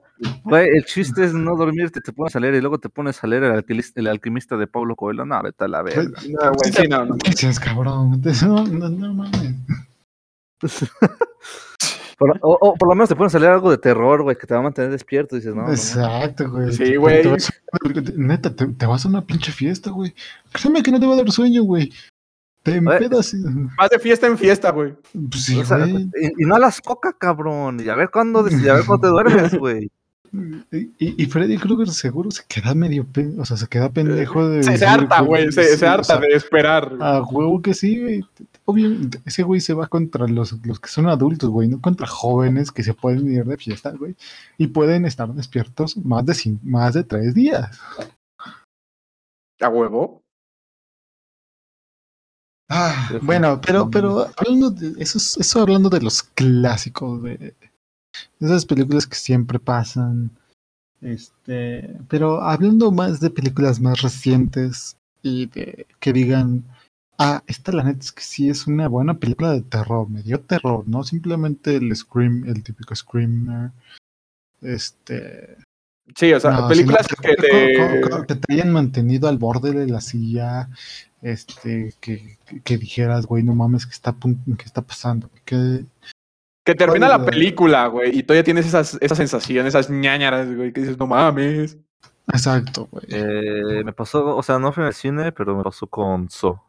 güey, 0.46 0.66
el 0.78 0.86
chiste 0.86 1.26
es 1.26 1.34
no 1.34 1.58
dormirte, 1.58 2.00
te 2.00 2.14
pones 2.14 2.34
a 2.38 2.40
leer 2.40 2.54
y 2.56 2.62
luego 2.62 2.78
te 2.80 2.88
pones 2.88 3.22
a 3.22 3.28
leer 3.28 3.44
el, 3.44 3.52
alquilis- 3.52 3.92
el 3.96 4.08
alquimista 4.08 4.56
de 4.56 4.66
Pablo 4.66 4.96
Coelho. 4.96 5.26
No, 5.26 5.44
vete 5.44 5.66
a 5.66 5.68
la 5.68 5.82
verga. 5.82 6.22
No, 6.30 6.54
güey, 6.54 6.72
sí, 6.72 6.88
no, 6.88 7.04
no. 7.04 7.18
¿Qué 7.18 7.32
dices, 7.32 7.60
cabrón? 7.60 8.22
No, 8.44 8.66
no, 8.66 8.88
no 8.88 9.14
mames. 9.14 9.56
Por- 12.18 12.38
o, 12.44 12.58
o 12.62 12.76
por 12.76 12.88
lo 12.88 12.94
menos 12.96 13.10
te 13.10 13.16
pueden 13.16 13.32
salir 13.32 13.48
algo 13.50 13.72
de 13.72 13.78
terror, 13.80 14.22
güey, 14.22 14.38
que 14.38 14.46
te 14.46 14.54
va 14.54 14.60
a 14.60 14.64
mantener 14.64 14.92
despierto. 14.92 15.36
Dices, 15.36 15.56
no. 15.56 15.68
Exacto, 15.70 16.50
güey. 16.52 16.72
Sí, 16.72 16.96
güey. 16.96 17.24
te 17.24 17.28
vas 17.30 17.50
a- 17.50 17.54
Neta, 18.16 18.56
te, 18.56 18.68
te 18.68 18.86
vas 18.86 19.04
a 19.06 19.10
una 19.10 19.26
pinche 19.26 19.52
fiesta, 19.52 19.90
güey. 19.90 20.14
Créeme 20.54 20.84
que 20.84 20.92
no 20.92 21.00
te 21.00 21.08
va 21.08 21.14
a 21.14 21.18
dar 21.18 21.32
sueño, 21.32 21.64
güey. 21.64 21.92
Te 22.64 22.76
empedas. 22.76 23.34
Vas 23.78 23.90
de 23.90 24.00
fiesta 24.00 24.28
en 24.28 24.38
fiesta, 24.38 24.72
güey. 24.72 24.94
Pues 25.30 25.46
sí, 25.46 25.58
O 25.60 25.66
sea, 25.66 25.78
güey. 25.78 26.10
y, 26.22 26.44
y 26.44 26.46
no 26.46 26.56
a 26.56 26.60
las 26.60 26.80
coca, 26.82 27.14
cabrón. 27.14 27.80
Y 27.84 27.90
a 27.90 27.96
ver 27.96 28.10
cuándo, 28.12 28.46
y 28.50 28.68
a 28.70 28.76
ver 28.76 28.86
cuándo 28.86 29.08
te 29.08 29.12
duermes, 29.12 29.56
güey. 29.58 29.90
Y, 30.72 30.92
y 31.22 31.26
Freddy 31.26 31.58
Krueger 31.58 31.90
seguro 31.90 32.32
se 32.32 32.44
queda 32.48 32.74
medio, 32.74 33.06
pe- 33.06 33.34
o 33.38 33.44
sea, 33.44 33.58
se 33.58 33.68
queda 33.68 33.90
pendejo 33.90 34.48
de... 34.48 34.64
Se, 34.64 34.86
harta, 34.86 35.20
güey. 35.20 35.52
Se, 35.52 35.62
sí, 35.74 35.78
se 35.78 35.86
o 35.86 35.90
harta 35.90 36.04
sea, 36.06 36.20
de 36.20 36.28
esperar. 36.30 36.96
A 37.02 37.22
huevo 37.22 37.62
que 37.62 37.74
sí, 37.74 38.00
güey. 38.00 38.24
Obviamente, 38.64 39.20
ese 39.26 39.44
güey 39.44 39.60
se 39.60 39.74
va 39.74 39.88
contra 39.88 40.28
los, 40.28 40.54
los 40.66 40.80
que 40.80 40.88
son 40.88 41.10
adultos, 41.10 41.50
güey, 41.50 41.68
no 41.68 41.82
contra 41.82 42.08
jóvenes 42.08 42.72
que 42.72 42.82
se 42.84 42.94
pueden 42.94 43.30
ir 43.30 43.44
de 43.44 43.58
fiesta, 43.58 43.92
güey. 43.92 44.16
Y 44.58 44.68
pueden 44.68 45.06
estar 45.06 45.28
despiertos 45.34 45.98
más 45.98 46.26
de, 46.26 46.58
más 46.64 46.94
de 46.94 47.04
tres 47.04 47.34
días. 47.34 47.78
A 49.60 49.68
huevo. 49.68 50.21
Ah, 52.74 53.12
bueno, 53.22 53.60
pero, 53.60 53.90
pero 53.92 54.28
hablando 54.38 54.70
de 54.72 54.94
eso, 55.02 55.18
es- 55.18 55.38
eso 55.38 55.60
hablando 55.62 55.90
de 55.90 56.02
los 56.02 56.24
clásicos, 56.24 57.22
de, 57.24 57.38
de 57.38 57.56
esas 58.40 58.66
películas 58.66 59.06
que 59.06 59.16
siempre 59.16 59.60
pasan. 59.60 60.32
Este, 61.02 61.98
pero 62.08 62.42
hablando 62.42 62.92
más 62.92 63.20
de 63.20 63.30
películas 63.30 63.80
más 63.80 64.02
recientes 64.02 64.96
y 65.24 65.48
de 65.48 65.86
que 66.00 66.14
digan, 66.14 66.64
ah, 67.18 67.44
esta 67.48 67.72
la 67.72 67.84
neta 67.84 68.00
es 68.00 68.12
que 68.12 68.22
sí 68.24 68.50
es 68.50 68.68
una 68.68 68.88
buena 68.88 69.16
película 69.16 69.52
de 69.52 69.62
terror, 69.64 70.10
me 70.10 70.22
dio 70.24 70.40
terror, 70.40 70.88
no 70.88 71.04
simplemente 71.04 71.76
el 71.76 71.96
scream, 71.96 72.46
el 72.48 72.64
típico 72.64 72.96
screamer. 72.96 73.72
Este, 74.62 75.58
Sí, 76.16 76.34
o 76.34 76.40
sea, 76.40 76.52
no, 76.52 76.68
películas 76.68 77.08
sino 77.08 77.22
que 77.22 77.36
te. 77.42 78.02
que 78.28 78.36
te 78.36 78.54
hayan 78.54 78.72
mantenido 78.74 79.30
al 79.30 79.38
borde 79.38 79.72
de 79.72 79.88
la 79.88 80.02
silla, 80.02 80.70
este, 81.22 81.94
que, 82.02 82.38
que, 82.64 82.78
dijeras, 82.78 83.26
güey, 83.26 83.44
no 83.44 83.56
mames, 83.56 83.86
¿qué 83.86 83.94
está, 83.94 84.16
qué 84.22 84.66
está 84.66 84.82
pasando? 84.82 85.30
Que, 85.46 85.86
Que 86.66 86.76
termina 86.76 87.08
¿Cuál 87.08 87.20
la 87.20 87.26
de- 87.26 87.32
película, 87.32 87.88
güey, 87.88 88.18
y 88.18 88.24
todavía 88.24 88.44
tienes 88.44 88.66
esas, 88.66 88.98
esas 89.00 89.18
sensaciones, 89.18 89.74
esas 89.74 89.90
ñañaras, 89.90 90.54
güey, 90.54 90.74
que 90.74 90.82
dices, 90.82 90.98
no 90.98 91.08
mames. 91.08 91.78
exacto, 92.34 92.88
güey. 92.92 93.06
Eh, 93.10 93.84
me 93.86 93.94
pasó, 93.94 94.36
o 94.36 94.44
sea, 94.44 94.60
no 94.60 94.74
fue 94.74 94.84
en 94.84 94.88
el 94.88 94.94
cine, 94.94 95.32
pero 95.32 95.56
me 95.56 95.64
pasó 95.64 95.88
con 95.88 96.30
So. 96.30 96.62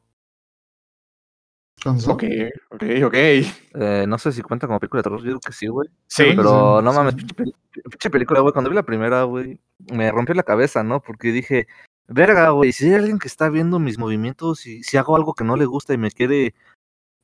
Ok, 2.13 2.25
ok, 2.71 2.83
ok. 3.07 3.15
Eh, 3.15 4.05
no 4.07 4.19
sé 4.19 4.33
si 4.33 4.43
cuenta 4.43 4.67
como 4.67 4.79
película 4.81 5.01
de 5.01 5.03
terror, 5.05 5.21
yo 5.21 5.27
digo 5.27 5.41
que 5.41 5.53
sí, 5.53 5.67
güey. 5.67 5.89
Sí, 6.07 6.33
Pero 6.37 6.79
sí, 6.79 6.85
no 6.85 6.91
sí. 6.93 6.97
mames, 6.99 7.15
pinche, 7.15 8.11
película, 8.11 8.41
güey. 8.41 8.53
Cuando 8.53 8.71
vi 8.71 8.77
la 8.77 8.83
primera, 8.85 9.25
güey, 9.25 9.59
me 9.93 10.11
rompió 10.11 10.35
la 10.35 10.43
cabeza, 10.43 10.83
¿no? 10.83 11.01
Porque 11.01 11.33
dije, 11.33 11.67
verga, 12.09 12.51
güey, 12.51 12.73
si 12.73 12.87
hay 12.87 12.95
alguien 12.95 13.19
que 13.19 13.29
está 13.29 13.49
viendo 13.49 13.79
mis 13.79 13.99
movimientos 13.99 14.67
y 14.67 14.83
si 14.83 14.97
hago 14.97 15.17
algo 15.17 15.35
que 15.35 15.45
no 15.45 15.57
le 15.57 15.65
gusta 15.67 15.95
y 15.95 15.99
me 15.99 16.11
quiere, 16.11 16.55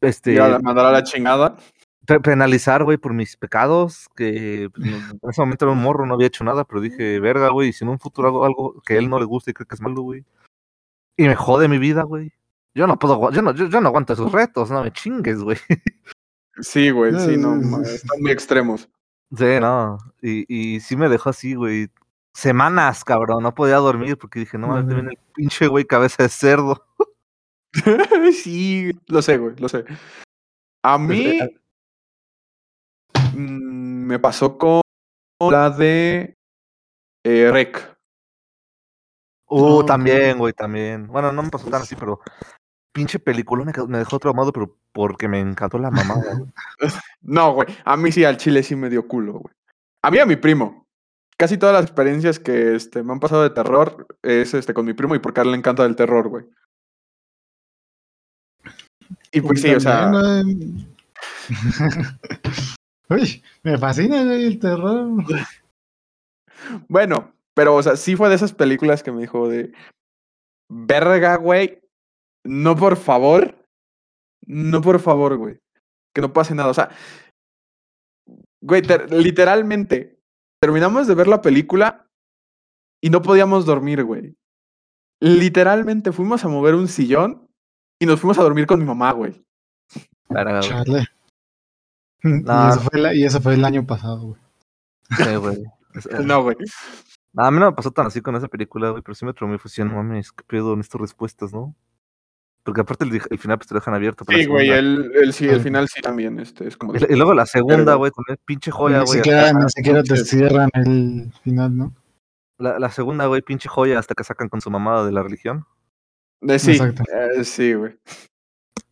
este, 0.01 0.39
mandar 0.63 0.87
a 0.87 0.93
la 0.93 1.03
chingada. 1.05 1.57
pe- 2.07 2.21
penalizar, 2.21 2.85
güey, 2.85 2.97
por 2.97 3.13
mis 3.13 3.37
pecados, 3.37 4.09
que 4.17 4.71
pues, 4.75 4.87
en 4.87 5.31
ese 5.31 5.41
momento 5.43 5.67
era 5.67 5.73
un 5.73 5.83
morro, 5.83 6.07
no 6.07 6.15
había 6.15 6.29
hecho 6.29 6.45
nada, 6.45 6.65
pero 6.65 6.81
dije, 6.81 7.21
verga, 7.21 7.51
güey, 7.51 7.73
si 7.73 7.85
en 7.85 7.91
un 7.91 7.99
futuro 7.99 8.29
hago 8.29 8.45
algo 8.45 8.81
que 8.85 8.95
a 8.95 8.99
él 8.99 9.11
no 9.11 9.19
le 9.19 9.25
gusta 9.27 9.51
y 9.51 9.55
cree 9.55 9.67
que 9.67 9.75
es 9.75 9.81
malo, 9.81 10.03
güey. 10.03 10.25
Y 11.17 11.25
me 11.27 11.35
jode 11.35 11.69
mi 11.69 11.79
vida, 11.79 12.03
güey. 12.05 12.33
Yo 12.75 12.87
no 12.87 12.99
puedo, 12.99 13.31
yo 13.33 13.43
no, 13.43 13.53
yo, 13.53 13.67
yo 13.69 13.81
no 13.81 13.89
aguanto 13.89 14.13
esos 14.13 14.31
retos, 14.31 14.71
no 14.71 14.85
me 14.85 14.93
chingues, 14.93 15.43
güey. 15.43 15.59
Sí, 16.61 16.91
güey, 16.91 17.19
sí, 17.19 17.37
no, 17.37 17.55
están 17.83 18.21
muy 18.21 18.31
extremos. 18.31 18.89
Sí, 19.37 19.61
no. 19.61 19.99
Y, 20.23 20.45
y 20.49 20.81
sí 20.81 20.97
me 20.97 21.09
dejó 21.09 21.31
así, 21.31 21.55
güey. 21.55 21.89
Semanas, 22.33 23.05
cabrón. 23.05 23.43
No 23.43 23.55
podía 23.55 23.77
dormir 23.77 24.17
porque 24.17 24.41
dije, 24.41 24.59
no 24.59 24.69
mames, 24.69 24.89
te 24.89 24.95
viene 24.95 25.11
el 25.11 25.19
pinche 25.35 25.67
güey 25.67 25.85
cabeza 25.85 26.23
de 26.23 26.29
cerdo. 26.29 26.87
sí, 28.33 28.91
lo 29.07 29.23
sé, 29.23 29.39
güey, 29.39 29.57
lo 29.57 29.69
sé. 29.69 29.85
A 30.83 30.99
mí 30.99 31.39
mm, 33.35 34.07
me 34.07 34.19
pasó 34.19 34.57
con 34.57 34.81
la 35.51 35.71
de 35.71 36.37
eh, 37.25 37.51
Rec. 37.53 37.98
Uh, 39.49 39.85
también, 39.85 40.39
güey, 40.39 40.53
también. 40.53 41.07
Bueno, 41.07 41.33
no 41.33 41.43
me 41.43 41.51
pasó 41.51 41.69
tan 41.71 41.83
así, 41.83 41.97
pero 41.97 42.21
pinche 42.93 43.19
película 43.19 43.65
me, 43.65 43.73
me 43.87 43.99
dejó 43.99 44.19
traumado, 44.19 44.53
pero 44.53 44.77
porque 44.93 45.29
me 45.29 45.41
encantó 45.41 45.79
la 45.79 45.91
mamada, 45.91 46.35
güey. 46.35 46.51
No, 47.21 47.53
güey, 47.53 47.69
a 47.85 47.97
mí 47.97 48.13
sí, 48.13 48.25
al 48.25 48.37
chile 48.37 48.63
sí 48.63 48.77
me 48.77 48.91
dio 48.91 49.07
culo, 49.07 49.35
güey. 49.35 49.55
A 50.03 50.11
mí 50.11 50.19
a 50.19 50.27
mi 50.27 50.37
primo. 50.37 50.87
Casi 51.37 51.57
todas 51.57 51.75
las 51.75 51.85
experiencias 51.85 52.39
que 52.41 52.75
este, 52.75 53.03
me 53.03 53.13
han 53.13 53.21
pasado 53.21 53.43
de 53.43 53.51
terror 53.51 54.07
es 54.23 54.55
este, 54.55 54.75
con 54.75 54.85
mi 54.87 54.93
primo 54.93 55.15
y 55.15 55.21
porque 55.21 55.41
a 55.41 55.45
él 55.45 55.53
le 55.53 55.57
encanta 55.57 55.85
el 55.85 55.95
terror, 55.95 56.29
güey. 56.29 56.47
Y 59.33 59.41
pues 59.41 59.61
sí, 59.61 59.73
o 59.75 59.81
sea. 59.81 60.11
Uy, 63.11 63.43
me 63.63 63.79
fascina, 63.79 64.25
güey, 64.25 64.47
el 64.47 64.59
terror. 64.59 65.09
bueno, 66.89 67.33
pero 67.59 67.75
o 67.75 67.83
sea, 67.83 67.97
sí 67.97 68.15
fue 68.15 68.29
de 68.29 68.37
esas 68.37 68.53
películas 68.53 69.03
que 69.03 69.11
me 69.11 69.21
dijo 69.21 69.49
de, 69.49 69.73
verga, 70.71 71.35
güey, 71.35 71.81
no 72.45 72.77
por 72.77 72.97
favor, 72.97 73.67
no 74.47 74.81
por 74.81 75.01
favor, 75.01 75.37
güey, 75.37 75.59
que 76.15 76.21
no 76.21 76.33
pase 76.33 76.55
nada. 76.55 76.69
O 76.71 76.75
sea, 76.75 76.89
güey, 78.63 78.81
ter- 78.83 79.13
literalmente, 79.13 80.21
terminamos 80.63 81.09
de 81.09 81.17
ver 81.17 81.27
la 81.27 81.43
película 81.43 82.07
y 83.03 83.11
no 83.11 83.23
podíamos 83.23 83.67
dormir, 83.67 84.05
güey. 84.05 84.37
Literalmente 85.21 86.13
fuimos 86.13 86.45
a 86.45 86.49
mover 86.49 86.77
un 86.77 86.87
sillón 86.87 87.49
y 88.01 88.07
nos 88.07 88.21
fuimos 88.21 88.39
a 88.39 88.43
dormir 88.45 88.69
con 88.69 88.79
mi 88.79 88.85
mamá, 88.87 89.11
güey. 89.11 89.45
Verga, 90.29 90.61
güey. 90.61 90.69
Chale. 90.69 91.07
Y, 92.23 92.39
eso 92.71 92.81
fue 92.89 93.01
la- 93.01 93.15
y 93.17 93.25
eso 93.25 93.41
fue 93.41 93.55
el 93.55 93.65
año 93.65 93.85
pasado, 93.85 94.21
güey. 94.29 94.41
Sí, 95.17 95.35
güey. 95.35 95.65
No, 96.25 96.45
güey. 96.45 96.57
A 97.37 97.51
mí 97.51 97.59
no 97.61 97.67
me 97.67 97.73
pasó 97.73 97.91
tan 97.91 98.07
así 98.07 98.21
con 98.21 98.35
esa 98.37 98.49
película, 98.49 98.91
güey, 98.91 99.03
pero 99.03 99.15
sí 99.15 99.25
me 99.25 99.33
así, 99.69 99.83
no 99.85 99.95
mames, 99.95 100.33
qué 100.33 100.45
pedo 100.47 100.73
en 100.75 100.81
estas 100.81 101.01
respuestas, 101.01 101.53
¿no? 101.53 101.75
Porque 102.65 102.81
aparte 102.83 103.05
el, 103.05 103.21
el 103.31 103.39
final 103.39 103.59
pues 103.59 103.69
te 103.69 103.75
lo 103.75 103.81
dejan 103.81 103.95
abierto. 103.95 104.25
para 104.25 104.39
Sí, 104.39 104.47
güey, 104.47 104.71
el, 104.71 105.11
el, 105.15 105.33
sí, 105.33 105.47
el 105.49 105.61
Ah. 105.61 105.63
final 105.63 105.89
sí 105.89 106.01
también, 106.03 106.39
este, 106.41 106.67
es 106.69 106.77
como... 106.77 106.95
Y, 106.97 106.99
luego 107.17 107.33
la 107.35 107.47
segunda, 107.47 107.95
güey, 107.95 108.11
también 108.11 108.39
pinche 108.45 108.71
joya, 108.71 108.99
ni, 109.01 109.05
güey. 109.07 109.19
siquiera, 109.19 109.47
hasta- 109.47 109.59
ni 109.59 109.71
siquiera 109.71 110.03
te 110.03 110.17
cierran 110.17 110.71
el 110.75 111.33
final, 111.43 111.77
¿no? 111.77 111.95
La, 112.59 112.79
la 112.79 112.91
segunda, 112.91 113.27
güey, 113.27 113.41
pinche 113.43 113.69
joya 113.69 113.99
hasta 113.99 114.15
que 114.15 114.25
sacan 114.25 114.49
con 114.49 114.61
su 114.61 114.71
mamada 114.71 115.07
de 115.07 115.13
la 115.13 115.23
religión. 115.23 115.65
de- 116.41 116.59
sí, 116.59 116.73
Exacto. 116.73 117.05
eh, 117.37 117.45
sí, 117.45 117.75
güey. 117.75 117.97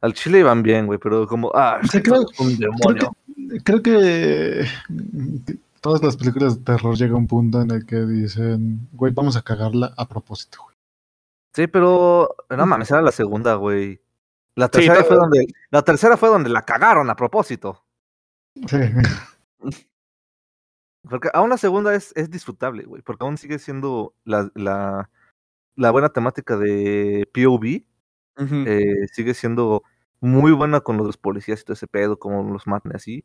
Al 0.01 0.13
chile 0.15 0.39
iban 0.41 0.63
bien, 0.63 0.87
güey, 0.87 0.99
pero 0.99 1.27
como, 1.27 1.51
ah, 1.55 1.81
O 1.83 1.87
sea, 1.87 2.03
creo- 2.03 2.23
es 2.31 2.41
un 2.41 2.57
demonio. 2.59 3.17
Creo 3.65 3.83
que 3.83 4.67
que 5.45 5.59
todas 5.87 6.03
las 6.03 6.17
películas 6.17 6.59
de 6.59 6.65
terror 6.65 6.97
llega 6.97 7.15
un 7.15 7.29
punto 7.29 7.63
en 7.63 7.71
el 7.71 7.87
que 7.87 7.95
dicen, 7.95 8.89
güey, 8.91 9.13
vamos 9.13 9.37
a 9.37 9.43
cagarla 9.43 9.95
a 9.97 10.09
propósito, 10.09 10.59
güey. 10.65 10.75
Sí, 11.55 11.69
pero 11.69 12.35
no 12.51 12.67
mames, 12.67 12.91
era 12.91 13.03
la 13.03 13.13
segunda, 13.13 13.55
güey. 13.55 14.01
La 14.57 14.69
tercera 14.69 15.05
fue 15.05 15.15
donde, 15.17 15.47
la 15.71 15.83
tercera 15.83 16.17
fue 16.17 16.29
donde 16.29 16.51
la 16.51 16.63
cagaron 16.63 17.09
a 17.09 17.15
propósito. 17.15 17.85
Sí. 18.67 18.79
Porque 21.09 21.31
aún 21.33 21.51
la 21.51 21.57
segunda 21.57 21.95
es, 21.95 22.13
es 22.17 22.33
disfrutable, 22.33 22.83
güey, 22.83 23.01
porque 23.01 23.25
aún 23.25 23.39
sigue 23.39 23.61
siendo 23.61 24.13
la, 24.25 24.51
la, 24.57 25.09
la 25.77 25.93
buena 25.93 26.09
temática 26.09 26.57
de 26.57 27.31
POV, 27.33 27.85
eh, 28.67 29.07
sigue 29.13 29.35
siendo 29.35 29.85
muy 30.19 30.51
buena 30.51 30.81
con 30.81 30.97
los 30.97 31.17
policías 31.17 31.61
y 31.61 31.65
todo 31.65 31.75
ese 31.75 31.87
pedo, 31.87 32.19
como 32.19 32.53
los 32.53 32.67
matan 32.67 32.97
así. 32.97 33.25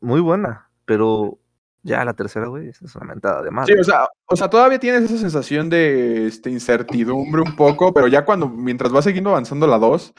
Muy 0.00 0.20
buena, 0.20 0.68
pero 0.84 1.38
ya 1.86 2.04
la 2.04 2.14
tercera, 2.14 2.48
güey, 2.48 2.68
es 2.68 2.94
una 2.96 3.06
mentada 3.06 3.42
de 3.42 3.48
Sí, 3.48 3.54
madre. 3.54 3.80
o 3.80 3.84
sea, 3.84 4.08
o 4.26 4.36
sea, 4.36 4.50
todavía 4.50 4.78
tienes 4.80 5.04
esa 5.04 5.18
sensación 5.18 5.70
de 5.70 6.26
este, 6.26 6.50
incertidumbre 6.50 7.42
un 7.42 7.54
poco, 7.56 7.94
pero 7.94 8.08
ya 8.08 8.24
cuando, 8.24 8.48
mientras 8.48 8.92
vas 8.92 9.04
siguiendo 9.04 9.30
avanzando 9.30 9.66
la 9.66 9.78
2, 9.78 10.12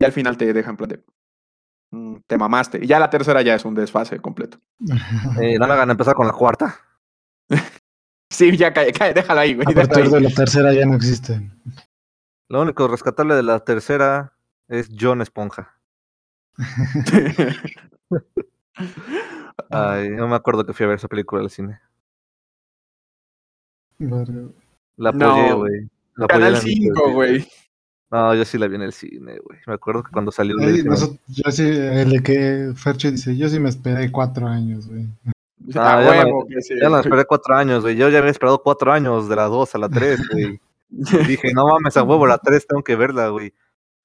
ya 0.00 0.06
al 0.06 0.12
final 0.12 0.36
te 0.36 0.52
dejan 0.52 0.72
en 0.72 0.76
plan 0.76 0.88
de, 0.90 1.04
"Mm, 1.90 2.16
te 2.26 2.38
mamaste. 2.38 2.78
Y 2.82 2.86
ya 2.86 2.98
la 3.00 3.10
tercera 3.10 3.42
ya 3.42 3.54
es 3.56 3.64
un 3.64 3.74
desfase 3.74 4.20
completo. 4.20 4.58
Eh, 5.42 5.58
no 5.58 5.66
me 5.66 5.72
hagan 5.74 5.90
empezar 5.90 6.14
con 6.14 6.26
la 6.26 6.32
cuarta. 6.32 6.76
Sí, 8.32 8.56
ya 8.56 8.72
cae, 8.72 8.92
cae, 8.92 9.12
déjalo 9.12 9.40
ahí, 9.40 9.54
güey. 9.54 9.66
A 9.68 9.74
partir 9.74 10.08
de 10.08 10.20
la 10.20 10.30
tercera 10.30 10.72
ya 10.72 10.86
no 10.86 10.94
existen. 10.94 11.52
Lo 12.48 12.62
único 12.62 12.86
rescatable 12.86 13.34
de 13.34 13.42
la 13.42 13.58
tercera 13.64 14.34
es 14.68 14.88
John 14.96 15.20
Esponja. 15.20 15.76
Ay, 19.70 20.08
no 20.10 20.28
me 20.28 20.36
acuerdo 20.36 20.64
que 20.64 20.72
fui 20.72 20.84
a 20.84 20.88
ver 20.88 20.96
esa 20.96 21.08
película 21.08 21.42
al 21.42 21.50
cine. 21.50 21.80
La 24.96 25.10
apoyé, 25.10 25.50
No. 25.50 25.56
güey. 25.58 25.88
La 26.16 26.24
apoyé 26.24 26.28
Canal 26.28 26.46
en 26.48 26.52
la 26.54 26.60
5, 26.60 26.94
noche, 27.00 27.12
güey. 27.12 27.48
No, 28.10 28.34
yo 28.34 28.44
sí 28.44 28.58
la 28.58 28.66
vi 28.66 28.74
en 28.76 28.82
el 28.82 28.92
cine, 28.92 29.38
güey. 29.44 29.58
Me 29.66 29.74
acuerdo 29.74 30.02
que 30.02 30.10
cuando 30.10 30.32
salió. 30.32 30.56
Ay, 30.60 30.82
nosotros- 30.82 31.18
yo 31.28 31.50
sí, 31.52 31.62
el 31.68 32.10
de 32.10 32.22
que 32.22 32.72
Fercho 32.74 33.10
dice, 33.10 33.36
yo 33.36 33.48
sí 33.48 33.60
me 33.60 33.68
esperé 33.68 34.10
cuatro 34.10 34.46
años, 34.48 34.88
güey. 34.88 35.06
Ah, 35.76 35.98
Ah, 35.98 36.02
ya 36.02 36.24
huevo, 36.24 36.46
que 36.48 36.60
sí. 36.62 36.74
Ya 36.80 36.88
la 36.88 37.00
esperé 37.00 37.24
cuatro 37.24 37.54
años, 37.54 37.82
güey. 37.82 37.94
Yo 37.96 38.08
ya 38.08 38.18
había 38.18 38.30
esperado 38.30 38.62
cuatro 38.62 38.92
años 38.92 39.28
de 39.28 39.36
la 39.36 39.44
dos 39.44 39.74
a 39.74 39.78
la 39.78 39.88
tres, 39.88 40.20
güey. 40.32 40.60
Dije, 41.38 41.52
no 41.54 41.66
mames, 41.68 41.96
a 41.96 42.02
huevo, 42.02 42.26
la 42.26 42.38
tres 42.38 42.66
tengo 42.66 42.82
que 42.82 42.96
verla, 42.96 43.28
güey. 43.28 43.52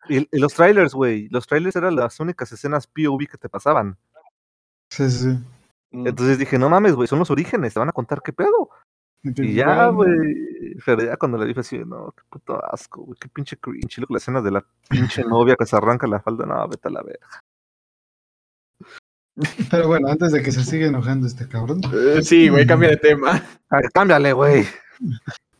Y, 0.07 0.17
y 0.31 0.39
los 0.39 0.53
trailers, 0.53 0.93
güey. 0.93 1.27
Los 1.29 1.47
trailers 1.47 1.75
eran 1.75 1.95
las 1.95 2.19
únicas 2.19 2.51
escenas 2.51 2.85
POV 2.85 3.25
que 3.27 3.37
te 3.39 3.49
pasaban. 3.49 3.97
Sí, 4.89 5.09
sí, 5.09 5.19
sí. 5.31 5.39
Mm. 5.91 6.07
Entonces 6.07 6.37
dije, 6.39 6.57
no 6.59 6.69
mames, 6.69 6.93
güey, 6.95 7.07
son 7.07 7.19
los 7.19 7.31
orígenes, 7.31 7.73
te 7.73 7.79
van 7.79 7.89
a 7.89 7.93
contar 7.93 8.21
qué 8.23 8.33
pedo. 8.33 8.69
Y 9.23 9.53
ya, 9.53 9.87
güey. 9.87 10.75
Pero 10.85 11.03
ya 11.03 11.17
cuando 11.17 11.37
la 11.37 11.45
vi 11.45 11.53
fue 11.53 11.61
así, 11.61 11.79
no, 11.79 12.13
qué 12.15 12.23
puto 12.29 12.63
asco, 12.63 13.01
güey, 13.01 13.17
qué 13.19 13.27
pinche 13.27 13.57
cringe. 13.57 13.97
Y 13.97 14.01
luego 14.01 14.13
la 14.13 14.17
escena 14.19 14.41
de 14.41 14.51
la 14.51 14.65
pinche 14.89 15.23
novia 15.27 15.55
que 15.55 15.65
se 15.65 15.75
arranca 15.75 16.05
la 16.05 16.19
falda, 16.19 16.45
no, 16.45 16.67
vete 16.67 16.87
a 16.89 16.91
la 16.91 17.01
verga. 17.01 17.27
Pero 19.69 19.87
bueno, 19.87 20.07
antes 20.07 20.31
de 20.31 20.41
que 20.41 20.51
se 20.51 20.63
siga 20.63 20.87
enojando 20.87 21.27
este 21.27 21.47
cabrón. 21.47 21.81
Eh, 21.93 22.21
Sí, 22.21 22.49
güey, 22.49 22.65
cambia 22.67 22.89
de 22.89 22.97
tema. 22.97 23.41
Ah, 23.69 23.81
cámbiale, 23.93 24.31
güey. 24.33 24.65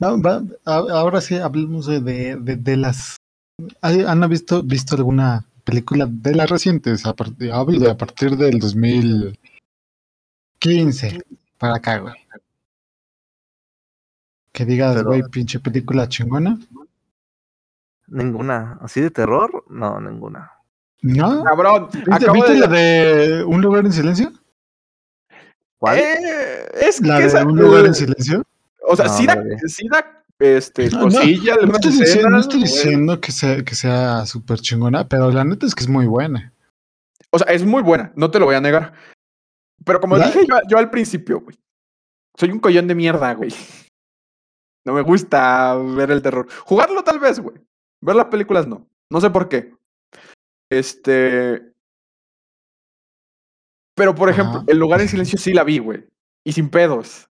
Va- 0.02 0.44
a- 0.66 0.76
ahora 1.00 1.20
sí 1.22 1.36
hablemos 1.38 1.86
de, 1.88 2.00
de, 2.02 2.56
de- 2.56 2.78
las. 2.78 3.18
¿hay- 3.82 4.04
¿Han 4.06 4.30
visto, 4.30 4.62
visto 4.64 4.96
alguna 4.96 5.46
película 5.66 6.08
de 6.10 6.34
las 6.36 6.50
recientes? 6.50 7.06
A 7.06 7.14
partir, 7.14 7.52
hablo 7.52 7.78
de 7.80 7.92
a 7.92 7.98
partir 7.98 8.38
del 8.38 8.60
2015 8.60 11.22
para 11.58 11.76
acá, 11.76 11.98
güey. 12.00 12.14
Que 14.54 14.64
digas, 14.66 14.96
Pero- 14.96 15.08
güey, 15.10 15.24
pinche 15.24 15.60
película 15.60 16.08
chingona. 16.08 16.58
Ninguna. 18.08 18.78
¿Así 18.82 19.02
de 19.02 19.12
terror? 19.12 19.66
No, 19.70 20.00
ninguna. 20.00 20.52
¿No? 21.02 21.44
Cabrón, 21.44 21.90
¿Viste, 21.92 22.14
acabo 22.14 22.34
viste 22.34 22.54
de... 22.54 22.60
la 22.60 22.68
de 22.68 23.44
Un 23.44 23.62
lugar 23.62 23.86
en 23.86 23.92
silencio? 23.92 24.32
¿Cuál? 25.78 25.98
Eh, 26.00 26.66
es 26.82 27.02
La 27.02 27.18
que 27.18 27.24
de 27.24 27.28
esa- 27.28 27.46
Un 27.46 27.58
lugar 27.60 27.86
en 27.86 27.94
silencio. 27.96 28.44
O 28.88 28.96
sea, 28.96 29.06
No, 29.08 29.18
sí, 29.18 29.26
da, 29.28 29.36
da 29.36 30.24
este, 30.40 30.90
no, 30.90 31.02
cosilla, 31.02 31.56
No 31.56 31.62
algunas 31.62 31.86
estoy 31.86 32.00
diciendo, 32.00 32.30
no 32.30 32.40
estoy 32.40 32.62
diciendo 32.62 33.22
que 33.22 33.32
sea, 33.32 33.64
que 33.64 33.76
sea 33.76 34.26
súper 34.26 34.60
chingona, 34.60 35.08
pero 35.08 35.32
la 35.32 35.44
neta 35.44 35.66
es 35.66 35.76
que 35.76 35.84
es 35.84 35.90
muy 35.90 36.06
buena. 36.06 36.54
O 37.32 37.40
sea, 37.40 37.54
es 37.54 37.66
muy 37.66 37.82
buena, 37.82 38.12
no 38.16 38.32
te 38.32 38.40
lo 38.40 38.46
voy 38.46 38.56
a 38.56 38.62
negar. 38.62 38.94
Pero 39.84 40.00
como 40.00 40.18
dije 40.18 40.46
yo, 40.48 40.56
yo 40.70 40.78
al 40.78 40.90
principio, 40.90 41.42
güey, 41.42 41.58
soy 42.38 42.52
un 42.52 42.60
collón 42.60 42.88
de 42.88 42.96
mierda, 42.96 43.34
güey. 43.34 43.54
No 44.86 44.94
me 44.94 45.02
gusta 45.02 45.76
ver 45.76 46.12
el 46.12 46.22
terror. 46.22 46.48
Jugarlo 46.64 47.04
tal 47.04 47.20
vez, 47.20 47.40
güey. 47.40 47.58
Ver 48.02 48.16
las 48.16 48.26
películas 48.26 48.68
no. 48.68 48.88
No 49.10 49.20
sé 49.20 49.30
por 49.32 49.50
qué. 49.50 49.74
Este. 50.70 51.74
Pero, 53.96 54.14
por 54.14 54.30
ejemplo. 54.30 54.64
El 54.68 54.78
lugar 54.78 55.02
en 55.02 55.08
silencio 55.08 55.40
sí 55.40 55.54
la 55.54 55.64
vi, 55.64 55.80
güey. 55.80 56.06
Y 56.44 56.52
sin 56.52 56.70
pedos. 56.70 57.28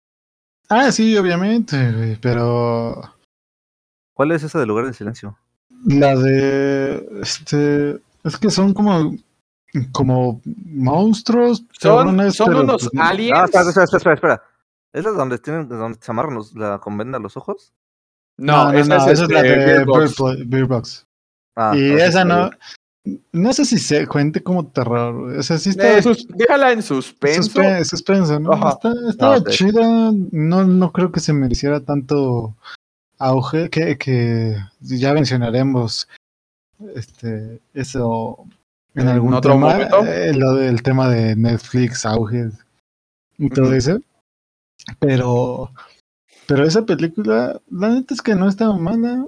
Ah, 0.70 0.90
sí, 0.92 1.16
obviamente, 1.16 1.92
güey, 1.92 2.16
pero 2.16 3.02
¿Cuál 4.14 4.32
es 4.32 4.42
esa 4.42 4.58
de 4.60 4.66
lugar 4.66 4.86
de 4.86 4.94
silencio? 4.94 5.36
la 5.86 6.14
de 6.14 7.08
este 7.22 8.00
es 8.24 8.36
que 8.38 8.50
son 8.50 8.74
como 8.74 9.14
como 9.92 10.40
monstruos, 10.44 11.64
Son, 11.78 11.96
cabrones, 11.98 12.34
son 12.34 12.48
pero, 12.48 12.60
unos 12.62 12.82
pues, 12.82 12.94
no- 12.94 13.02
aliens. 13.02 13.38
Ah, 13.38 13.44
espera, 13.44 13.68
espera, 13.68 13.84
espera, 13.96 14.14
espera. 14.14 14.42
¿Es 14.92 15.04
la 15.04 15.10
donde 15.12 15.38
tienen, 15.38 15.68
donde 15.68 15.98
se 16.00 16.10
amarran 16.10 16.34
los- 16.34 16.54
la 16.54 16.78
con 16.80 16.98
venda 16.98 17.18
los 17.20 17.36
ojos? 17.36 17.72
No, 18.36 18.72
esa, 18.72 18.96
es, 18.96 19.06
esa 19.06 19.24
es 19.24 19.30
la 19.30 19.40
este, 19.40 19.48
de 19.48 19.56
Beer 19.66 19.84
Box. 19.86 19.98
Bird 20.00 20.14
Pla- 20.16 20.44
Beer 20.46 20.64
Box. 20.66 21.06
Ah, 21.56 21.72
y 21.76 21.92
esa 21.92 22.24
no 22.24 22.50
no 23.32 23.52
sé 23.52 23.64
si 23.64 23.78
se 23.78 24.06
cuente 24.06 24.42
como 24.42 24.66
terror, 24.66 25.36
o 25.38 25.42
sea, 25.42 25.58
sí 25.58 25.70
está 25.70 25.98
Eh, 25.98 26.02
sus- 26.02 26.26
déjala 26.28 26.72
en 26.72 26.82
suspenso. 26.82 27.42
suspe- 27.42 27.84
suspenso, 27.84 28.38
¿no? 28.38 28.52
Ajá. 28.52 28.70
Está, 28.70 28.92
estaba 29.08 29.44
chida, 29.44 30.12
no, 30.32 30.64
no 30.64 30.92
creo 30.92 31.10
que 31.10 31.20
se 31.20 31.32
mereciera 31.32 31.80
tanto 31.80 32.54
auge 33.18 33.70
que, 33.70 33.96
que 33.98 34.56
ya 34.80 35.12
mencionaremos 35.14 36.08
este 36.94 37.60
eso 37.74 38.44
en 38.94 39.02
¿En 39.02 39.08
algún 39.08 39.34
otro 39.34 39.52
tema, 39.52 39.72
momento? 39.72 40.04
eh, 40.06 40.32
lo 40.34 40.54
del 40.54 40.82
tema 40.82 41.08
de 41.08 41.36
Netflix, 41.36 42.04
auge 42.06 42.50
y 43.38 43.48
todo 43.50 43.72
eso. 43.74 44.00
Pero 44.98 45.70
pero 46.46 46.64
esa 46.66 46.84
película, 46.84 47.60
la 47.70 47.88
neta 47.90 48.12
es 48.14 48.22
que 48.22 48.34
no 48.34 48.48
estaba 48.48 48.76
mala. 48.76 49.24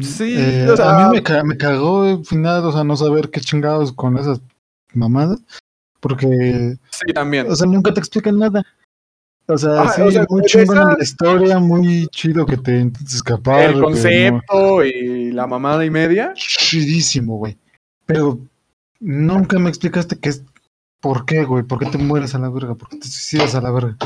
Sí, 0.00 0.34
Eh, 0.38 0.68
o 0.70 0.76
sea- 0.76 1.06
a 1.06 1.10
mí 1.10 1.20
me, 1.20 1.42
me 1.44 1.56
cagó 1.56 2.04
el 2.04 2.24
final, 2.24 2.64
o 2.64 2.72
sea, 2.72 2.84
no 2.84 2.96
saber 2.96 3.30
qué 3.30 3.40
chingados 3.40 3.92
con 3.92 4.16
esas 4.16 4.40
mamadas. 4.94 5.40
Porque 6.00 6.76
Sí, 6.90 7.12
también. 7.12 7.50
o 7.50 7.54
sea, 7.56 7.66
nunca 7.66 7.92
te 7.94 8.00
explican 8.00 8.38
nada. 8.38 8.64
O 9.46 9.58
sea, 9.58 9.82
Ajá, 9.82 9.92
sí, 9.94 10.02
o 10.02 10.10
sea, 10.10 10.26
muy 10.28 10.42
chingona 10.42 10.80
esa- 10.82 10.96
la 10.98 11.02
historia, 11.04 11.58
muy 11.58 12.06
chido 12.08 12.46
que 12.46 12.56
te 12.56 12.78
intentes 12.78 13.14
escapar. 13.16 13.70
el 13.70 13.78
no- 13.80 13.84
concepto 13.86 14.84
y 14.84 15.32
la 15.32 15.46
mamada 15.46 15.84
y 15.84 15.90
media. 15.90 16.32
chidísimo, 16.34 17.36
güey. 17.38 17.56
Pero 18.06 18.38
nunca 19.00 19.58
me 19.58 19.68
explicaste 19.68 20.16
qué 20.18 20.28
es. 20.30 20.44
¿Por 21.00 21.24
qué, 21.24 21.44
güey? 21.44 21.64
¿Por 21.64 21.80
qué 21.80 21.86
te 21.86 21.98
mueres 21.98 22.34
a 22.36 22.38
la 22.38 22.48
verga? 22.48 22.76
¿Por 22.76 22.88
qué 22.88 22.98
te 22.98 23.08
suicidas 23.08 23.54
a 23.56 23.60
la 23.60 23.72
verga? 23.72 23.96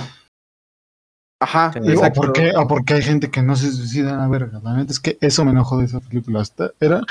Ajá, 1.41 1.73
Sí. 1.73 1.81
¿O 1.81 1.91
exacto. 1.91 2.21
por 2.21 2.33
qué, 2.33 2.53
o 2.57 2.67
por 2.67 2.85
qué 2.85 2.95
hay 2.95 3.03
gente 3.03 3.31
que 3.31 3.43
no 3.43 3.57
se 3.57 3.71
suicida 3.73 4.15
a 4.15 4.19
la 4.19 4.29
verga? 4.29 4.61
La 4.65 4.75
neta 4.75 4.93
es 4.93 5.01
que 5.01 5.19
eso 5.21 5.45
me 5.45 5.51
enojó 5.51 5.79
de 5.79 5.85
esa 5.85 6.01
película. 6.01 6.41
Hasta 6.41 6.71
era, 6.81 7.03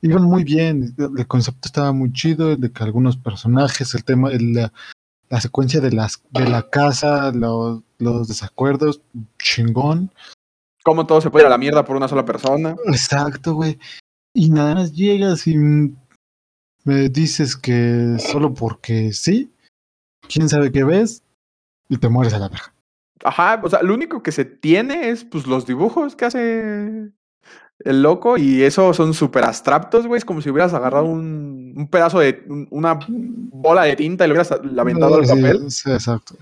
iban 0.00 0.22
muy 0.24 0.44
bien, 0.44 0.94
el 0.98 1.26
concepto 1.26 1.66
estaba 1.66 1.92
muy 1.92 2.12
chido, 2.12 2.52
el 2.52 2.60
de 2.60 2.70
que 2.70 2.84
algunos 2.84 3.16
personajes, 3.16 3.94
el 3.94 4.04
tema, 4.04 4.30
el- 4.30 4.54
la, 4.54 4.72
la 5.28 5.40
secuencia 5.40 5.80
de 5.80 5.90
las 5.90 6.22
de 6.30 6.48
la 6.48 6.68
casa, 6.70 7.32
los, 7.32 7.82
los 7.98 8.28
desacuerdos, 8.28 9.00
chingón. 9.42 10.12
Cómo 10.84 11.06
todo 11.06 11.20
se 11.20 11.30
puede 11.30 11.44
ir 11.44 11.46
a 11.46 11.50
la 11.50 11.58
mierda 11.58 11.84
por 11.84 11.96
una 11.96 12.06
sola 12.08 12.24
persona. 12.24 12.76
Exacto, 12.86 13.54
güey. 13.54 13.78
Y 14.34 14.50
nada 14.50 14.74
más 14.74 14.92
llegas 14.92 15.46
y 15.46 15.56
mm, 15.56 15.96
me 16.84 17.08
dices 17.08 17.56
que 17.56 18.16
solo 18.18 18.52
porque 18.52 19.12
sí, 19.14 19.50
quién 20.28 20.48
sabe 20.48 20.70
qué 20.70 20.84
ves, 20.84 21.22
y 21.88 21.96
te 21.96 22.08
mueres 22.10 22.34
a 22.34 22.38
la 22.38 22.48
verga. 22.50 22.73
Ajá, 23.24 23.60
o 23.64 23.68
sea, 23.70 23.82
lo 23.82 23.94
único 23.94 24.22
que 24.22 24.32
se 24.32 24.44
tiene 24.44 25.08
es 25.08 25.24
pues 25.24 25.46
los 25.46 25.66
dibujos 25.66 26.14
que 26.14 26.24
hace 26.26 27.10
el 27.80 28.02
loco 28.02 28.36
y 28.36 28.62
eso 28.62 28.92
son 28.94 29.14
súper 29.14 29.44
abstractos, 29.44 30.06
güey. 30.06 30.18
Es 30.18 30.24
como 30.24 30.40
si 30.42 30.50
hubieras 30.50 30.74
agarrado 30.74 31.06
un, 31.06 31.72
un 31.76 31.88
pedazo 31.88 32.20
de 32.20 32.44
un- 32.48 32.68
una 32.70 32.98
bola 33.08 33.82
de 33.84 33.96
tinta 33.96 34.24
y 34.24 34.28
lo 34.28 34.34
hubieras 34.34 34.52
aventado 34.52 35.16
al 35.16 35.26
Sí, 35.26 35.34
papel. 35.34 35.70
sí, 35.70 35.90
exacto. 35.90 36.36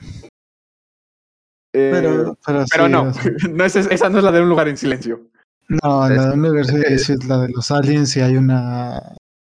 Eh, 1.75 1.91
Pero, 1.93 2.37
pero, 2.45 2.65
pero 2.71 2.87
sí, 2.87 2.93
no, 2.93 3.15
sea, 3.15 3.33
no 3.51 3.65
es, 3.65 3.77
esa 3.77 4.09
no 4.11 4.19
es 4.19 4.25
la 4.25 4.33
de 4.33 4.43
un 4.43 4.49
lugar 4.49 4.69
en 4.69 4.77
silencio. 4.77 5.23
No, 5.69 6.07
Es- 6.07 6.17
la 6.17 6.27
de 6.31 6.35
Universe 6.35 6.95
es, 6.95 7.09
es 7.11 7.25
la 7.27 7.39
de 7.43 7.49
los 7.49 7.71
aliens 7.71 8.15
y 8.17 8.21
hay 8.21 8.37
una 8.37 9.01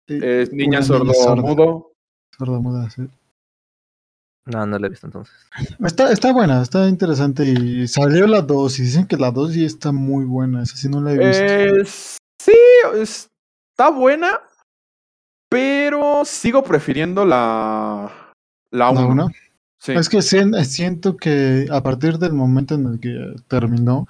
Es 0.08 0.52
niña 0.52 0.78
Una 0.78 0.86
sordo 0.86 1.04
niña 1.04 1.14
sorda. 1.22 1.42
mudo. 1.42 1.92
sordomuda. 2.38 2.88
sí. 2.90 3.02
No, 4.46 4.66
no 4.66 4.78
la 4.78 4.86
he 4.86 4.90
visto 4.90 5.06
entonces. 5.06 5.34
Está, 5.84 6.12
está 6.12 6.32
buena, 6.32 6.60
está 6.60 6.86
interesante 6.88 7.44
y 7.44 7.88
salió 7.88 8.26
la 8.26 8.42
2 8.42 8.78
y 8.78 8.82
dicen 8.82 9.06
que 9.06 9.16
la 9.16 9.30
2 9.30 9.52
sí 9.54 9.64
está 9.64 9.90
muy 9.90 10.24
buena, 10.26 10.62
esa 10.62 10.76
sí 10.76 10.88
no 10.88 11.00
la 11.00 11.12
he 11.12 11.18
visto. 11.18 11.44
Es- 11.44 12.18
sí, 12.38 12.52
está 12.92 13.88
buena, 13.90 14.40
pero 15.48 16.24
sigo 16.24 16.62
prefiriendo 16.62 17.24
la 17.24 18.10
la 18.70 18.92
¿La 18.92 19.00
1. 19.00 19.08
uno? 19.08 19.28
Sí. 19.78 19.92
Es 19.92 20.08
que 20.08 20.18
sien- 20.22 20.62
siento 20.64 21.16
que 21.16 21.66
a 21.70 21.82
partir 21.82 22.18
del 22.18 22.32
momento 22.32 22.74
en 22.74 22.86
el 22.86 23.00
que 23.00 23.34
terminó, 23.48 24.06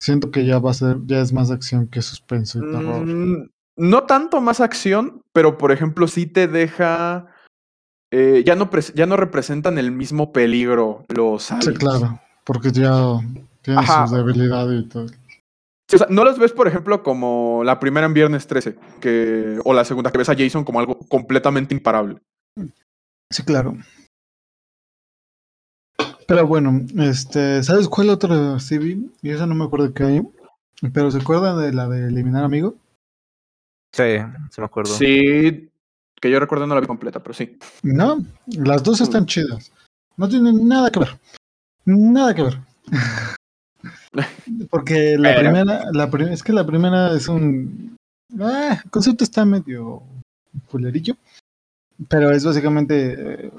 siento 0.00 0.30
que 0.30 0.44
ya 0.44 0.58
va 0.58 0.72
a 0.72 0.74
ser, 0.74 0.98
ya 1.06 1.20
es 1.20 1.32
más 1.32 1.50
acción 1.50 1.86
que 1.88 2.02
suspenso 2.02 2.58
y 2.58 2.70
terror. 2.72 3.06
Mm, 3.06 3.48
no 3.78 4.02
tanto 4.04 4.40
más 4.40 4.60
acción, 4.60 5.22
pero 5.32 5.58
por 5.58 5.72
ejemplo 5.72 6.06
sí 6.08 6.26
te 6.26 6.46
deja... 6.48 7.26
eh, 8.10 8.42
ya, 8.46 8.54
no 8.54 8.70
ya 8.94 9.06
no 9.06 9.16
representan 9.16 9.78
el 9.78 9.90
mismo 9.92 10.32
peligro 10.32 11.04
los 11.08 11.44
Sí, 11.44 11.54
aliens. 11.54 11.78
claro, 11.78 12.20
porque 12.44 12.70
ya 12.72 12.92
tiene 13.62 13.80
Ajá. 13.80 14.06
sus 14.06 14.16
debilidades 14.16 14.84
y 14.84 14.88
todo. 14.88 15.08
Sí, 15.88 15.94
o 15.94 15.98
sea, 15.98 16.06
no 16.10 16.24
los 16.24 16.38
ves, 16.38 16.52
por 16.52 16.66
ejemplo, 16.66 17.02
como 17.02 17.62
la 17.64 17.78
primera 17.78 18.06
en 18.06 18.14
Viernes 18.14 18.46
13, 18.48 18.76
que, 19.00 19.60
o 19.64 19.72
la 19.72 19.84
segunda, 19.84 20.10
que 20.10 20.18
ves 20.18 20.28
a 20.28 20.34
Jason 20.36 20.64
como 20.64 20.80
algo 20.80 20.98
completamente 21.08 21.74
imparable. 21.74 22.18
Sí, 23.30 23.44
claro. 23.44 23.76
Pero 26.26 26.46
bueno, 26.46 26.80
este, 26.98 27.62
¿sabes 27.62 27.88
cuál 27.88 28.10
otro 28.10 28.58
sí 28.58 28.78
vi? 28.78 29.10
Y 29.22 29.30
esa 29.30 29.46
no 29.46 29.54
me 29.54 29.64
acuerdo 29.64 29.94
qué 29.94 30.02
año. 30.02 30.30
Pero 30.92 31.10
¿se 31.10 31.18
acuerdan 31.18 31.58
de 31.60 31.72
la 31.72 31.88
de 31.88 32.08
eliminar 32.08 32.44
amigo? 32.44 32.74
Sí, 33.92 34.18
sí 34.50 34.60
me 34.60 34.64
acuerdo. 34.66 34.92
Sí, 34.92 35.70
que 36.20 36.30
yo 36.30 36.40
recuerdo 36.40 36.66
no 36.66 36.74
la 36.74 36.80
vi 36.80 36.86
completa, 36.86 37.20
pero 37.20 37.34
sí. 37.34 37.58
No, 37.82 38.18
las 38.46 38.82
dos 38.82 39.00
están 39.00 39.26
chidas. 39.26 39.72
No 40.16 40.28
tienen 40.28 40.66
nada 40.66 40.90
que 40.90 41.00
ver. 41.00 41.18
Nada 41.84 42.34
que 42.34 42.42
ver. 42.42 42.58
Porque 44.70 45.16
la 45.18 45.30
Pero- 45.30 45.40
primera, 45.40 45.84
la 45.92 46.10
pri- 46.10 46.32
es 46.32 46.42
que 46.42 46.52
la 46.52 46.66
primera 46.66 47.12
es 47.14 47.28
un 47.28 47.96
Ah, 48.40 48.80
el 48.84 48.90
concepto 48.90 49.22
está 49.24 49.44
medio 49.44 50.02
culerillo. 50.70 51.16
Pero 52.08 52.30
es 52.32 52.44
básicamente. 52.44 53.14
Eh, 53.44 53.50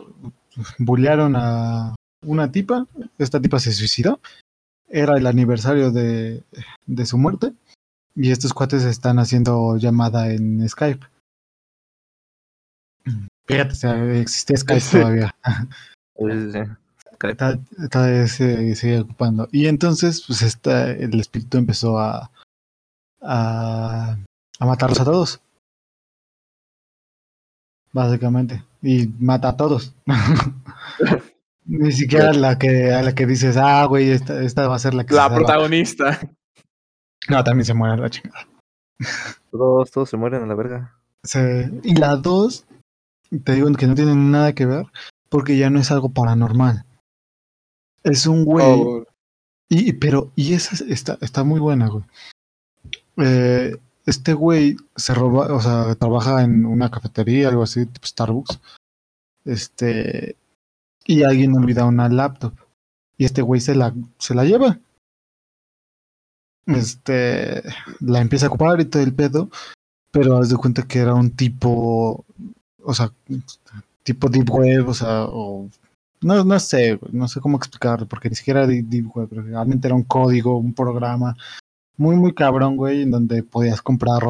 bullearon 0.79 1.35
a 1.35 1.95
una 2.25 2.51
tipa. 2.51 2.85
Esta 3.17 3.39
tipa 3.39 3.59
se 3.59 3.71
suicidó. 3.71 4.19
Era 4.89 5.17
el 5.17 5.25
aniversario 5.27 5.91
de, 5.91 6.43
de 6.85 7.05
su 7.05 7.17
muerte. 7.17 7.53
Y 8.15 8.31
estos 8.31 8.53
cuates 8.53 8.83
están 8.83 9.19
haciendo 9.19 9.77
llamada 9.77 10.31
en 10.31 10.67
Skype. 10.67 11.05
Fíjate, 13.47 13.71
o 13.71 13.75
sea, 13.75 14.13
existe 14.19 14.57
Skype 14.57 14.79
Sí. 14.81 14.97
todavía. 14.99 15.33
Sí, 16.17 16.25
sí, 16.31 16.51
sí. 16.51 16.59
Está, 17.29 17.59
está- 17.83 18.27
se 18.27 18.75
sigue 18.75 18.99
ocupando. 18.99 19.47
Y 19.51 19.67
entonces, 19.67 20.23
pues 20.27 20.41
está, 20.41 20.91
el 20.91 21.19
espíritu 21.19 21.57
empezó 21.57 21.97
a, 21.99 22.29
a, 23.21 24.17
a 24.59 24.65
matarlos 24.65 24.99
a 24.99 25.05
todos. 25.05 25.41
Básicamente. 27.93 28.63
Y 28.81 29.07
mata 29.19 29.49
a 29.49 29.57
todos. 29.57 29.93
Ni 31.65 31.91
siquiera 31.91 32.29
a 32.29 32.33
la 32.33 32.57
que 32.57 32.93
a 32.93 33.01
la 33.01 33.13
que 33.13 33.25
dices, 33.25 33.57
ah, 33.57 33.83
güey, 33.85 34.11
esta, 34.11 34.41
esta 34.41 34.67
va 34.67 34.75
a 34.75 34.79
ser 34.79 34.93
la 34.93 35.05
que 35.05 35.13
La 35.15 35.23
se 35.23 35.29
salva". 35.29 35.37
protagonista. 35.45 36.19
No, 37.29 37.43
también 37.43 37.65
se 37.65 37.73
muere 37.73 37.97
la 38.01 38.09
chingada. 38.09 38.47
Todos, 39.51 39.91
todos 39.91 40.09
se 40.09 40.15
mueren 40.17 40.43
a 40.43 40.45
la 40.45 40.55
verga. 40.55 40.95
Se- 41.23 41.69
Y 41.83 41.95
la 41.95 42.15
dos, 42.15 42.65
te 43.43 43.53
digo 43.53 43.71
que 43.73 43.87
no 43.87 43.95
tienen 43.95 44.31
nada 44.31 44.53
que 44.53 44.65
ver, 44.65 44.85
porque 45.29 45.57
ya 45.57 45.69
no 45.69 45.79
es 45.79 45.91
algo 45.91 46.09
paranormal. 46.09 46.85
Es 48.03 48.25
un 48.27 48.45
güey. 48.45 48.65
Oh, 48.67 49.05
Y, 49.69 49.93
pero, 49.93 50.31
y 50.35 50.53
esa 50.53 50.75
es- 50.75 50.81
está, 50.81 51.17
está 51.21 51.43
muy 51.43 51.59
buena, 51.59 51.89
güey. 51.89 52.03
Eh, 53.17 53.75
este 54.05 54.33
güey 54.33 54.77
se 54.95 55.13
roba, 55.13 55.53
o 55.53 55.59
sea, 55.61 55.93
trabaja 55.95 56.43
en 56.43 56.65
una 56.65 56.89
cafetería, 56.89 57.49
algo 57.49 57.63
así, 57.63 57.85
tipo 57.85 58.07
Starbucks. 58.07 58.59
Este, 59.43 60.37
y 61.05 61.23
alguien 61.23 61.55
olvida 61.55 61.85
una 61.85 62.07
laptop. 62.07 62.53
Y 63.17 63.25
este 63.25 63.41
güey 63.41 63.59
se 63.59 63.75
la, 63.75 63.93
se 64.19 64.35
la 64.35 64.45
lleva. 64.45 64.79
Este, 66.65 67.63
la 68.01 68.19
empieza 68.21 68.45
a 68.47 68.49
ocupar 68.49 68.79
y 68.81 68.85
todo 68.85 69.01
el 69.03 69.13
pedo. 69.13 69.49
Pero 70.11 70.37
haz 70.37 70.49
de 70.49 70.57
cuenta 70.57 70.83
que 70.87 70.99
era 70.99 71.13
un 71.13 71.31
tipo, 71.31 72.25
o 72.87 72.93
sea, 72.93 73.11
tipo 74.03 74.29
deep 74.29 74.49
web, 74.49 74.87
o 74.87 74.93
sea, 74.93 75.25
o 75.25 75.69
no, 76.21 76.43
no 76.43 76.59
sé, 76.59 76.99
no 77.11 77.27
sé 77.27 77.39
cómo 77.41 77.57
explicarlo, 77.57 78.07
porque 78.07 78.29
ni 78.29 78.35
siquiera 78.35 78.63
era 78.63 78.67
deep 78.71 79.11
web, 79.15 79.27
pero 79.29 79.41
realmente 79.43 79.87
era 79.87 79.95
un 79.95 80.03
código, 80.03 80.57
un 80.57 80.73
programa 80.73 81.35
muy, 81.97 82.15
muy 82.15 82.33
cabrón, 82.33 82.77
güey, 82.77 83.01
en 83.03 83.11
donde 83.11 83.43
podías 83.43 83.81
comprar 83.81 84.21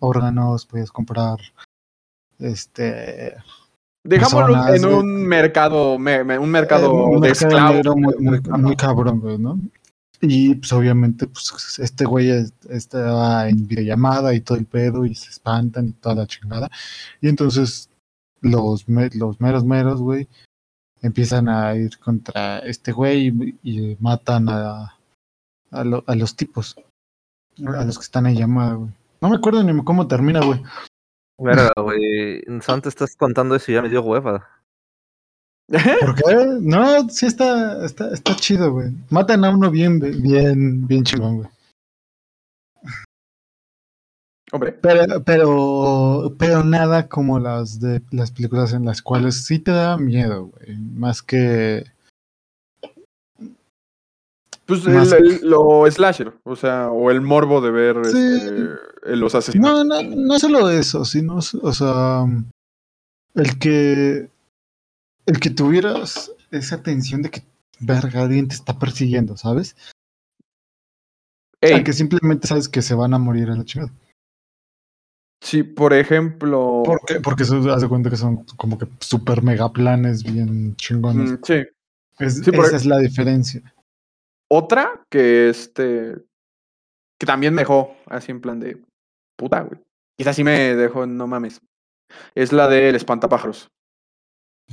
órganos, 0.00 0.66
podías 0.66 0.90
comprar, 0.92 1.38
este, 2.38 3.34
Dejámoslo 4.04 4.46
personas, 4.54 4.74
en 4.76 4.82
güey. 4.82 4.94
un 4.94 5.26
mercado, 5.26 5.98
me- 5.98 6.24
me- 6.24 6.38
un 6.38 6.50
mercado 6.50 6.86
eh, 6.90 7.16
un 7.16 7.20
de 7.20 7.30
esclavos. 7.30 7.86
muy, 7.96 8.14
muy, 8.18 8.40
muy 8.58 8.76
cabrón, 8.76 9.20
güey, 9.20 9.38
¿no? 9.38 9.58
Y 10.20 10.54
pues 10.56 10.72
obviamente, 10.72 11.26
pues 11.26 11.78
este 11.78 12.04
güey 12.04 12.30
es- 12.30 12.52
estaba 12.68 13.48
en 13.48 13.66
videollamada 13.66 14.34
y 14.34 14.40
todo 14.40 14.58
el 14.58 14.66
pedo 14.66 15.04
y 15.06 15.14
se 15.14 15.30
espantan 15.30 15.88
y 15.88 15.92
toda 15.92 16.14
la 16.16 16.26
chingada. 16.26 16.70
Y 17.20 17.28
entonces 17.28 17.88
los, 18.42 18.84
los 18.88 19.40
meros 19.40 19.64
meros, 19.64 20.00
güey, 20.02 20.28
empiezan 21.00 21.48
a 21.48 21.74
ir 21.74 21.98
contra 21.98 22.58
este 22.60 22.92
güey 22.92 23.28
y, 23.28 23.58
y 23.62 23.96
matan 24.00 24.48
a, 24.48 24.96
a, 25.70 25.84
lo- 25.84 26.04
a 26.06 26.14
los 26.14 26.36
tipos, 26.36 26.76
a 27.66 27.84
los 27.84 27.98
que 27.98 28.04
están 28.04 28.26
en 28.26 28.36
llamada, 28.36 28.74
güey. 28.74 28.90
No 29.20 29.28
me 29.30 29.36
acuerdo 29.36 29.62
ni 29.62 29.84
cómo 29.84 30.06
termina, 30.06 30.44
güey. 30.44 30.62
Verga, 31.38 31.72
güey. 31.76 32.42
Santo, 32.60 32.88
estás 32.88 33.16
contando 33.16 33.54
eso 33.54 33.70
y 33.70 33.74
ya 33.74 33.82
me 33.82 33.88
dio 33.88 34.02
hueva. 34.02 34.48
¿Por 35.68 36.14
qué? 36.16 36.46
No, 36.60 37.08
sí 37.08 37.26
está, 37.26 37.84
está, 37.84 38.12
está 38.12 38.36
chido, 38.36 38.72
güey. 38.72 38.90
Matan 39.10 39.44
a 39.44 39.50
uno 39.50 39.70
bien, 39.70 39.98
bien, 40.00 40.86
bien 40.86 41.04
chingón, 41.04 41.36
güey. 41.38 41.48
Hombre, 44.54 44.72
Pero, 44.72 45.22
pero, 45.24 46.34
pero 46.38 46.62
nada 46.62 47.08
como 47.08 47.38
las 47.38 47.80
de 47.80 48.02
las 48.10 48.30
películas 48.30 48.74
en 48.74 48.84
las 48.84 49.00
cuales 49.00 49.44
sí 49.46 49.58
te 49.58 49.70
da 49.70 49.96
miedo, 49.96 50.46
güey. 50.46 50.76
Más 50.76 51.22
que. 51.22 51.84
pues 54.66 54.84
Más- 54.86 55.12
el, 55.12 55.26
el- 55.42 55.50
lo 55.50 55.90
slasher, 55.90 56.32
o 56.44 56.54
sea, 56.56 56.90
o 56.90 57.10
el 57.10 57.20
morbo 57.20 57.60
de 57.60 57.70
ver 57.70 57.96
Sí. 58.06 58.18
este, 58.18 59.16
los 59.16 59.34
asesinos. 59.34 59.70
No, 59.70 59.84
no, 59.84 60.02
no 60.02 60.38
solo 60.38 60.68
eso, 60.70 61.04
sino, 61.04 61.36
o 61.36 61.72
sea, 61.72 62.24
el 63.34 63.58
que. 63.58 64.28
El 65.24 65.38
que 65.40 65.50
tuvieras 65.50 66.32
esa 66.50 66.82
tensión 66.82 67.22
de 67.22 67.30
que, 67.30 67.42
verga, 67.80 68.22
alguien 68.22 68.48
te 68.48 68.54
está 68.56 68.78
persiguiendo, 68.78 69.36
¿sabes? 69.36 69.76
El 71.60 71.84
que 71.84 71.92
simplemente 71.92 72.48
sabes 72.48 72.68
que 72.68 72.82
se 72.82 72.94
van 72.94 73.14
a 73.14 73.18
morir 73.18 73.48
a 73.50 73.54
la 73.56 73.64
chingada. 73.64 73.92
Si 75.42 75.64
por 75.64 75.92
ejemplo. 75.92 76.82
¿Por 76.84 77.00
qué? 77.04 77.20
Porque 77.20 77.42
eso 77.42 77.56
haz 77.72 77.82
de 77.82 77.88
cuenta 77.88 78.08
que 78.10 78.16
son 78.16 78.44
como 78.56 78.78
que 78.78 78.86
super 79.00 79.42
mega 79.42 79.72
planes 79.72 80.22
bien 80.22 80.76
chingones. 80.76 81.32
mm, 81.32 81.38
sí. 81.42 81.54
Es- 82.20 82.38
sí, 82.44 82.52
por- 82.52 82.66
esa 82.66 82.76
es 82.76 82.86
la 82.86 82.98
diferencia. 82.98 83.60
Otra 84.48 85.04
que 85.10 85.48
este. 85.48 86.14
Que 87.18 87.26
también 87.26 87.54
me 87.54 87.62
dejó 87.62 87.96
así 88.06 88.30
en 88.30 88.40
plan 88.40 88.60
de. 88.60 88.80
Puta, 89.36 89.60
güey. 89.62 89.80
Esa 90.18 90.32
sí 90.32 90.44
me 90.44 90.74
dejó, 90.76 91.06
no 91.06 91.26
mames. 91.26 91.60
Es 92.34 92.52
la 92.52 92.68
del 92.68 92.94
espantapájaros. 92.94 93.68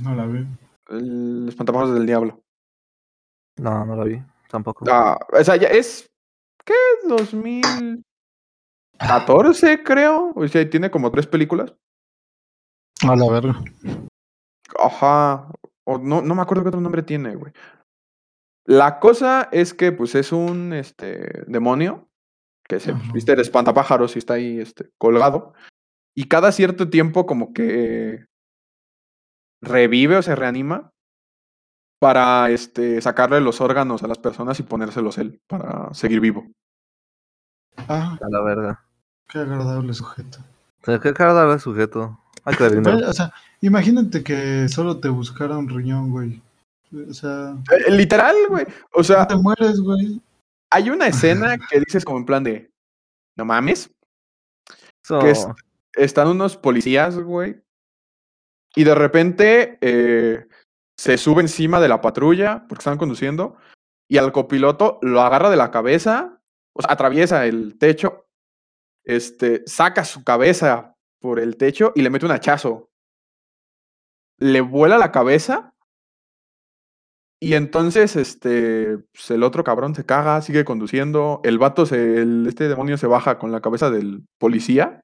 No 0.02 0.14
la 0.14 0.26
veo. 0.26 0.46
El 0.90 1.46
espantapájaros 1.48 1.94
del 1.94 2.06
diablo. 2.06 2.40
No, 3.58 3.84
no 3.84 3.96
la 3.96 4.04
vi. 4.04 4.22
Tampoco. 4.48 4.84
Ah, 4.88 5.18
o 5.32 5.42
sea, 5.42 5.56
ya 5.56 5.68
es. 5.68 6.06
¿Qué? 6.64 6.74
2014, 9.00 9.82
creo. 9.82 10.32
O 10.34 10.46
sea, 10.46 10.68
tiene 10.68 10.90
como 10.90 11.10
tres 11.10 11.26
películas. 11.26 11.74
A 13.02 13.16
la 13.16 13.30
verga. 13.30 13.60
Ajá. 14.78 15.50
O 15.84 15.98
no, 15.98 16.20
no 16.22 16.34
me 16.34 16.42
acuerdo 16.42 16.62
qué 16.62 16.68
otro 16.68 16.80
nombre 16.80 17.02
tiene, 17.02 17.34
güey. 17.34 17.52
La 18.66 19.00
cosa 19.00 19.48
es 19.52 19.74
que, 19.74 19.90
pues, 19.90 20.14
es 20.14 20.32
un 20.32 20.72
este 20.72 21.44
demonio 21.46 22.08
que 22.68 22.78
se 22.78 22.92
pues, 22.92 23.02
Ajá. 23.04 23.12
viste 23.12 23.34
de 23.34 23.42
espantapájaros 23.42 24.14
y 24.14 24.18
está 24.18 24.34
ahí 24.34 24.60
este, 24.60 24.90
colgado. 24.98 25.54
Y 26.14 26.28
cada 26.28 26.52
cierto 26.52 26.90
tiempo, 26.90 27.26
como 27.26 27.52
que 27.52 28.26
revive 29.62 30.16
o 30.16 30.22
se 30.22 30.36
reanima 30.36 30.92
para 32.00 32.50
este, 32.50 33.00
sacarle 33.00 33.40
los 33.40 33.60
órganos 33.60 34.02
a 34.02 34.08
las 34.08 34.18
personas 34.18 34.58
y 34.60 34.62
ponérselos 34.62 35.18
él 35.18 35.40
para 35.46 35.92
seguir 35.94 36.20
vivo. 36.20 36.46
Ah, 37.76 38.18
A 38.20 38.28
la 38.28 38.42
verga. 38.42 38.89
Qué 39.30 39.38
agradable 39.38 39.94
sujeto. 39.94 40.38
O 40.82 40.84
sea, 40.86 40.98
¿Qué 40.98 41.12
cara 41.12 41.32
da 41.34 41.52
el 41.52 41.60
sujeto? 41.60 42.18
Vaya, 42.44 43.08
o 43.08 43.12
sea, 43.12 43.32
imagínate 43.60 44.22
que 44.24 44.66
solo 44.68 44.98
te 44.98 45.08
buscara 45.08 45.56
un 45.58 45.68
riñón, 45.68 46.10
güey. 46.10 46.40
O 47.08 47.12
sea, 47.14 47.54
Eh, 47.86 47.90
literal, 47.90 48.34
güey. 48.48 48.64
O 48.94 48.98
no 48.98 49.04
sea, 49.04 49.26
te 49.26 49.36
mueres, 49.36 49.78
güey. 49.80 50.20
hay 50.70 50.90
una 50.90 51.06
escena 51.46 51.56
que 51.58 51.80
dices 51.80 52.04
como 52.04 52.18
en 52.18 52.24
plan 52.26 52.42
de, 52.44 52.70
no 53.36 53.44
mames, 53.44 53.90
que 55.06 55.30
es- 55.30 55.46
están 55.94 56.28
unos 56.28 56.56
policías, 56.56 57.18
güey, 57.18 57.60
y 58.74 58.84
de 58.84 58.94
repente 58.94 59.78
eh, 59.80 60.46
se 60.96 61.18
sube 61.18 61.42
encima 61.42 61.80
de 61.80 61.88
la 61.88 62.00
patrulla 62.00 62.64
porque 62.68 62.80
están 62.80 62.98
conduciendo 62.98 63.56
y 64.08 64.18
al 64.18 64.32
copiloto 64.32 64.98
lo 65.02 65.20
agarra 65.20 65.50
de 65.50 65.56
la 65.56 65.70
cabeza, 65.70 66.40
o 66.72 66.82
sea, 66.82 66.92
atraviesa 66.92 67.44
el 67.46 67.76
techo, 67.78 68.26
este, 69.04 69.62
saca 69.66 70.04
su 70.04 70.24
cabeza 70.24 70.94
por 71.20 71.38
el 71.38 71.56
techo 71.56 71.92
y 71.94 72.02
le 72.02 72.10
mete 72.10 72.26
un 72.26 72.32
hachazo. 72.32 72.90
Le 74.38 74.60
vuela 74.60 74.98
la 74.98 75.12
cabeza 75.12 75.74
y 77.42 77.54
entonces 77.54 78.16
este, 78.16 78.98
pues, 79.12 79.30
el 79.30 79.42
otro 79.42 79.64
cabrón 79.64 79.94
se 79.94 80.04
caga, 80.04 80.42
sigue 80.42 80.64
conduciendo, 80.64 81.40
el 81.42 81.58
vato, 81.58 81.86
se, 81.86 82.20
el, 82.20 82.46
este 82.46 82.68
demonio 82.68 82.98
se 82.98 83.06
baja 83.06 83.38
con 83.38 83.50
la 83.50 83.62
cabeza 83.62 83.90
del 83.90 84.26
policía 84.38 85.00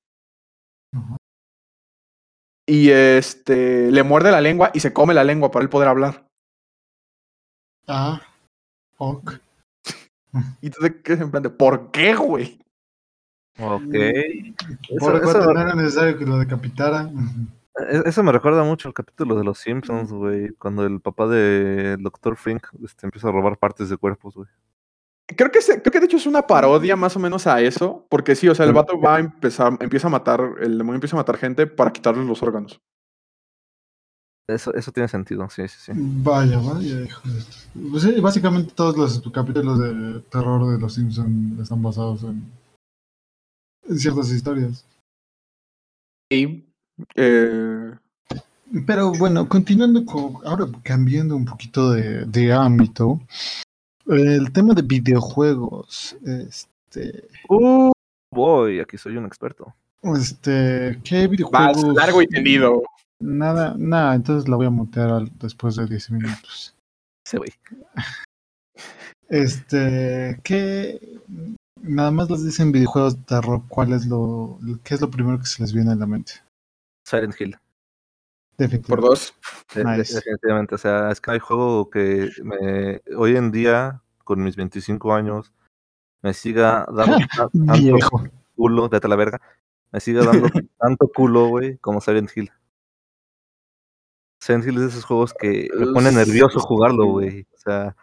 y 2.67 2.91
este 2.91 3.91
le 3.91 4.03
muerde 4.03 4.31
la 4.31 4.41
lengua 4.41 4.71
y 4.75 4.81
se 4.81 4.93
come 4.93 5.15
la 5.15 5.25
lengua 5.25 5.51
para 5.51 5.63
él 5.63 5.71
poder 5.71 5.89
hablar. 5.89 6.27
Ah, 7.87 8.21
ok. 8.99 9.33
Y 10.61 10.69
tú 10.69 10.83
te 10.83 11.01
quedas 11.01 11.23
en 11.23 11.31
plan 11.31 11.43
de, 11.43 11.49
¿por 11.49 11.91
qué, 11.91 12.15
güey? 12.15 12.61
Ok. 13.59 13.95
Por 14.99 15.17
eso- 15.17 15.53
no 15.53 15.61
era 15.61 15.75
necesario 15.75 16.19
que 16.19 16.27
lo 16.27 16.39
decapitara. 16.39 17.11
e- 17.91 18.03
eso 18.07 18.23
me 18.23 18.33
recuerda 18.33 18.65
mucho 18.65 18.89
al 18.89 18.95
capítulo 18.95 19.35
de 19.37 19.45
los 19.45 19.59
Simpsons, 19.59 20.13
güey. 20.13 20.51
Cuando 20.59 20.85
el 20.87 21.01
papá 21.01 21.27
del 21.27 22.03
Dr. 22.03 22.37
Frink 22.37 22.67
este, 22.85 23.07
empieza 23.07 23.29
a 23.29 23.33
robar 23.33 23.59
partes 23.59 23.89
de 23.89 23.97
cuerpos, 23.97 24.35
güey. 24.35 24.49
Creo 25.29 25.51
que, 25.51 25.61
se- 25.61 25.83
creo 25.83 25.91
que 25.91 25.99
de 26.01 26.07
hecho 26.07 26.19
es 26.19 26.27
una 26.27 26.43
parodia 26.43 26.95
más 26.95 27.17
o 27.17 27.19
menos 27.19 27.47
a 27.49 27.61
eso, 27.61 28.07
porque 28.09 28.37
sí, 28.37 28.49
o 28.49 28.55
sea, 28.55 28.65
el 28.65 28.73
vato 28.73 29.01
va 29.01 29.17
a 29.17 29.21
empezar, 29.21 29.77
empieza 29.81 30.07
a 30.07 30.11
matar, 30.11 30.41
el 30.61 30.79
demonio 30.79 30.95
empieza 30.95 31.17
a 31.17 31.21
matar 31.21 31.37
gente 31.37 31.67
para 31.67 31.91
quitarles 31.93 32.27
los 32.27 32.43
órganos. 32.43 32.81
Eso, 34.49 34.73
eso 34.75 34.93
tiene 34.93 35.09
sentido, 35.09 35.49
sí, 35.51 35.67
sí, 35.67 35.77
sí. 35.81 35.93
Vaya, 35.97 36.59
vaya, 36.59 37.01
hijo 37.03 37.29
de- 37.29 37.43
Pues 37.91 38.05
sí, 38.05 38.21
básicamente 38.21 38.73
todos 38.77 38.97
los 38.97 39.33
capítulos 39.33 39.81
de 39.81 40.21
terror 40.31 40.71
de 40.71 40.79
los 40.79 40.95
Simpsons 40.95 41.59
están 41.61 41.83
basados 41.83 42.23
en, 42.23 42.45
en 43.89 43.99
ciertas 43.99 44.31
historias. 44.31 44.85
Y 46.31 46.65
eh, 47.15 47.93
Pero 48.87 49.13
bueno, 49.13 49.49
continuando 49.49 50.05
con, 50.05 50.37
ahora 50.47 50.67
cambiando 50.83 51.37
un 51.37 51.45
poquito 51.45 51.91
de, 51.93 52.25
de 52.25 52.53
ámbito, 52.53 53.21
el 54.07 54.53
tema 54.53 54.75
de 54.75 54.83
videojuegos, 54.83 56.17
este, 56.25 57.29
Uh, 57.49 57.93
voy, 58.33 58.81
aquí 58.81 58.97
soy 58.99 59.17
un 59.17 59.27
experto. 59.27 59.75
este, 60.03 61.01
¿qué 61.05 61.23
vas 61.27 61.31
videojuegos? 61.31 61.95
largo 61.95 62.23
y 62.23 62.27
tendido. 62.27 62.83
Nada, 63.21 63.75
nada, 63.79 64.15
entonces 64.15 64.49
la 64.49 64.57
voy 64.57 64.67
a 64.67 64.71
mutear 64.71 65.11
al- 65.11 65.39
después 65.39 65.77
de 65.77 65.87
10 65.87 66.11
minutos. 66.11 66.75
Sí, 67.27 67.37
güey. 67.39 67.51
Este, 69.29 70.39
¿qué? 70.45 71.01
Nada 71.87 72.11
más 72.11 72.31
les 72.31 72.45
dicen 72.45 72.73
videojuegos 72.73 73.17
de 73.17 73.23
terror, 73.25 73.63
¿cuál 73.69 73.93
es 73.93 74.07
lo, 74.07 74.59
qué 74.85 74.95
es 74.95 75.01
lo 75.01 75.11
primero 75.11 75.39
que 75.39 75.47
se 75.47 75.63
les 75.63 75.73
viene 75.73 75.93
a 75.93 75.95
la 75.97 76.07
mente? 76.07 76.33
Silent 77.05 77.35
Hill. 77.41 77.53
Por 78.57 78.69
Definitivamente. 78.69 79.07
dos. 79.09 79.35
De- 79.75 79.85
de- 79.85 79.99
Nice. 79.99 80.15
Definitivamente. 80.15 80.75
O 80.75 80.79
sea, 80.79 81.11
es 81.11 81.21
que 81.21 81.31
hay 81.33 81.39
juego 81.39 81.91
que 81.91 82.31
me, 82.43 83.01
hoy 83.17 83.37
en 83.37 83.53
día, 83.53 84.03
con 84.25 84.43
mis 84.43 84.57
25 84.57 85.13
años, 85.15 85.53
me 86.23 86.33
siga 86.35 86.87
dando 86.93 87.19
ta- 87.37 87.49
tanto 87.67 87.83
Viejo. 87.83 88.25
culo, 88.57 88.89
vete 88.89 89.07
a 89.07 89.11
la 89.11 89.17
verga, 89.17 89.41
me 89.93 90.01
siga 90.01 90.25
dando 90.25 90.49
tanto 90.79 91.09
culo, 91.15 91.49
güey, 91.49 91.77
como 91.79 92.01
Silent 92.01 92.31
Hill. 92.35 92.51
Silent 94.41 94.65
Hill 94.67 94.77
es 94.77 94.81
de 94.83 94.89
esos 94.89 95.05
juegos 95.05 95.35
que 95.35 95.69
me 95.79 95.93
pone 95.93 96.11
nervioso 96.13 96.61
jugarlo, 96.61 97.07
güey. 97.07 97.43
O 97.55 97.59
sea, 97.59 97.97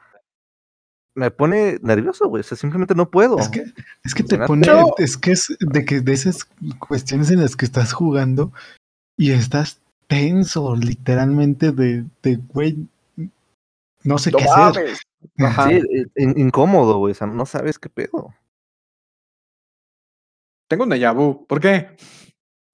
me 1.16 1.30
pone 1.32 1.80
nervioso, 1.82 2.28
güey. 2.28 2.42
O 2.42 2.44
sea, 2.44 2.58
simplemente 2.58 2.96
no 2.96 3.10
puedo. 3.10 3.38
Es 3.40 3.50
que, 3.50 3.64
es 4.04 4.14
que 4.16 4.24
te 4.24 4.38
pone, 4.40 4.68
es 4.98 5.18
que 5.18 5.32
es 5.32 5.56
de 5.60 5.86
que 5.86 6.02
de 6.02 6.14
esas 6.14 6.46
cuestiones 6.80 7.30
en 7.32 7.42
las 7.42 7.56
que 7.56 7.66
estás 7.66 7.94
jugando 7.94 8.52
y 9.18 9.32
estás 9.32 9.80
tenso, 10.08 10.76
literalmente 10.76 11.72
de, 11.72 12.06
de 12.22 12.36
güey, 12.38 12.88
no 14.04 14.18
sé 14.18 14.32
No 14.32 14.38
qué 14.40 14.46
hacer. 14.46 14.98
Ajá. 15.40 15.70
Sí, 15.70 15.76
eh, 15.76 16.06
in- 16.18 16.38
incómodo, 16.40 16.98
güey. 16.98 17.12
O 17.12 17.16
sea, 17.16 17.28
no 17.28 17.46
sabes 17.46 17.80
qué 17.80 17.90
pedo. 17.90 18.34
Tengo 20.68 20.84
un 20.84 20.90
déjà 20.90 21.14
vu. 21.14 21.46
¿Por 21.48 21.60
qué? 21.60 21.96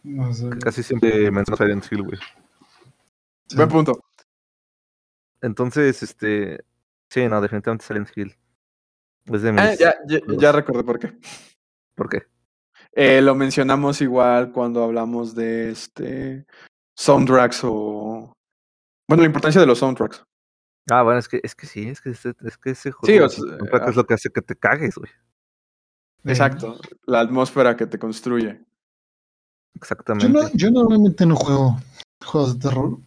No 0.03 0.33
sé. 0.33 0.49
Casi 0.63 0.81
siempre 0.83 1.29
menciono 1.31 1.57
Silent 1.57 1.85
Hill, 1.91 2.03
güey. 2.03 2.17
Sí. 3.47 3.57
Buen 3.57 3.69
punto. 3.69 3.99
Entonces, 5.41 6.01
este. 6.03 6.63
Sí, 7.10 7.28
no, 7.28 7.41
definitivamente 7.41 7.86
Silent 7.86 8.10
Hill. 8.16 8.36
Es 9.26 9.41
de 9.41 9.51
mis. 9.51 9.62
Ah, 9.62 9.74
ya, 9.76 9.95
ya, 10.07 10.20
ya 10.38 10.51
recordé 10.51 10.84
por 10.84 10.99
qué. 10.99 11.18
¿Por 11.95 12.10
qué? 12.10 12.24
Eh, 12.93 13.22
lo 13.22 13.36
mencionamos 13.36 14.01
igual 14.01 14.51
cuando 14.51 14.84
hablamos 14.84 15.36
de 15.36 15.72
este 15.72 16.45
soundtracks 16.97 17.62
o 17.64 18.34
bueno 19.07 19.22
la 19.24 19.28
importancia 19.28 19.62
de 19.62 19.68
los 19.68 19.78
soundtracks. 19.80 20.24
Ah, 20.89 21.03
bueno, 21.03 21.20
es 21.20 21.28
que, 21.28 21.39
es 21.43 21.53
que 21.53 21.68
sí, 21.68 21.88
es 21.88 22.01
que, 22.01 22.10
ese- 22.12 22.34
es 22.43 22.57
que 22.57 22.72
ese 22.72 22.91
juego 22.91 23.05
Sí, 23.05 23.20
o 23.20 23.30
sea, 23.30 23.57
ah. 23.74 23.89
es 23.89 23.95
lo 23.95 24.05
que 24.05 24.16
hace 24.16 24.30
que 24.32 24.41
te 24.41 24.55
cagues, 24.55 24.95
güey. 24.95 25.12
Exacto, 26.26 26.80
la 27.05 27.20
atmósfera 27.22 27.76
que 27.78 27.86
te 27.86 27.99
construye. 27.99 28.60
Exactamente. 29.76 30.28
Yo, 30.28 30.34
no, 30.34 30.49
yo 30.53 30.72
normalmente 30.72 31.26
no 31.26 31.36
juego 31.36 31.78
juegos 32.26 32.55
de 32.60 32.70
terror. 32.70 32.97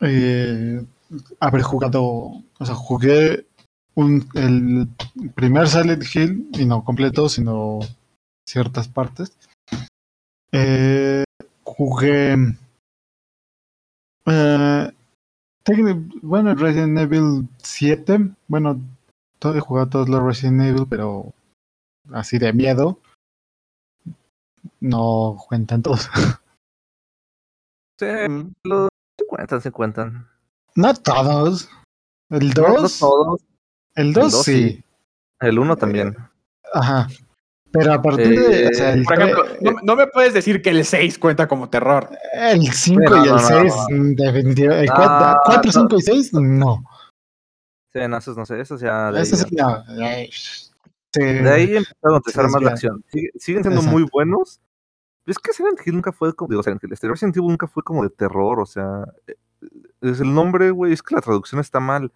Eh, 0.00 0.84
haber 1.40 1.62
jugado, 1.62 2.02
o 2.04 2.64
sea, 2.64 2.74
jugué 2.74 3.46
un, 3.94 4.28
el 4.34 4.88
primer 5.34 5.68
Silent 5.68 6.04
Hill, 6.14 6.48
y 6.52 6.64
no 6.64 6.84
completo, 6.84 7.28
sino 7.28 7.80
ciertas 8.48 8.88
partes. 8.88 9.36
Eh, 10.52 11.24
jugué. 11.64 12.36
Eh, 14.26 14.92
bueno, 16.22 16.54
Resident 16.54 16.98
Evil 16.98 17.48
7. 17.58 18.30
Bueno, 18.48 18.80
todo 19.38 19.54
he 19.56 19.60
jugado 19.60 19.88
todos 19.88 20.08
los 20.08 20.22
Resident 20.22 20.62
Evil, 20.62 20.86
pero 20.88 21.32
así 22.12 22.38
de 22.38 22.52
miedo. 22.52 22.98
No 24.80 25.36
cuentan 25.48 25.82
todos. 25.82 26.08
Sí, 28.00 28.06
Mm. 28.06 28.52
lo- 28.64 28.88
se 29.18 29.26
cuentan, 29.26 29.60
se 29.60 29.70
cuentan. 29.70 30.26
No 30.76 30.94
todos. 30.94 31.68
El 32.30 32.50
No, 32.50 32.68
no 32.68 32.82
2. 32.82 32.98
todos. 32.98 33.40
el 33.96 34.12
2 34.12 34.32
dos 34.32 34.44
sí. 34.44 34.68
sí. 34.70 34.84
El 35.40 35.58
uno 35.58 35.76
también. 35.76 36.16
Ajá. 36.72 37.08
Pero 37.72 37.92
a 37.94 38.02
partir 38.02 38.28
de. 38.40 38.68
O 38.68 38.74
sea, 38.74 38.90
Eh, 38.90 38.94
el, 38.94 39.04
Por 39.04 39.14
ejemplo, 39.20 39.44
no, 39.60 39.72
no 39.82 39.96
me 39.96 40.06
puedes 40.08 40.34
decir 40.34 40.60
que 40.60 40.70
el 40.70 40.84
6 40.84 41.18
cuenta 41.18 41.46
como 41.48 41.68
terror. 41.70 42.08
5 42.72 43.00
no, 43.10 43.16
y 43.16 43.28
el 43.28 43.34
no, 43.34 43.36
no, 43.36 43.38
6, 43.40 43.74
no. 43.90 44.24
definitivamente. 44.24 44.84
El 44.84 44.90
Ah, 44.92 45.36
4, 45.44 45.62
no. 45.66 45.72
5 45.72 45.96
y 45.98 46.02
6, 46.02 46.32
no. 46.34 46.84
Sí, 47.92 48.00
no, 48.08 48.16
esos 48.18 48.36
no 48.36 48.46
sé, 48.46 48.60
esos 48.60 48.80
ya. 48.80 49.10
De 49.12 49.18
ahí, 49.18 49.22
Eso 49.22 49.36
ya- 49.36 49.44
sí, 49.44 49.54
no. 49.56 49.84
Ay, 50.04 50.30
sí. 50.32 50.70
de 51.22 51.50
ahí 51.50 51.76
empezaron 51.76 52.14
a 52.14 52.16
empezar 52.16 52.46
Sí, 52.46 52.52
más 52.52 52.62
la 52.62 52.70
acción. 52.70 53.04
Sigue- 53.12 53.30
siguen 53.36 53.62
siendo 53.64 53.80
Exacto. 53.80 53.90
muy 53.98 54.08
buenos. 54.12 54.60
Pero 55.24 55.32
es 55.32 55.38
que 55.38 55.52
Silent 55.52 55.78
Hill 55.84 55.94
nunca 55.94 56.12
fue 56.12 56.34
como. 56.34 56.48
Digo, 56.50 56.62
Silent 56.62 56.82
Hill. 56.84 56.92
Este 56.92 57.08
Resident 57.08 57.36
Evil 57.36 57.48
nunca 57.50 57.66
fue 57.68 57.82
como 57.82 58.02
de 58.04 58.10
terror, 58.10 58.60
o 58.60 58.66
sea. 58.66 59.04
Es 60.00 60.20
el 60.20 60.32
nombre, 60.32 60.70
güey, 60.70 60.92
es 60.92 61.02
que 61.02 61.14
la 61.14 61.20
traducción 61.20 61.60
está 61.60 61.80
mal. 61.80 62.10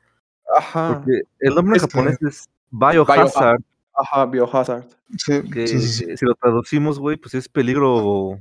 Ajá. 0.57 0.95
Porque 0.95 1.23
el 1.41 1.55
nombre 1.55 1.77
en 1.79 1.85
Es 1.85 1.87
que- 1.87 1.99
japonés 1.99 2.23
es 2.23 2.49
Biohazard, 2.71 3.61
Ajá, 3.97 4.27
Biohazard. 4.27 4.85
Sí, 5.17 5.43
que 5.51 5.69
sí, 5.69 5.81
sí, 5.81 5.89
sí. 6.07 6.17
si 6.17 6.25
lo 6.27 6.35
traducimos, 6.35 6.99
güey, 6.99 7.17
pues 7.17 7.35
es 7.35 7.49
peligro 7.49 8.41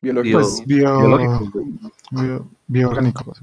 Biológico. 0.00 0.38
Pues 0.40 0.62
bio, 0.66 0.98
biológico, 1.00 1.50
güey. 1.52 1.66
bio- 2.12 2.48
bioorgánico. 2.68 3.34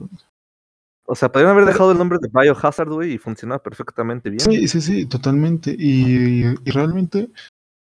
O 1.07 1.13
sea, 1.15 1.29
podrían 1.31 1.51
haber 1.51 1.65
dejado 1.65 1.91
el 1.91 1.97
nombre 1.97 2.17
de 2.21 2.29
Biohazard, 2.33 2.89
güey, 2.89 3.13
y 3.13 3.17
funcionaba 3.17 3.61
perfectamente 3.61 4.29
bien. 4.29 4.39
Sí, 4.39 4.67
sí, 4.67 4.81
sí, 4.81 5.05
totalmente. 5.05 5.75
Y, 5.77 6.45
y 6.45 6.71
realmente 6.71 7.29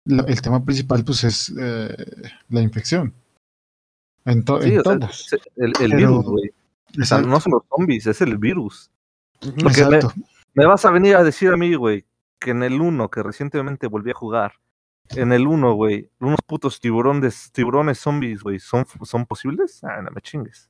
la- 0.04 0.24
el 0.24 0.42
tema 0.42 0.64
principal 0.64 1.04
pues 1.04 1.22
es 1.24 1.54
eh, 1.58 1.94
la 2.50 2.60
infección. 2.60 3.14
En, 4.24 4.44
to- 4.44 4.60
Sí, 4.60 4.74
en 4.74 4.82
sea, 4.82 5.38
el, 5.56 5.66
el 5.66 5.72
Pero- 5.78 5.96
virus, 5.96 6.24
güey. 6.26 6.50
Exacto. 6.96 7.28
no 7.28 7.40
son 7.40 7.52
los 7.52 7.62
zombies, 7.68 8.06
es 8.06 8.20
el 8.20 8.38
virus. 8.38 8.90
Porque 9.40 9.84
me- 9.84 9.96
exacto. 9.96 10.12
Me 10.54 10.66
vas 10.66 10.84
a 10.84 10.90
venir 10.90 11.16
a 11.16 11.22
decir 11.22 11.50
a 11.52 11.56
mí, 11.56 11.74
güey, 11.74 12.04
que 12.40 12.50
en 12.50 12.62
el 12.62 12.80
1, 12.80 13.10
que 13.10 13.22
recientemente 13.22 13.86
volví 13.86 14.10
a 14.10 14.14
jugar, 14.14 14.54
en 15.10 15.32
el 15.32 15.46
1, 15.46 15.72
güey, 15.74 16.10
unos 16.20 16.40
putos 16.44 16.80
tiburones, 16.80 17.50
tiburones 17.52 17.98
zombies, 17.98 18.42
güey, 18.42 18.58
¿son, 18.58 18.84
¿son 19.04 19.26
posibles? 19.26 19.82
Ah, 19.84 20.02
no 20.02 20.10
me 20.10 20.20
chingues. 20.20 20.68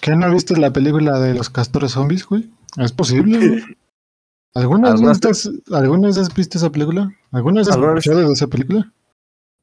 ¿Qué 0.00 0.14
no 0.16 0.30
viste 0.32 0.56
la 0.56 0.72
película 0.72 1.18
de 1.20 1.34
los 1.34 1.50
castores 1.50 1.92
zombies, 1.92 2.26
güey? 2.26 2.50
Es 2.78 2.92
posible, 2.92 3.38
güey. 3.38 3.62
¿Alguna 4.54 4.90
vez, 4.92 5.00
Algunas- 5.00 5.20
viste- 5.20 5.62
¿Alguna 5.74 6.06
vez 6.08 6.18
has 6.18 6.34
visto 6.34 6.56
esa 6.58 6.70
película? 6.70 7.10
¿Alguna 7.32 7.60
vez 7.60 7.68
has 7.68 7.74
¿Alguna 7.74 7.92
vez? 7.94 8.06
escuchado 8.06 8.26
de 8.28 8.32
esa 8.32 8.46
película? 8.46 8.92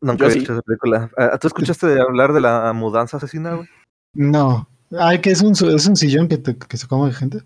Nunca 0.01 0.17
Yo 0.25 0.27
he 0.27 0.31
sí. 0.31 0.39
visto 0.39 0.53
esa 0.53 0.61
película. 0.61 1.09
Ah, 1.17 1.37
¿Tú 1.39 1.47
escuchaste 1.47 1.99
hablar 1.99 2.33
de 2.33 2.41
la 2.41 2.71
mudanza 2.73 3.17
asesina, 3.17 3.55
güey? 3.55 3.67
No. 4.13 4.67
Ay, 4.99 5.19
que 5.19 5.31
es 5.31 5.41
un, 5.41 5.51
es 5.53 5.87
un 5.87 5.95
sillón 5.95 6.27
que, 6.27 6.37
te- 6.37 6.57
que 6.57 6.77
se 6.77 6.87
come 6.87 7.11
gente. 7.13 7.39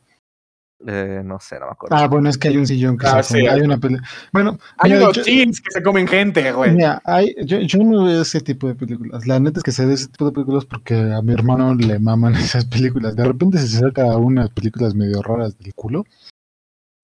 Eh, 0.86 1.22
no 1.26 1.40
sé, 1.40 1.60
no 1.60 1.66
me 1.66 1.72
acuerdo. 1.72 1.96
Ah, 1.96 2.08
bueno, 2.08 2.30
es 2.30 2.38
que 2.38 2.50
hay 2.50 2.58
un 2.58 2.68
sillón 2.68 2.98
que 3.00 3.08
Ah, 3.08 3.24
se 3.24 3.30
come. 3.34 3.42
sí. 3.42 3.48
Hay 3.48 3.62
una 3.62 3.78
película. 3.80 4.08
Bueno, 4.32 4.60
Hay 4.78 4.92
mira, 4.92 5.06
unos 5.06 5.16
yo- 5.18 5.24
jeans 5.24 5.60
que 5.60 5.72
se 5.72 5.82
comen 5.82 6.08
gente, 6.08 6.52
güey. 6.52 6.72
Mira, 6.72 7.02
hay, 7.04 7.34
yo, 7.46 7.60
yo 7.62 7.80
no 7.80 8.06
veo 8.06 8.22
ese 8.22 8.42
tipo 8.42 8.68
de 8.68 8.76
películas. 8.76 9.26
La 9.26 9.40
neta 9.40 9.60
es 9.60 9.64
que 9.64 9.72
sé 9.72 9.88
de 9.88 9.96
ese 9.96 10.08
tipo 10.08 10.26
de 10.26 10.32
películas 10.34 10.66
porque 10.66 10.94
a 10.96 11.22
mi 11.24 11.34
hermano 11.34 11.74
le 11.74 11.98
maman 12.00 12.34
esas 12.36 12.66
películas. 12.66 13.16
De 13.16 13.26
repente 13.26 13.58
se 13.58 13.80
saca 13.80 14.06
unas 14.18 14.50
películas 14.52 14.94
medio 14.94 15.22
raras 15.24 15.58
del 15.58 15.74
culo. 15.74 16.06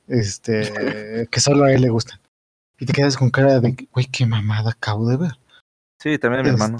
Este, 0.08 1.28
que 1.32 1.40
solo 1.40 1.64
a 1.64 1.72
él 1.74 1.82
le 1.82 1.90
gustan. 1.90 2.20
Y 2.80 2.86
te 2.86 2.94
quedas 2.94 3.18
con 3.18 3.30
cara 3.30 3.60
de, 3.60 3.88
güey, 3.92 4.06
qué 4.08 4.26
mamada 4.26 4.72
acabo 4.72 5.08
de 5.08 5.18
ver. 5.18 5.32
Sí, 6.00 6.18
también 6.20 6.42
a 6.42 6.44
mi 6.44 6.50
hermano. 6.50 6.78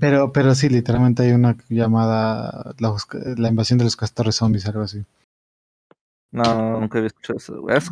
Pero, 0.00 0.32
pero 0.32 0.54
sí, 0.54 0.68
literalmente 0.68 1.22
hay 1.22 1.32
una 1.32 1.56
llamada 1.68 2.74
la, 2.78 3.48
invasión 3.48 3.78
de 3.78 3.84
los 3.84 3.96
castores 3.96 4.36
zombies, 4.36 4.66
algo 4.66 4.82
así. 4.82 5.04
No, 6.30 6.80
nunca 6.80 6.98
había 6.98 7.06
escuchado 7.06 7.38
eso. 7.38 7.64
¿Has, 7.70 7.90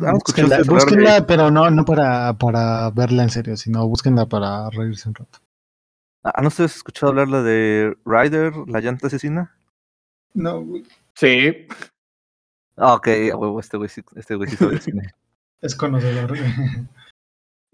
Búsquenla, 0.67 1.25
pero 1.25 1.49
no, 1.49 1.71
no 1.71 1.85
para, 1.85 2.33
para 2.33 2.91
verla 2.91 3.23
en 3.23 3.29
serio, 3.29 3.57
sino 3.57 3.87
búsquenla 3.87 4.27
para 4.27 4.69
reírse 4.69 5.09
un 5.09 5.15
rato. 5.15 5.39
¿Han 6.23 6.45
ustedes 6.45 6.75
escuchado 6.75 7.11
hablar 7.11 7.29
la 7.29 7.41
de 7.41 7.97
Ryder, 8.05 8.53
la 8.67 8.81
llanta 8.81 9.07
asesina? 9.07 9.55
No, 10.33 10.63
Sí. 11.15 11.67
Ah, 12.75 12.93
ok, 12.93 13.07
huevo, 13.33 13.59
este 13.59 13.77
güey 13.77 13.89
sí, 13.89 14.03
este 14.15 14.35
güey 14.35 14.49
sí 14.49 14.55
sabe 14.55 14.75
de 14.75 14.81
cine. 14.81 15.01
Es 15.61 15.73
conocedor. 15.75 16.37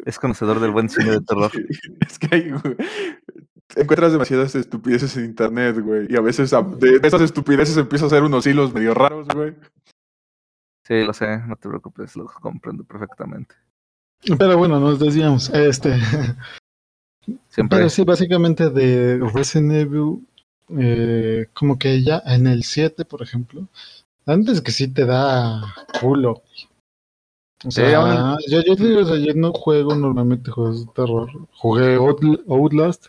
Es 0.06 0.18
conocedor 0.18 0.62
del 0.62 0.72
buen 0.72 0.90
cine 0.90 1.12
de 1.12 1.20
terror. 1.20 1.52
Es 2.08 2.18
que 2.18 2.34
hay, 2.34 2.52
encuentras 3.76 4.12
demasiadas 4.12 4.56
estupideces 4.56 5.16
en 5.18 5.26
internet, 5.26 5.80
güey. 5.80 6.08
Y 6.10 6.16
a 6.16 6.22
veces 6.22 6.54
a- 6.54 6.62
de, 6.62 7.00
esas 7.04 7.22
estupideces 7.22 7.78
empieza 7.78 8.06
a 8.06 8.08
hacer 8.08 8.24
unos 8.24 8.46
hilos 8.48 8.74
medio 8.74 8.94
raros, 8.94 9.28
güey. 9.28 9.56
Sí, 10.86 11.04
lo 11.04 11.14
sé, 11.14 11.38
no 11.48 11.56
te 11.56 11.70
preocupes, 11.70 12.16
lo 12.16 12.26
comprendo 12.26 12.84
perfectamente. 12.84 13.56
Pero 14.38 14.58
bueno, 14.58 14.80
nos 14.80 15.00
desviamos. 15.00 15.50
Este, 15.50 15.98
Siempre. 17.50 17.78
pero 17.78 17.90
sí, 17.90 18.04
básicamente 18.04 18.70
de 18.70 19.20
Resident 19.34 19.72
Evil, 19.74 20.28
eh, 20.78 21.48
como 21.54 21.78
que 21.80 22.04
ya 22.04 22.22
en 22.26 22.48
el 22.48 22.64
7, 22.64 23.06
por 23.06 23.22
ejemplo, 23.22 23.68
antes 24.26 24.62
que 24.62 24.72
sí 24.72 24.88
te 24.90 25.06
da 25.06 25.62
culo. 26.02 26.42
O 27.66 27.72
Sí, 27.72 27.80
sea, 27.82 28.00
aún- 28.34 28.40
yo, 28.50 28.62
yo, 28.62 28.76
te 28.76 28.84
digo, 28.88 29.02
o 29.02 29.06
sea, 29.06 29.16
yo 29.18 29.34
no 29.36 29.54
juego 29.54 29.96
normalmente 29.96 30.52
juegos 30.52 30.86
de 30.86 30.92
terror. 30.94 31.30
Jugué 31.54 31.98
Outl- 31.98 32.44
Outlast 32.50 33.08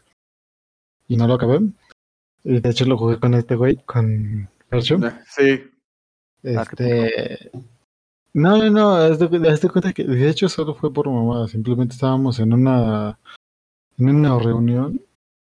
y 1.09 1.17
no 1.17 1.27
lo 1.27 1.35
acabé. 1.35 1.61
Y 2.45 2.61
de 2.61 2.69
hecho 2.71 2.85
lo 2.85 2.99
jugué 2.99 3.19
con 3.19 3.35
este 3.35 3.57
güey, 3.57 3.77
con 3.87 4.49
Percho. 4.69 4.99
Sí. 5.29 5.63
Ah, 6.47 6.63
Este. 6.63 7.51
No, 8.35 8.59
no, 8.59 8.69
no, 8.71 8.91
haz 8.97 9.19
de, 9.19 9.49
haz 9.49 9.61
de 9.61 9.69
cuenta 9.71 9.93
que 9.93 10.05
de 10.05 10.29
hecho 10.29 10.49
solo 10.49 10.75
fue 10.75 10.93
por 10.93 11.09
mamada. 11.09 11.47
Simplemente 11.49 11.95
estábamos 11.95 12.39
en 12.41 12.53
una 12.53 13.19
en 13.97 14.09
una 14.15 14.39
reunión 14.39 15.01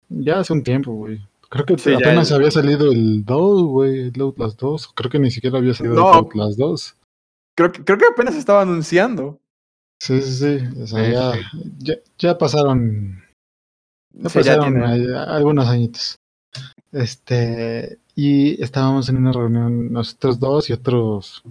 ya 0.09 0.39
hace 0.39 0.53
un 0.53 0.63
tiempo, 0.63 0.91
güey. 0.93 1.21
Creo 1.49 1.65
que 1.65 1.77
Sí, 1.77 1.93
apenas 1.93 2.29
el- 2.31 2.37
había 2.37 2.51
salido 2.51 2.91
el 2.91 3.23
2, 3.23 3.63
güey, 3.63 4.07
el 4.13 4.21
Outlast 4.21 4.59
2. 4.59 4.91
Creo 4.95 5.09
que 5.11 5.19
ni 5.19 5.29
siquiera 5.31 5.57
había 5.59 5.73
salido 5.73 5.95
No. 5.95 6.09
el 6.11 6.15
Outlast 6.17 6.57
2. 6.59 6.95
Creo 7.55 7.71
que, 7.71 7.83
creo 7.83 7.97
que 7.97 8.05
apenas 8.07 8.35
estaba 8.35 8.61
anunciando. 8.63 9.39
Sí, 10.01 10.21
sí, 10.21 10.31
sí. 10.59 10.79
O 10.81 10.87
sea, 10.87 11.05
Sí, 11.05 11.11
ya, 11.11 11.31
sí. 11.33 11.71
ya, 11.79 11.95
ya 12.17 12.37
pasaron, 12.37 13.21
ya 14.13 14.29
Sí, 14.29 14.39
ya 14.43 14.55
pasaron 14.57 14.73
tiene- 14.73 14.85
ahí 14.85 15.05
algunos 15.27 15.67
añitos. 15.67 16.15
Este, 16.91 17.99
y 18.15 18.61
estábamos 18.61 19.09
en 19.09 19.17
una 19.17 19.31
reunión 19.31 19.91
nosotros 19.93 20.39
dos 20.39 20.69
y 20.69 20.73
otros, 20.73 21.43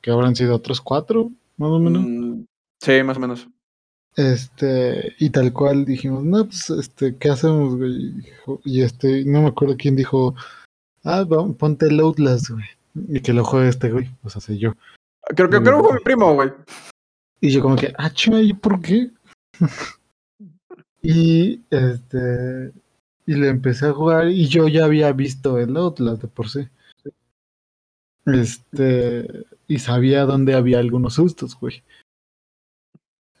que 0.00 0.10
habrán 0.10 0.34
sido 0.34 0.54
otros 0.56 0.80
cuatro, 0.80 1.30
más 1.56 1.70
o 1.70 1.78
menos. 1.78 2.02
Mm, 2.06 2.44
Sí, 2.80 3.02
más 3.02 3.16
o 3.16 3.20
menos. 3.20 3.48
Este, 4.16 5.14
y 5.18 5.30
tal 5.30 5.52
cual 5.52 5.84
dijimos, 5.84 6.22
no, 6.24 6.44
pues, 6.44 6.68
este, 6.70 7.16
¿qué 7.16 7.30
hacemos, 7.30 7.76
güey? 7.76 8.12
Y 8.64 8.82
este, 8.82 9.24
no 9.24 9.42
me 9.42 9.48
acuerdo 9.48 9.76
quién 9.78 9.96
dijo, 9.96 10.34
ah, 11.04 11.24
ponte 11.58 11.86
el 11.86 11.98
Outlast, 12.00 12.50
güey. 12.50 12.64
Y 13.08 13.20
que 13.20 13.32
lo 13.32 13.42
juegue 13.44 13.68
este 13.68 13.90
güey, 13.90 14.10
o 14.22 14.28
sea, 14.30 14.40
soy 14.40 14.58
yo. 14.58 14.74
Creo 15.34 15.48
que, 15.48 15.60
creo 15.62 15.78
que 15.78 15.84
fue 15.88 15.94
mi 15.94 16.00
primo, 16.04 16.34
güey. 16.34 16.52
Y 17.40 17.50
yo 17.50 17.62
como 17.62 17.76
que, 17.76 17.92
ah, 17.96 18.10
chuma, 18.10 18.40
¿y 18.40 18.52
por 18.52 18.80
qué? 18.80 19.10
y 21.04 21.60
este, 21.70 22.72
y 23.26 23.34
le 23.34 23.48
empecé 23.48 23.86
a 23.86 23.92
jugar 23.92 24.28
y 24.28 24.48
yo 24.48 24.68
ya 24.68 24.86
había 24.86 25.12
visto 25.12 25.58
el 25.58 25.76
Outlast 25.76 26.22
de 26.22 26.28
por 26.28 26.48
sí. 26.48 26.66
Este, 28.26 29.44
y 29.68 29.78
sabía 29.78 30.24
dónde 30.24 30.54
había 30.54 30.78
algunos 30.78 31.14
sustos, 31.14 31.58
güey. 31.60 31.82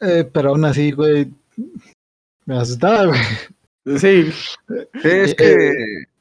Eh, 0.00 0.28
pero 0.30 0.50
aún 0.50 0.64
así, 0.66 0.92
güey, 0.92 1.32
me 2.44 2.56
asustaba, 2.58 3.06
güey. 3.06 3.20
Sí. 3.98 4.30
Sí, 4.30 5.08
es 5.08 5.30
Eh, 5.32 5.36
que. 5.36 5.72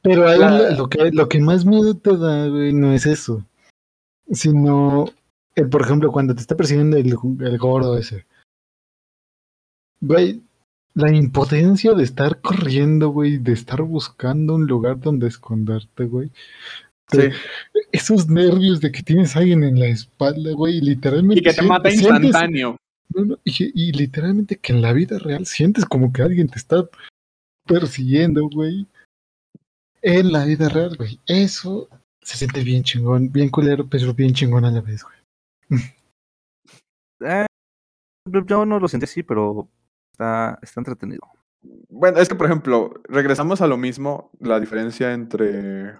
Pero 0.01 0.27
ahí 0.27 0.39
La- 0.39 0.71
lo, 0.71 0.89
que, 0.89 1.11
lo 1.11 1.29
que 1.29 1.39
más 1.39 1.65
miedo 1.65 1.95
te 1.95 2.17
da, 2.17 2.47
güey, 2.47 2.73
no 2.73 2.91
es 2.93 3.05
eso. 3.05 3.45
Sino, 4.31 5.05
por 5.71 5.81
ejemplo, 5.81 6.11
cuando 6.11 6.35
te 6.35 6.41
está 6.41 6.55
persiguiendo 6.57 6.97
el, 6.97 7.07
el 7.41 7.57
gordo 7.57 7.97
ese. 7.97 8.25
Güey, 10.01 10.41
la 10.95 11.13
impotencia 11.13 11.93
de 11.93 12.03
estar 12.03 12.39
corriendo, 12.41 13.09
güey, 13.09 13.37
de 13.37 13.53
estar 13.53 13.81
buscando 13.81 14.55
un 14.55 14.67
lugar 14.67 14.99
donde 14.99 15.27
esconderte, 15.27 16.05
güey. 16.05 16.31
Sí. 17.11 17.29
Esos 17.91 18.27
nervios 18.27 18.79
de 18.79 18.91
que 18.91 19.03
tienes 19.03 19.35
a 19.35 19.39
alguien 19.39 19.63
en 19.63 19.79
la 19.79 19.87
espalda, 19.87 20.51
güey, 20.53 20.77
y 20.77 20.81
literalmente. 20.81 21.41
Y 21.41 21.43
que 21.43 21.53
te 21.53 21.61
mata 21.61 21.89
sientes- 21.89 22.23
instantáneo. 22.23 22.77
no, 23.13 23.25
no, 23.25 23.39
y, 23.43 23.53
y 23.73 23.91
literalmente 23.91 24.57
que 24.57 24.73
en 24.73 24.81
la 24.81 24.93
vida 24.93 25.19
real 25.19 25.45
sientes 25.45 25.85
como 25.85 26.11
que 26.13 26.21
alguien 26.21 26.47
te 26.47 26.57
está 26.57 26.87
persiguiendo, 27.65 28.47
güey. 28.49 28.87
En 30.01 30.31
la 30.31 30.45
vida 30.45 30.69
real, 30.69 30.95
güey. 30.97 31.19
Eso 31.25 31.87
se 32.21 32.37
siente 32.37 32.63
bien 32.63 32.83
chingón, 32.83 33.31
bien 33.31 33.49
culero, 33.49 33.87
pero 33.87 34.13
bien 34.13 34.33
chingón 34.33 34.65
a 34.65 34.71
la 34.71 34.81
vez, 34.81 35.03
güey. 35.03 35.17
eh, 37.21 37.45
yo 38.45 38.65
no 38.65 38.79
lo 38.79 38.87
sentí 38.87 39.05
así, 39.05 39.23
pero 39.23 39.67
está, 40.13 40.59
está 40.61 40.79
entretenido. 40.79 41.21
Bueno, 41.89 42.19
es 42.19 42.29
que, 42.29 42.35
por 42.35 42.45
ejemplo, 42.45 43.01
regresamos 43.07 43.61
a 43.61 43.67
lo 43.67 43.77
mismo, 43.77 44.31
la 44.39 44.59
diferencia 44.59 45.13
entre, 45.13 45.93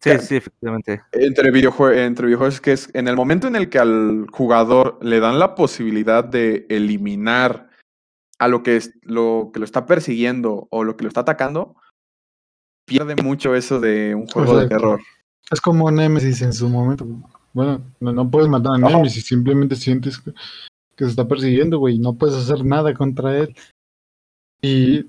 Sí, 0.00 0.10
sí, 0.20 0.36
efectivamente. 0.36 1.02
entre, 1.12 1.52
videojue- 1.52 1.96
entre 2.06 2.26
videojuegos 2.26 2.54
es 2.54 2.60
que 2.60 2.72
es 2.72 2.90
en 2.94 3.08
el 3.08 3.16
momento 3.16 3.46
en 3.48 3.56
el 3.56 3.68
que 3.68 3.78
al 3.78 4.26
jugador 4.32 4.98
le 5.02 5.20
dan 5.20 5.38
la 5.38 5.54
posibilidad 5.54 6.24
de 6.24 6.66
eliminar 6.68 7.68
a 8.38 8.48
lo 8.48 8.62
que, 8.62 8.76
es, 8.76 8.94
lo 9.02 9.50
que 9.52 9.58
lo 9.58 9.64
está 9.64 9.86
persiguiendo 9.86 10.68
o 10.70 10.84
lo 10.84 10.96
que 10.96 11.02
lo 11.02 11.08
está 11.08 11.20
atacando, 11.20 11.74
pierde 12.86 13.16
mucho 13.22 13.54
eso 13.54 13.80
de 13.80 14.14
un 14.14 14.26
juego 14.28 14.56
de 14.56 14.68
terror. 14.68 15.00
Es 15.50 15.60
como 15.60 15.90
Nemesis 15.90 16.42
en 16.42 16.52
su 16.52 16.68
momento. 16.68 17.04
Bueno, 17.52 17.82
no, 18.00 18.12
no 18.12 18.30
puedes 18.30 18.48
matar 18.48 18.74
a. 18.74 18.78
Nemesis, 18.78 19.26
simplemente 19.26 19.74
sientes 19.74 20.18
que, 20.18 20.32
que 20.98 21.04
se 21.04 21.10
está 21.10 21.28
persiguiendo, 21.28 21.78
güey. 21.78 21.94
y 21.94 21.98
No 22.00 22.14
puedes 22.14 22.34
hacer 22.36 22.64
nada 22.64 22.92
contra 22.92 23.38
él. 23.38 23.56
Y. 24.60 25.06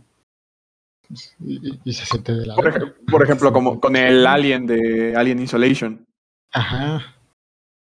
Y, 1.44 1.80
y 1.84 1.94
se 1.94 2.06
siente 2.06 2.34
de 2.36 2.46
la 2.46 2.54
Por, 2.56 2.68
ej- 2.68 2.94
por 3.10 3.24
ejemplo, 3.24 3.52
como 3.52 3.80
con 3.82 3.96
el 3.96 4.28
Alien 4.28 4.68
de 4.68 5.16
Alien 5.16 5.40
Isolation. 5.42 6.06
Ajá. 6.54 7.16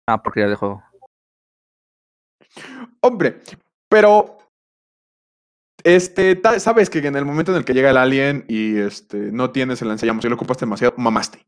Ah, 0.09 0.21
porque 0.23 0.39
ya 0.41 0.47
de 0.47 0.55
juego. 0.55 0.83
Hombre, 3.01 3.41
pero 3.89 4.39
este, 5.83 6.41
sabes 6.59 6.89
que 6.89 6.99
en 6.99 7.15
el 7.15 7.25
momento 7.25 7.51
en 7.51 7.57
el 7.59 7.65
que 7.65 7.73
llega 7.73 7.91
el 7.91 7.97
alien 7.97 8.45
y 8.47 8.77
este 8.77 9.17
no 9.31 9.51
tienes 9.51 9.81
el 9.81 9.89
lanzallamas 9.89 10.25
y 10.25 10.29
lo 10.29 10.35
ocupas 10.35 10.57
demasiado, 10.57 10.95
mamaste. 10.97 11.45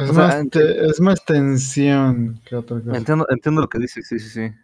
Es, 0.00 0.10
O 0.10 0.14
sea, 0.14 0.26
más, 0.26 0.46
es 0.54 1.00
más 1.00 1.24
tensión 1.24 2.40
que 2.44 2.56
otra 2.56 2.80
cosa. 2.80 2.96
Entiendo, 2.96 3.26
entiendo 3.28 3.60
lo 3.60 3.68
que 3.68 3.78
dices, 3.78 4.06
sí, 4.08 4.18
sí, 4.18 4.28
sí. 4.28 4.54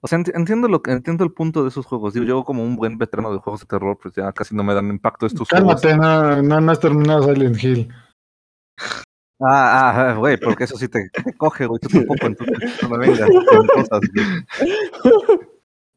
O 0.00 0.08
sea, 0.08 0.18
enti- 0.18 0.32
entiendo 0.34 0.66
lo 0.68 0.82
que 0.82 0.90
entiendo 0.90 1.22
el 1.24 1.32
punto 1.32 1.62
de 1.62 1.68
esos 1.68 1.86
juegos. 1.86 2.12
Digo, 2.14 2.26
yo 2.26 2.44
como 2.44 2.64
un 2.64 2.74
buen 2.76 2.98
veterano 2.98 3.32
de 3.32 3.38
juegos 3.38 3.60
de 3.60 3.66
terror, 3.66 3.98
pues 4.02 4.14
ya 4.14 4.32
casi 4.32 4.54
no 4.54 4.64
me 4.64 4.74
dan 4.74 4.88
impacto 4.88 5.26
estos 5.26 5.48
juegos. 5.48 5.80
Cálmate, 5.80 6.42
no, 6.42 6.60
no, 6.60 6.72
has 6.72 6.80
terminado 6.80 7.22
Silent 7.22 7.62
Hill. 7.62 7.88
Ah, 9.40 10.10
ah, 10.10 10.14
güey, 10.14 10.36
porque 10.38 10.64
eso 10.64 10.76
sí 10.76 10.88
te, 10.88 11.08
te 11.10 11.32
coge, 11.34 11.66
güey, 11.66 11.80
tú 11.80 11.88
tampoco, 11.88 12.26
entonces 12.26 12.56
no 12.82 12.88
me 12.90 12.98
vengas 12.98 13.28
con 13.28 13.66
cosas, 13.68 14.00
güey. 14.12 14.26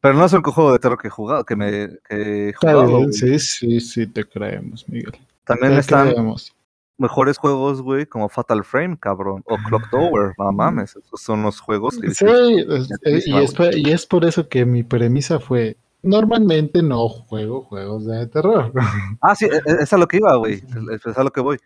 Pero 0.01 0.13
no 0.15 0.25
es 0.25 0.33
el 0.33 0.41
juego 0.41 0.71
de 0.71 0.79
terror 0.79 0.99
que 0.99 1.07
he 1.07 1.11
jugado, 1.11 1.43
que 1.43 1.55
me 1.55 1.89
que 2.07 2.49
he 2.49 2.53
jugado. 2.53 2.87
bien, 2.99 3.13
sí, 3.13 3.39
sí, 3.39 3.79
sí, 3.79 4.07
te 4.07 4.23
creemos, 4.23 4.87
Miguel. 4.87 5.13
También 5.43 5.73
Te 5.73 5.79
están 5.79 6.09
creemos. 6.09 6.54
Mejores 6.97 7.37
juegos, 7.37 7.81
güey, 7.81 8.05
como 8.05 8.29
Fatal 8.29 8.63
Frame, 8.63 8.97
cabrón, 8.99 9.41
o 9.45 9.57
Clock 9.67 9.89
Tower, 9.89 10.33
no 10.37 10.51
mames, 10.51 10.95
esos 10.95 11.21
son 11.21 11.43
los 11.43 11.59
juegos 11.59 11.97
que 11.99 12.11
Sí, 12.11 12.25
es- 12.25 12.89
eh, 13.03 13.21
y, 13.25 13.37
es, 13.43 13.53
por- 13.53 13.75
y 13.77 13.91
es 13.91 14.05
por 14.05 14.25
eso 14.25 14.47
que 14.47 14.65
mi 14.65 14.83
premisa 14.83 15.39
fue, 15.39 15.77
normalmente 16.03 16.81
no 16.83 17.07
juego 17.09 17.61
juegos 17.63 18.05
de 18.05 18.27
terror. 18.27 18.71
Ah, 19.21 19.35
sí, 19.35 19.45
e- 19.45 19.49
e- 19.65 19.83
es 19.83 19.91
a 19.93 19.97
lo 19.97 20.07
que 20.07 20.17
iba, 20.17 20.35
güey. 20.35 20.63
Es, 20.93 21.05
es 21.05 21.17
a 21.17 21.23
lo 21.23 21.31
que 21.31 21.41
voy. 21.41 21.57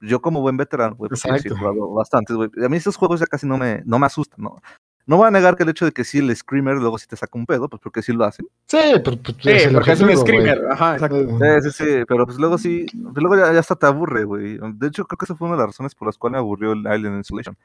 Yo 0.00 0.20
como 0.20 0.40
buen 0.40 0.56
veterano, 0.56 0.96
güey, 0.96 1.08
porque 1.10 1.38
sí 1.42 1.48
he 1.48 1.50
jugado 1.58 1.92
bastantes, 1.94 2.34
güey. 2.36 2.50
A 2.64 2.68
mí 2.68 2.76
esos 2.76 2.96
juegos 2.96 3.20
ya 3.20 3.26
casi 3.26 3.46
no 3.46 3.56
me, 3.58 3.82
no 3.84 3.98
me 4.00 4.06
asustan, 4.06 4.42
¿no? 4.42 4.60
No 5.04 5.16
voy 5.16 5.26
a 5.26 5.30
negar 5.32 5.56
que 5.56 5.64
el 5.64 5.68
hecho 5.68 5.84
de 5.84 5.92
que 5.92 6.04
sí 6.04 6.18
el 6.18 6.34
screamer 6.34 6.76
luego 6.76 6.96
sí 6.96 7.06
te 7.08 7.16
saca 7.16 7.36
un 7.36 7.44
pedo, 7.44 7.68
pues 7.68 7.82
porque 7.82 8.02
sí 8.02 8.12
lo 8.12 8.24
hacen. 8.24 8.46
Sí, 8.66 8.78
pero, 9.04 9.16
pues, 9.16 9.36
Sí, 9.40 9.50
es 9.50 9.66
el 9.66 9.74
porque 9.74 9.92
es 9.92 10.00
un 10.00 10.16
screamer. 10.16 10.62
Ajá, 10.70 10.94
exacto. 10.94 11.26
Sí, 11.28 11.46
sí, 11.62 11.70
sí, 11.72 11.84
pero 12.06 12.24
pues 12.24 12.38
luego 12.38 12.56
sí, 12.56 12.86
pues 13.12 13.16
luego 13.16 13.36
ya, 13.36 13.52
ya 13.52 13.58
hasta 13.58 13.74
te 13.74 13.86
aburre, 13.86 14.24
güey. 14.24 14.58
De 14.74 14.86
hecho, 14.86 15.04
creo 15.04 15.18
que 15.18 15.24
esa 15.24 15.34
fue 15.34 15.48
una 15.48 15.56
de 15.56 15.62
las 15.62 15.70
razones 15.70 15.94
por 15.94 16.06
las 16.06 16.16
cuales 16.16 16.34
me 16.34 16.38
aburrió 16.38 16.72
el 16.72 16.86
Alien 16.86 17.18
Isolation. 17.20 17.56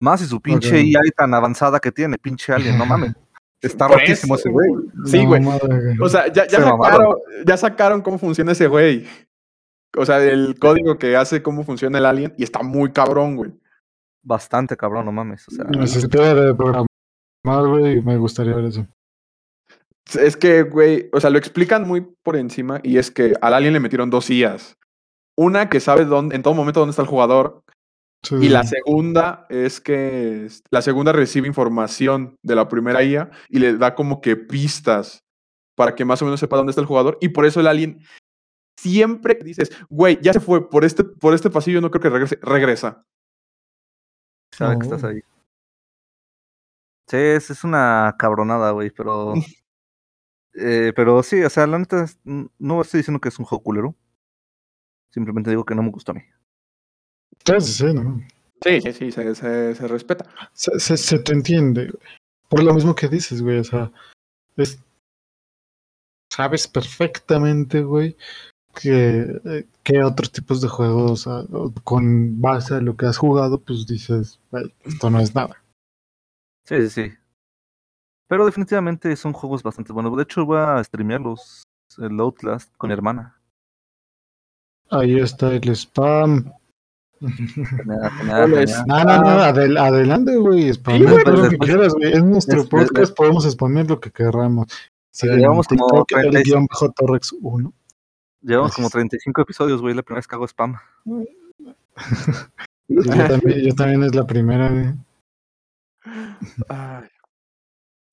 Más 0.00 0.20
y 0.22 0.26
su 0.26 0.40
pinche 0.40 0.80
Ok. 0.80 0.84
IA 0.86 1.00
tan 1.16 1.32
avanzada 1.34 1.78
que 1.78 1.92
tiene, 1.92 2.18
pinche 2.18 2.52
Alien, 2.52 2.76
no 2.76 2.84
mames. 2.86 3.12
Está 3.60 3.86
rotísimo 3.86 4.34
ese 4.34 4.48
güey. 4.48 4.68
Sí, 5.06 5.24
güey. 5.24 5.40
O 6.00 6.08
sea, 6.08 6.26
ya, 6.26 6.44
ya 6.48 6.50
Se 6.50 6.56
sacaron, 6.56 6.78
mamaron. 6.80 7.14
ya 7.46 7.56
sacaron 7.56 8.02
cómo 8.02 8.18
funciona 8.18 8.50
ese 8.50 8.66
güey. 8.66 9.06
O 9.96 10.04
sea, 10.04 10.20
el 10.20 10.58
código 10.58 10.98
que 10.98 11.14
hace 11.16 11.42
cómo 11.42 11.62
funciona 11.62 11.98
el 11.98 12.06
alien 12.06 12.34
y 12.36 12.42
está 12.42 12.64
muy 12.64 12.90
cabrón, 12.90 13.36
güey. 13.36 13.52
Bastante 14.22 14.76
cabrón, 14.76 15.06
no 15.06 15.12
mames. 15.12 15.46
O 15.48 15.50
sea, 15.50 15.64
de 15.64 16.54
programar, 16.54 16.86
güey, 17.44 17.98
y 17.98 18.02
me 18.02 18.16
gustaría 18.16 18.54
ver 18.54 18.66
eso. 18.66 18.86
Es 20.18 20.36
que, 20.36 20.62
güey, 20.62 21.08
o 21.12 21.20
sea, 21.20 21.30
lo 21.30 21.38
explican 21.38 21.86
muy 21.86 22.06
por 22.22 22.36
encima 22.36 22.80
y 22.82 22.98
es 22.98 23.10
que 23.10 23.34
al 23.40 23.54
alien 23.54 23.72
le 23.72 23.80
metieron 23.80 24.10
dos 24.10 24.28
IAs. 24.30 24.76
Una 25.36 25.68
que 25.68 25.80
sabe 25.80 26.04
dónde, 26.04 26.36
en 26.36 26.42
todo 26.42 26.54
momento 26.54 26.80
dónde 26.80 26.90
está 26.90 27.02
el 27.02 27.08
jugador 27.08 27.62
Sí, 28.24 28.36
Y 28.40 28.48
la 28.48 28.62
segunda 28.62 29.46
es 29.48 29.80
que 29.80 30.46
la 30.70 30.80
segunda 30.80 31.12
recibe 31.12 31.48
información 31.48 32.36
de 32.42 32.54
la 32.54 32.68
primera 32.68 33.02
IA 33.02 33.30
y 33.48 33.58
le 33.58 33.76
da 33.76 33.96
como 33.96 34.20
que 34.20 34.36
pistas 34.36 35.24
para 35.74 35.96
que 35.96 36.04
más 36.04 36.22
o 36.22 36.26
menos 36.26 36.38
sepa 36.38 36.56
dónde 36.56 36.70
está 36.70 36.80
el 36.80 36.86
jugador. 36.86 37.18
Y 37.20 37.30
por 37.30 37.46
eso 37.46 37.58
el 37.58 37.66
alien 37.66 37.98
siempre 38.78 39.38
dices, 39.42 39.72
güey, 39.90 40.20
ya 40.22 40.32
se 40.32 40.38
fue 40.38 40.70
por 40.70 40.84
este, 40.84 41.02
por 41.02 41.34
este 41.34 41.50
pasillo, 41.50 41.80
no 41.80 41.90
creo 41.90 42.00
que 42.00 42.10
regrese, 42.10 42.38
regresa. 42.42 43.04
Sabe 44.52 44.78
que 44.78 44.84
estás 44.84 45.04
Oh. 45.04 45.08
ahí. 45.08 45.20
Sí, 47.08 47.16
es, 47.16 47.50
es 47.50 47.64
una 47.64 48.14
cabronada, 48.18 48.70
güey, 48.70 48.90
pero. 48.90 49.34
eh, 50.54 50.92
pero 50.94 51.22
sí, 51.22 51.42
o 51.42 51.50
sea, 51.50 51.66
la 51.66 51.78
neta, 51.78 52.06
no 52.24 52.80
estoy 52.80 52.98
diciendo 52.98 53.20
que 53.20 53.28
es 53.28 53.38
un 53.38 53.44
juego 53.44 53.62
culero. 53.64 53.94
Simplemente 55.10 55.50
digo 55.50 55.64
que 55.64 55.74
no 55.74 55.82
me 55.82 55.90
gustó 55.90 56.12
a 56.12 56.14
mí. 56.14 56.22
Sí, 57.44 57.54
sí, 57.60 57.72
sí, 57.72 57.94
¿no? 57.94 58.22
Sí, 58.62 58.80
sí, 58.80 58.92
sí, 58.92 59.12
se, 59.12 59.34
se- 59.34 59.74
se 59.74 59.88
respeta. 59.88 60.24
Se, 60.52 60.78
se, 60.78 60.96
se 60.96 61.18
te 61.18 61.32
entiende. 61.32 61.92
Por 62.48 62.62
lo 62.62 62.72
mismo 62.74 62.94
que 62.94 63.08
dices, 63.08 63.42
güey, 63.42 63.58
o 63.58 63.64
sea, 63.64 63.90
es... 64.56 64.78
Sabes 66.30 66.66
perfectamente, 66.68 67.82
güey, 67.82 68.16
que, 68.74 69.40
eh, 69.44 69.66
que 69.82 70.02
otros 70.02 70.30
tipos 70.32 70.60
de 70.60 70.68
juegos, 70.68 71.28
con 71.84 72.40
base 72.40 72.74
a 72.74 72.80
lo 72.80 72.96
que 72.96 73.06
has 73.06 73.18
jugado, 73.18 73.60
pues 73.60 73.86
dices, 73.86 74.40
esto 74.84 75.10
no 75.10 75.20
es 75.20 75.34
nada. 75.34 75.62
Sí, 76.66 76.76
sí, 76.82 76.88
sí. 76.90 77.12
Pero 78.28 78.46
definitivamente 78.46 79.14
son 79.16 79.32
juegos 79.32 79.62
bastante 79.62 79.92
buenos. 79.92 80.16
De 80.16 80.22
hecho, 80.22 80.46
voy 80.46 80.58
a 80.58 80.82
streamearlos. 80.82 81.64
El 81.98 82.18
Outlast 82.20 82.74
con 82.78 82.88
mi 82.88 82.94
hermana. 82.94 83.38
Ahí 84.90 85.18
está 85.18 85.52
el 85.52 85.68
spam. 85.74 86.52
No, 87.86 89.04
no, 89.04 89.40
adel- 89.44 89.78
adelante, 89.78 90.36
güey, 90.36 90.72
spamea 90.72 91.10
güey, 91.12 91.24
todo 91.24 91.34
lo 91.36 91.42
que 91.42 91.48
después- 91.50 91.70
quieras, 91.70 91.94
güey. 91.94 92.12
Es 92.12 92.24
nuestro 92.24 92.60
des- 92.62 92.68
podcast, 92.68 93.16
podemos 93.16 93.44
spamear 93.50 93.88
lo 93.88 94.00
que 94.00 94.10
querramos. 94.10 94.66
Sí, 95.12 95.28
llevamos 95.28 95.68
como 95.68 96.04
36. 96.06 96.66
bajo 96.70 96.90
Torrex 96.92 97.32
1. 97.40 97.72
Llevamos 98.42 98.74
como 98.74 98.86
Gracias. 98.88 98.92
35 99.10 99.40
episodios, 99.42 99.80
güey. 99.80 99.94
La 99.94 100.02
primera 100.02 100.18
vez 100.18 100.26
que 100.26 100.34
hago 100.34 100.46
spam. 100.48 100.76
Yo 102.88 103.02
también, 103.28 103.60
yo 103.60 103.74
también 103.74 104.02
es 104.02 104.14
la 104.14 104.26
primera, 104.26 104.68
güey. 104.70 104.94
Ay, 106.68 107.04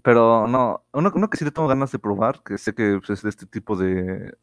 Pero 0.03 0.47
no, 0.47 0.83
uno, 0.93 1.11
uno 1.13 1.29
que 1.29 1.37
sí 1.37 1.45
le 1.45 1.51
tengo 1.51 1.67
ganas 1.67 1.91
de 1.91 1.99
probar, 1.99 2.41
que 2.43 2.57
sé 2.57 2.73
que 2.73 2.97
pues, 2.99 3.09
es 3.09 3.23
de 3.23 3.29
este 3.29 3.45
tipo 3.47 3.75
de, 3.75 4.35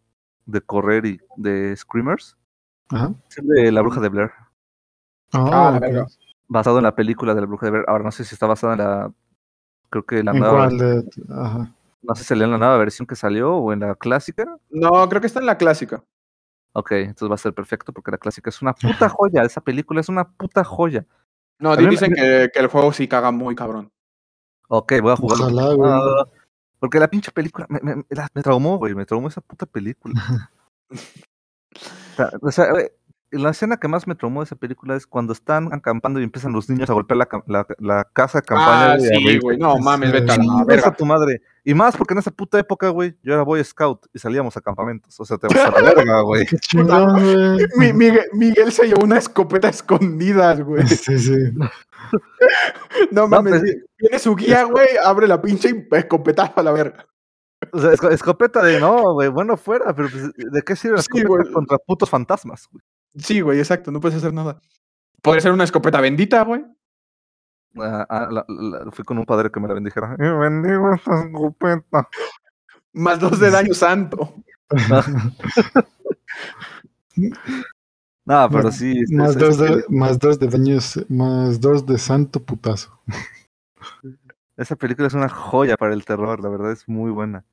de 0.47 0.61
correr 0.61 1.07
y 1.07 1.21
de 1.37 1.75
screamers, 1.77 2.37
Ajá. 2.89 3.13
es 3.31 3.39
el 3.39 3.47
de 3.47 3.73
La 3.73 3.83
Bruja 3.83 4.01
de 4.01 4.09
Blair. 4.09 4.31
Ah, 5.33 5.69
Ah, 5.69 5.71
la 5.73 5.79
verga. 5.79 6.07
Basado 6.49 6.79
en 6.79 6.85
la 6.85 6.95
película 6.95 7.35
de 7.35 7.41
La 7.41 7.47
Bruja 7.47 7.67
de 7.67 7.71
Blair. 7.73 7.85
Ahora 7.89 8.05
no 8.05 8.11
sé 8.13 8.25
si 8.25 8.35
está 8.35 8.47
basada 8.47 8.73
en 8.75 8.79
la. 8.81 9.13
Creo 9.91 10.05
que 10.05 10.23
la 10.23 10.33
¿En 10.33 10.39
nueva. 10.41 10.67
cuál? 10.67 10.79
de- 10.79 11.05
Ajá. 11.31 11.73
No 12.03 12.15
sé 12.15 12.23
si 12.23 12.29
salió 12.29 12.45
en 12.45 12.53
la 12.53 12.59
nueva 12.59 12.77
versión 12.79 13.07
que 13.07 13.17
salió 13.17 13.55
o 13.57 13.73
en 13.73 13.81
la 13.81 13.95
clásica. 13.95 14.45
No, 14.71 15.09
creo 15.09 15.21
que 15.21 15.27
está 15.27 15.41
en 15.41 15.47
la 15.47 15.59
clásica. 15.59 16.05
Ok, 16.73 16.93
entonces 16.93 17.31
va 17.31 17.35
a 17.35 17.39
ser 17.39 17.55
perfecto 17.55 17.93
porque 17.93 18.11
la 18.11 18.19
clásica 18.19 18.51
es 18.51 18.61
una 18.63 18.75
puta 19.07 19.09
joya. 19.09 19.43
Esa 19.43 19.61
película 19.61 20.01
es 20.01 20.09
una 20.09 20.29
puta 20.29 20.63
joya. 20.63 21.07
No, 21.59 21.75
me- 21.75 21.89
dicen 21.89 22.13
que, 22.15 22.51
que 22.53 22.59
el 22.61 22.67
juego 22.69 22.93
sí 22.93 23.09
caga 23.09 23.31
muy 23.31 23.55
cabrón. 23.55 23.91
Ok, 24.69 24.93
voy 25.01 25.13
a. 25.13 25.15
Ojalá, 25.15 25.73
güey. 25.73 25.91
Ah, 25.91 26.25
porque 26.79 27.01
la 27.01 27.09
pinche 27.09 27.31
película 27.33 27.67
me, 27.71 27.81
me, 27.81 28.05
me 28.35 28.43
traumó, 28.43 28.77
güey. 28.79 28.95
Me 28.95 29.07
traumó 29.07 29.29
esa 29.29 29.41
puta 29.41 29.65
película. 29.65 30.51
o 30.91 32.17
sea, 32.17 32.31
o 32.43 32.51
sea, 32.53 32.71
güey, 32.73 32.91
la 33.31 33.51
escena 33.51 33.77
que 33.79 33.89
más 33.89 34.07
me 34.07 34.15
traumó 34.15 34.41
de 34.41 34.45
esa 34.45 34.57
película 34.57 34.95
es 34.97 35.07
cuando 35.07 35.33
están 35.33 35.73
acampando 35.73 36.21
y 36.21 36.25
empiezan 36.25 36.53
los 36.53 36.69
niños 36.71 36.89
a 36.91 36.93
golpear 36.93 37.17
la, 37.19 37.29
la, 37.47 37.67
la 37.79 38.05
casa 38.13 38.39
de 38.41 38.47
campaña. 38.47 38.93
Ah, 38.95 38.99
sí, 39.01 39.39
güey. 39.41 39.59
No 39.59 39.77
mames, 39.79 40.13
vete 40.13 40.33
a 40.33 40.37
la 40.37 40.65
verga. 40.65 40.95
tu 40.95 41.05
madre. 41.05 41.43
Y 41.65 41.75
más 41.75 41.97
porque 41.97 42.15
en 42.15 42.19
esa 42.19 42.31
puta 42.31 42.59
época, 42.59 42.89
güey, 42.91 43.17
yo 43.25 43.35
era 43.35 43.43
Boy 43.43 43.63
Scout 43.65 44.07
y 44.15 44.19
salíamos 44.21 44.57
a 44.57 44.61
campamentos. 44.61 45.19
O 45.19 45.25
sea, 45.25 45.37
te 45.39 45.49
vas 45.49 45.57
a 45.57 45.71
la 45.81 45.81
verga, 45.95 46.21
güey. 46.23 46.47
Miguel, 47.77 48.27
Miguel 48.33 48.73
se 48.73 48.87
llevó 48.87 49.05
una 49.05 49.19
escopeta 49.19 49.69
escondida, 49.69 50.55
güey. 50.55 50.87
Sí, 50.87 51.19
sí. 51.19 51.35
No 51.57 51.69
No, 53.11 53.29
mames. 53.29 53.61
pues. 53.61 53.77
Tiene 53.99 54.19
su 54.19 54.37
guía, 54.37 54.65
güey. 54.65 54.87
Abre 55.05 55.27
la 55.27 55.41
pinche 55.43 55.71
y 55.71 55.95
escopetazo 55.97 56.61
a 56.61 56.63
la 56.63 56.73
verga. 56.73 57.07
O 57.73 57.81
sea, 57.81 57.91
esco- 57.93 58.13
escopeta 58.13 58.63
de 58.63 58.79
no, 58.79 59.15
güey, 59.15 59.29
bueno 59.29 59.57
fuera, 59.57 59.95
pero 59.95 60.09
pues, 60.11 60.31
¿de 60.37 60.63
qué 60.63 60.77
sirve 60.77 60.97
la 60.97 61.03
Sí, 61.03 61.09
escopeta 61.15 61.29
güey. 61.43 61.53
contra 61.53 61.79
putos 61.79 62.09
fantasmas? 62.11 62.69
güey? 62.71 62.83
Sí, 63.19 63.41
güey, 63.41 63.59
exacto. 63.59 63.91
No 63.91 64.01
puedes 64.01 64.19
hacer 64.19 64.33
nada. 64.33 64.61
Puede 65.23 65.41
ser 65.41 65.53
una 65.53 65.65
escopeta 65.65 66.01
bendita, 66.01 66.43
güey. 66.45 66.65
Ah, 67.79 68.07
ah, 68.09 68.29
la- 68.31 68.45
la- 68.49 68.91
fui 68.91 69.05
con 69.05 69.19
un 69.19 69.25
padre 69.27 69.51
que 69.51 69.61
me 69.61 69.69
la 69.69 69.75
bendijera. 69.75 70.15
"Eh, 70.19 70.31
bendigo 70.31 70.95
esta 70.95 71.25
escopeta. 71.25 72.09
Más 72.95 73.21
dos 73.21 73.39
de 73.39 73.51
daño 73.51 73.75
santo. 73.75 74.35
No, 78.25 78.49
pero 78.51 78.65
Más- 78.65 78.77
sí. 78.77 78.99
es- 79.01 79.11
más, 79.13 79.31
es- 79.31 79.39
dos 79.39 79.59
de, 79.59 79.85
más 79.89 80.19
dos 80.19 80.39
de 80.41 80.49
daños, 80.49 81.05
más 81.09 81.61
dos 81.61 81.87
de 81.87 81.97
santo 81.99 82.43
putazo. 82.43 83.01
Esa 84.57 84.75
película 84.75 85.07
es 85.07 85.15
una 85.15 85.29
joya 85.29 85.77
para 85.77 85.93
el 85.95 86.05
terror, 86.05 86.41
la 86.41 86.49
verdad 86.49 86.73
es 86.73 86.89
muy 86.89 87.11
buena. 87.11 87.45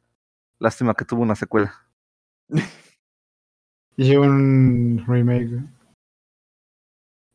Lástima 0.59 0.93
que 0.95 1.05
tuvo 1.05 1.21
una 1.21 1.35
secuela. 1.35 1.73
Y 3.97 4.15
un 4.15 5.03
remake. 5.07 5.63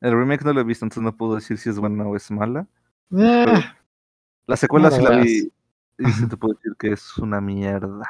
El 0.00 0.12
remake 0.12 0.44
no 0.44 0.52
lo 0.52 0.60
he 0.60 0.64
visto, 0.64 0.84
entonces 0.84 1.02
no 1.02 1.16
puedo 1.16 1.34
decir 1.36 1.58
si 1.58 1.68
es 1.70 1.78
buena 1.78 2.04
o 2.06 2.16
es 2.16 2.30
mala. 2.30 2.66
Eh, 3.16 3.46
La 4.46 4.56
secuela 4.56 4.90
No 4.90 4.96
sí 4.96 5.02
la 5.02 5.10
veas. 5.10 5.24
vi 5.24 5.52
y 5.98 6.10
sí 6.12 6.28
te 6.28 6.36
puedo 6.36 6.54
decir 6.54 6.72
que 6.78 6.92
es 6.92 7.18
una 7.18 7.40
mierda. 7.40 8.04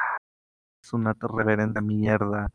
Es 0.83 0.93
una 0.93 1.15
reverenda 1.21 1.81
mierda. 1.81 2.51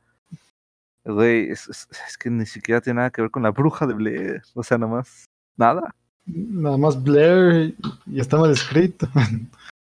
Güey, 1.05 1.49
es, 1.49 1.67
es- 1.67 1.87
es 2.07 2.17
que 2.17 2.29
ni 2.29 2.45
siquiera 2.45 2.79
tiene 2.81 2.97
nada 2.97 3.09
que 3.11 3.21
ver 3.21 3.31
con 3.31 3.43
la 3.43 3.49
bruja 3.51 3.85
de 3.87 3.93
Blair. 3.93 4.41
O 4.53 4.63
sea, 4.63 4.77
nada 4.77 4.91
más. 4.93 5.25
Nada. 5.57 5.93
nada 6.25 6.77
más 6.77 7.01
Blair 7.03 7.75
y 8.07 8.19
está 8.19 8.37
mal 8.37 8.51
escrito. 8.51 9.07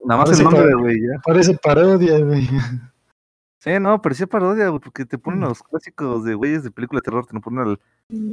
Nada 0.05 0.21
más 0.23 0.29
Ahora 0.31 0.37
el 0.37 0.45
nombre, 0.45 0.75
güey. 0.75 1.01
Parece 1.25 1.55
parodia, 1.63 2.19
güey. 2.19 2.49
Sí, 3.75 3.81
no, 3.81 4.01
parecía 4.01 4.27
parodia, 4.27 4.69
güey, 4.69 4.81
porque 4.81 5.05
te 5.05 5.16
Mm. 5.16 5.21
ponen 5.21 5.41
los 5.41 5.62
clásicos 5.62 6.25
de 6.25 6.35
güeyes 6.35 6.62
de 6.62 6.71
película 6.71 6.99
de 7.01 7.03
terror, 7.05 7.27
te 7.27 7.39
ponen 7.41 7.61
al, 7.61 7.81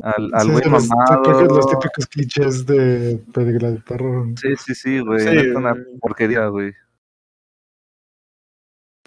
al, 0.04 0.34
al 0.34 0.46
Sí, 0.46 0.52
güey 0.52 0.64
los, 0.70 0.88
mamado. 0.88 1.22
típicos, 1.24 1.58
los 1.58 1.68
típicos 1.70 2.08
clichés 2.08 2.66
de 2.66 3.22
película 3.34 3.72
de 3.72 3.80
terror. 3.82 4.28
Sí, 4.40 4.56
sí, 4.58 4.76
sí, 4.76 5.00
güey. 5.02 5.20
Sí, 5.20 5.30
neta, 5.36 5.60
una 5.60 5.72
güey. 5.74 5.98
porquería, 6.00 6.48
güey. 6.48 6.74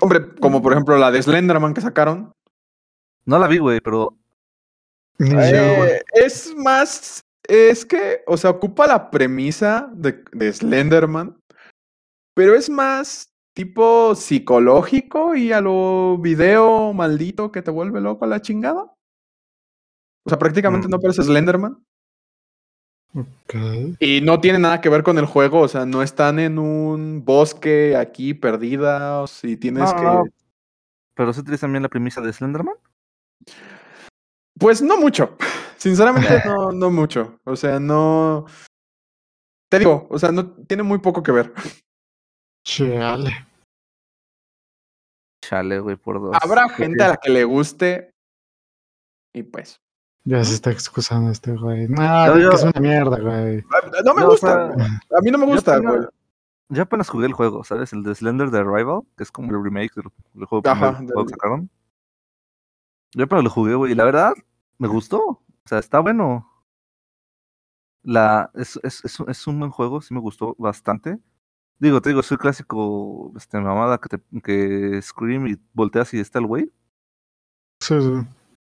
Hombre, 0.01 0.29
como 0.41 0.63
por 0.63 0.73
ejemplo 0.73 0.97
la 0.97 1.11
de 1.11 1.23
Slenderman 1.23 1.75
que 1.75 1.81
sacaron. 1.81 2.33
No 3.25 3.39
la 3.39 3.49
vi, 3.49 3.59
güey, 3.59 3.81
pero 3.81 4.15
Ni 5.19 5.31
yo, 5.31 5.37
güey. 5.37 5.91
Eh, 5.91 6.03
es 6.13 6.55
más. 6.57 7.25
Es 7.45 7.85
que, 7.87 8.23
o 8.27 8.37
sea, 8.37 8.51
ocupa 8.51 8.87
la 8.87 9.11
premisa 9.11 9.89
de, 9.95 10.23
de 10.33 10.53
Slenderman, 10.53 11.37
pero 12.35 12.55
es 12.55 12.69
más 12.69 13.31
tipo 13.59 14.15
psicológico 14.15 15.35
y 15.35 15.51
a 15.51 15.61
lo 15.61 16.17
video 16.19 16.93
maldito 16.93 17.51
que 17.51 17.61
te 17.61 17.73
vuelve 17.73 18.01
loco 18.01 18.25
a 18.25 18.29
la 18.29 18.41
chingada. 18.41 18.95
O 20.25 20.29
sea, 20.29 20.39
prácticamente 20.39 20.87
Mm. 20.87 20.91
no 20.93 21.01
parece 21.01 21.25
Slenderman. 21.25 21.85
Ok. 23.17 23.97
Y 23.99 24.21
no 24.21 24.39
tiene 24.41 24.61
nada 24.61 24.81
que 24.81 24.89
ver 24.89 25.03
con 25.03 25.19
el 25.19 25.27
juego, 25.27 25.59
o 25.59 25.67
sea, 25.67 25.85
no 25.87 26.05
están 26.05 26.39
en 26.39 26.61
un 26.61 27.25
bosque 27.25 27.97
aquí 27.97 28.33
perdidos 28.33 29.43
y 29.43 29.57
tienes 29.57 29.93
No, 29.93 30.23
que... 30.23 30.31
pero 31.17 31.33
sí 31.33 31.41
utilizan 31.41 31.73
bien 31.73 31.83
la 31.83 31.89
premisa 31.89 32.21
de 32.21 32.33
Slenderman. 32.33 32.77
Pues 34.57 34.83
no 34.83 34.99
mucho, 35.01 35.37
sinceramente 35.79 36.29
no, 36.47 36.71
no 36.71 36.93
mucho, 36.93 37.41
o 37.43 37.57
sea, 37.57 37.81
no... 37.81 38.47
Te 39.69 39.81
digo, 39.81 40.07
o 40.11 40.19
sea, 40.21 40.31
no 40.31 40.47
tiene 40.49 40.85
muy 40.85 40.99
poco 40.99 41.25
que 41.25 41.33
ver. 41.33 41.53
Chale. 42.65 43.48
Chale, 45.49 45.81
güey, 45.81 45.97
por 45.97 46.21
dos. 46.21 46.37
Habrá 46.43 46.69
gente 46.69 47.03
a 47.03 47.09
la 47.09 47.17
que 47.17 47.31
le 47.31 47.45
guste 47.45 48.15
y 49.33 49.43
pues... 49.45 49.81
Ya 50.25 50.45
se 50.45 50.53
está 50.55 50.71
excusando 50.71 51.31
este 51.31 51.53
güey. 51.53 51.89
No, 51.89 52.39
yo- 52.39 52.51
es 52.51 52.63
una 52.63 52.79
mierda, 52.81 53.19
güey. 53.19 53.65
No 54.05 54.13
me 54.15 54.21
No, 54.21 54.27
o 54.27 54.31
gusta, 54.33 54.75
sea, 54.75 54.87
a 55.17 55.21
mí 55.23 55.31
no 55.31 55.39
me 55.39 55.47
yo 55.47 55.53
gusta, 55.55 55.77
apenas- 55.77 55.97
güey. 55.97 56.09
Yo 56.71 56.83
apenas 56.83 57.09
jugué 57.09 57.25
el 57.27 57.33
juego, 57.33 57.65
¿sabes? 57.65 57.95
El 57.95 58.03
de 58.03 58.15
Slender 58.15 58.51
de 58.51 58.59
Arrival, 58.59 59.01
que 59.17 59.23
es 59.23 59.33
como 59.33 59.51
el 59.57 59.65
remake 59.65 59.95
del, 59.95 60.05
del 60.35 60.45
juego, 60.45 60.69
Ajá, 60.69 60.93
del- 61.01 61.07
que 61.25 61.31
sacaron. 61.31 61.71
Yo 63.15 63.25
apenas 63.25 63.45
lo 63.45 63.49
jugué, 63.51 63.75
güey, 63.75 63.93
y 63.93 63.95
la 63.95 64.05
verdad, 64.05 64.35
me 64.77 64.87
gustó. 64.87 65.19
O 65.25 65.43
sea, 65.65 65.79
está 65.79 66.01
bueno. 66.01 66.47
La, 68.03 68.51
es, 68.55 68.79
es, 68.83 69.03
es, 69.05 69.19
un- 69.19 69.31
es 69.31 69.47
un 69.47 69.59
buen 69.59 69.71
juego, 69.71 70.03
sí 70.03 70.13
me 70.13 70.21
gustó 70.21 70.55
bastante. 70.59 71.19
Digo, 71.81 72.01
te 72.03 72.09
digo, 72.11 72.23
soy 72.23 72.37
clásico, 72.39 73.33
este, 73.37 73.61
mamada 73.61 73.99
que, 73.99 74.09
te, 74.09 74.21
que 74.43 75.01
Scream 75.01 75.47
y 75.47 75.57
volteas 75.73 76.13
y 76.15 76.19
está 76.21 76.39
el 76.41 76.47
güey. 76.47 76.73
Sí, 77.81 78.01
sí. 78.01 78.13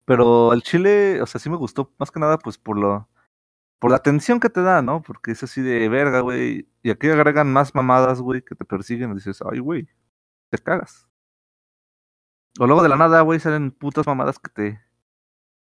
Pero 0.04 0.50
al 0.52 0.62
chile, 0.62 1.22
o 1.22 1.26
sea, 1.26 1.40
sí 1.40 1.48
me 1.48 1.56
gustó, 1.56 1.92
más 1.98 2.10
que 2.10 2.20
nada, 2.20 2.38
pues 2.38 2.58
por 2.58 2.76
lo, 2.76 3.08
por 3.78 3.90
la 3.90 3.96
atención 3.96 4.38
que 4.40 4.50
te 4.50 4.60
da, 4.60 4.82
¿no? 4.82 5.00
Porque 5.02 5.30
es 5.30 5.42
así 5.42 5.62
de 5.62 5.88
verga, 5.88 6.20
güey. 6.20 6.68
Y 6.82 6.90
aquí 6.90 7.08
agregan 7.08 7.50
más 7.52 7.74
mamadas, 7.74 8.20
güey, 8.20 8.42
que 8.42 8.54
te 8.54 8.64
persiguen 8.64 9.12
y 9.12 9.14
dices, 9.14 9.40
ay, 9.50 9.60
güey, 9.60 9.88
te 10.50 10.58
cagas. 10.58 11.06
O 12.58 12.66
luego 12.66 12.82
de 12.82 12.88
la 12.90 12.96
nada, 12.96 13.20
güey, 13.22 13.40
salen 13.40 13.70
putas 13.70 14.06
mamadas 14.06 14.38
que 14.38 14.50
te, 14.50 14.80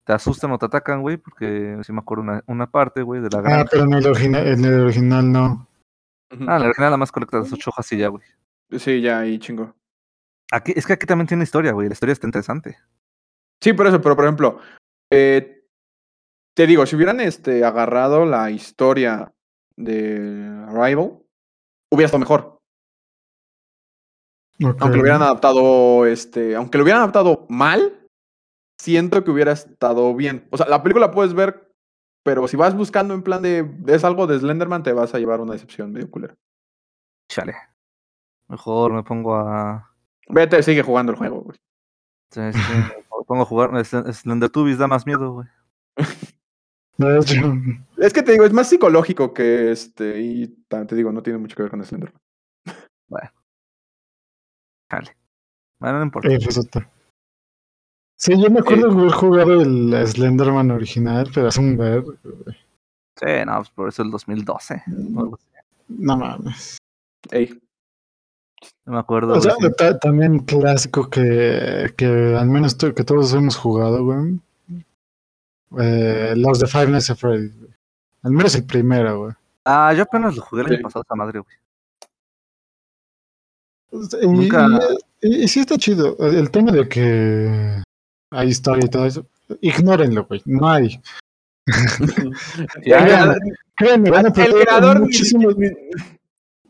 te 0.05 0.13
asustan 0.15 0.51
o 0.51 0.59
te 0.59 0.67
atacan, 0.67 1.03
güey, 1.03 1.17
porque 1.19 1.79
si 1.85 1.93
me 1.93 2.01
acuerdo 2.01 2.25
una, 2.25 2.43
una 2.47 2.69
parte, 2.71 3.03
güey, 3.03 3.21
de 3.21 3.29
la 3.31 3.39
Ah, 3.39 3.43
granja. 3.43 3.69
pero 3.71 3.85
en 3.85 3.93
el, 3.95 4.07
en 4.35 4.65
el 4.65 4.81
original 4.81 5.31
no. 5.31 5.69
Ah, 6.47 6.59
la 6.59 6.73
nada 6.79 6.97
más 6.97 7.11
colectas 7.11 7.53
ocho 7.53 7.71
hojas 7.71 7.91
y 7.93 7.99
ya, 7.99 8.09
güey. 8.09 8.23
Sí, 8.79 9.01
ya, 9.01 9.21
ahí 9.21 9.39
chingo. 9.39 9.75
Aquí, 10.53 10.73
es 10.77 10.87
que 10.87 10.93
aquí 10.93 11.07
también 11.07 11.27
tiene 11.27 11.45
historia, 11.45 11.73
güey. 11.73 11.89
La 11.89 11.95
historia 11.95 12.13
está 12.13 12.27
interesante. 12.27 12.79
Sí, 13.61 13.73
por 13.73 13.87
eso, 13.87 14.01
pero 14.01 14.17
por 14.17 14.25
ejemplo, 14.25 14.59
eh, 15.13 15.65
te 16.57 16.67
digo, 16.67 16.87
si 16.87 16.97
hubieran 16.97 17.21
este, 17.21 17.65
agarrado 17.65 18.25
la 18.27 18.51
historia 18.51 19.33
de 19.77 20.65
Arrival, 20.69 21.21
hubiera 21.91 22.07
estado 22.07 22.21
mejor. 22.21 22.59
Aunque 24.63 24.97
lo 24.97 25.03
hubieran 25.03 25.23
adaptado, 25.23 26.07
este, 26.07 26.55
aunque 26.55 26.77
lo 26.77 26.85
hubieran 26.85 27.03
adaptado 27.03 27.47
mal, 27.49 28.07
siento 28.79 29.25
que 29.25 29.31
hubiera 29.31 29.53
estado 29.53 30.15
bien. 30.15 30.47
O 30.51 30.57
sea, 30.59 30.69
la 30.69 30.83
película 30.83 31.11
puedes 31.11 31.33
ver, 31.33 31.70
pero 32.23 32.47
si 32.49 32.57
vas 32.57 32.75
buscando 32.77 33.15
en 33.15 33.23
plan 33.23 33.43
de 33.43 33.69
es 33.87 34.05
algo 34.05 34.27
de 34.27 34.39
Slenderman, 34.39 34.83
te 34.83 34.93
vas 34.93 35.15
a 35.15 35.19
llevar 35.19 35.41
una 35.41 35.53
decepción 35.55 35.93
medio 35.93 36.11
culera. 36.11 36.35
Chale. 37.29 37.55
Mejor 38.49 38.93
me 38.93 39.03
pongo 39.03 39.37
a. 39.37 39.93
Vete, 40.29 40.63
sigue 40.63 40.83
jugando 40.83 41.13
el 41.13 41.19
juego, 41.19 41.43
güey. 41.43 41.59
Este, 42.31 42.41
me 42.41 42.95
pongo 43.27 43.43
a 43.43 43.47
jugar. 43.47 43.71
Sl- 43.71 44.13
Slendertubbies 44.13 44.79
da 44.79 44.87
más 44.87 45.07
miedo, 45.07 45.33
güey. 45.33 45.49
Es 47.97 48.13
que 48.13 48.23
te 48.23 48.33
digo, 48.33 48.45
es 48.45 48.53
más 48.53 48.69
psicológico 48.69 49.33
que 49.33 49.71
este, 49.73 50.21
y 50.21 50.49
te 50.69 50.95
digo, 50.95 51.11
no 51.13 51.23
tiene 51.23 51.39
mucho 51.39 51.57
que 51.57 51.63
ver 51.63 51.71
con 51.71 51.83
Slenderman. 51.83 52.21
Chale. 54.91 55.17
Bueno, 55.79 55.99
no 55.99 56.05
importa. 56.05 56.29
eh, 56.29 56.39
pues. 56.45 56.69
Sí, 58.23 58.33
yo 58.39 58.51
me 58.51 58.61
acuerdo 58.61 58.89
de 58.89 59.01
haber 59.01 59.13
jugado 59.13 59.63
el 59.63 60.07
Slenderman 60.07 60.71
original, 60.71 61.31
pero 61.35 61.49
es 61.49 61.57
un 61.57 61.75
ver. 61.79 62.05
Sí, 63.17 63.27
no, 63.47 63.57
pues 63.57 63.71
por 63.71 63.89
eso 63.89 64.03
el 64.03 64.11
2012. 64.11 64.83
o 65.17 65.21
algo 65.21 65.37
así. 65.37 65.47
No 65.89 66.17
mames. 66.19 66.77
Ey, 67.31 67.59
No 68.85 68.93
me 68.93 68.99
acuerdo. 68.99 69.33
O 69.35 69.41
sea, 69.41 69.55
ta- 69.77 69.99
también 69.99 70.41
clásico 70.41 71.09
que, 71.09 71.95
que 71.97 72.37
al 72.39 72.47
menos 72.49 72.75
que 72.75 72.93
todos 73.05 73.33
hemos 73.33 73.57
jugado, 73.57 74.05
güey. 74.05 74.39
Eh, 75.81 76.35
los 76.37 76.59
de 76.59 76.67
Five 76.67 76.89
Nights 76.89 77.09
at 77.11 77.17
Freddy's. 77.17 77.57
güey. 77.59 77.73
Al 78.23 78.33
menos 78.33 78.55
el 78.55 78.65
primero, 78.67 79.19
güey. 79.21 79.33
Ah, 79.65 79.95
yo 79.95 80.03
apenas 80.03 80.37
lo 80.37 80.43
jugué 80.43 80.63
el 80.65 80.75
año 80.75 80.83
pasado 80.83 81.05
esa 81.07 81.15
madre, 81.15 81.39
güey. 81.41 81.57
Y, 84.23 84.27
Nunca- 84.29 84.69
y- 85.23 85.45
y 85.45 85.49
sí 85.49 85.61
está 85.61 85.79
chido. 85.79 86.17
El 86.19 86.51
tema 86.51 86.71
de 86.71 86.87
que 86.89 87.83
hay 88.31 88.49
historia 88.49 88.85
y 88.87 88.89
todo 88.91 89.07
eso. 89.07 89.27
Ignórenlo, 89.61 90.25
güey. 90.27 90.43
No 90.45 90.69
hay. 90.69 91.01
Créanme, 93.77 94.11
van 94.11 94.27
a 94.27 94.33
perder 94.33 94.63
creador 94.65 95.01
ni- 95.01 95.07
muchísimo, 95.07 95.49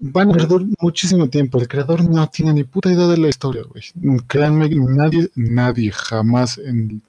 van 0.00 0.30
a 0.30 0.32
perder 0.34 0.60
muchísimo 0.80 1.28
tiempo. 1.28 1.58
El 1.60 1.68
creador 1.68 2.08
no 2.08 2.28
tiene 2.28 2.52
ni 2.52 2.64
puta 2.64 2.90
idea 2.92 3.06
de 3.06 3.16
la 3.18 3.28
historia, 3.28 3.62
güey. 3.64 3.82
Créanme, 4.26 4.68
nadie, 4.70 5.28
nadie 5.34 5.90
jamás, 5.92 6.58
en, 6.58 7.02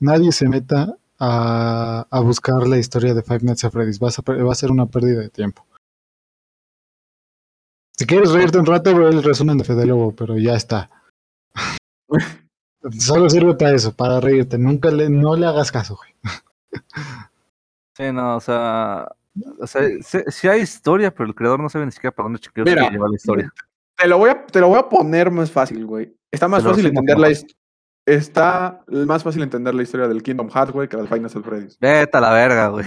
nadie 0.00 0.32
se 0.32 0.48
meta 0.48 0.96
a, 1.18 2.06
a 2.10 2.20
buscar 2.20 2.66
la 2.66 2.78
historia 2.78 3.14
de 3.14 3.22
Five 3.22 3.40
Nights 3.42 3.64
at 3.64 3.72
Freddy's. 3.72 3.98
Vas 3.98 4.18
a 4.18 4.22
per- 4.22 4.44
va 4.46 4.52
a 4.52 4.56
ser 4.56 4.70
una 4.70 4.86
pérdida 4.86 5.20
de 5.20 5.28
tiempo. 5.30 5.64
Si 7.96 8.04
quieres 8.06 8.30
reírte 8.30 8.58
un 8.58 8.66
rato, 8.66 8.90
el 8.90 9.22
resumen 9.22 9.56
de 9.58 9.64
Fede 9.64 9.86
Lobo, 9.86 10.12
pero 10.14 10.38
ya 10.38 10.54
está. 10.54 10.90
Solo 12.98 13.28
sirve 13.30 13.54
para 13.54 13.74
eso, 13.74 13.94
para 13.94 14.20
reírte. 14.20 14.58
Nunca 14.58 14.90
le, 14.90 15.08
no 15.08 15.36
le 15.36 15.46
hagas 15.46 15.70
caso, 15.72 15.96
güey. 15.96 16.82
Sí, 17.96 18.12
no, 18.12 18.36
o 18.36 18.40
sea. 18.40 19.08
O 19.60 19.66
sea, 19.66 19.82
sí, 20.02 20.18
sí 20.28 20.48
hay 20.48 20.60
historia, 20.62 21.12
pero 21.12 21.28
el 21.28 21.34
creador 21.34 21.60
no 21.60 21.68
sabe 21.68 21.84
ni 21.86 21.92
siquiera 21.92 22.14
para 22.14 22.24
dónde 22.28 22.40
Mira, 22.64 22.88
llevar 22.90 23.10
la 23.10 23.16
historia. 23.16 23.52
Te 23.96 24.06
lo 24.08 24.18
voy 24.18 24.30
a, 24.30 24.46
te 24.46 24.60
lo 24.60 24.68
voy 24.68 24.78
a 24.78 24.88
poner 24.88 25.30
más 25.30 25.50
fácil, 25.50 25.84
güey. 25.84 26.14
Está 26.30 26.48
más 26.48 26.62
fácil 26.62 26.86
entender 26.86 27.18
la 27.18 27.28
mejor. 27.28 27.44
his- 27.46 27.56
Está 28.06 28.84
más 28.88 29.24
fácil 29.24 29.42
entender 29.42 29.74
la 29.74 29.82
historia 29.82 30.06
del 30.06 30.22
Kingdom 30.22 30.48
Hearts, 30.48 30.72
güey, 30.72 30.88
que 30.88 30.96
la 30.96 31.02
de 31.02 31.08
Final 31.08 31.28
Fantasy 31.28 31.42
Freddy's. 31.48 31.78
Vete 31.80 32.16
a 32.16 32.20
la 32.20 32.32
verga, 32.32 32.68
güey. 32.68 32.86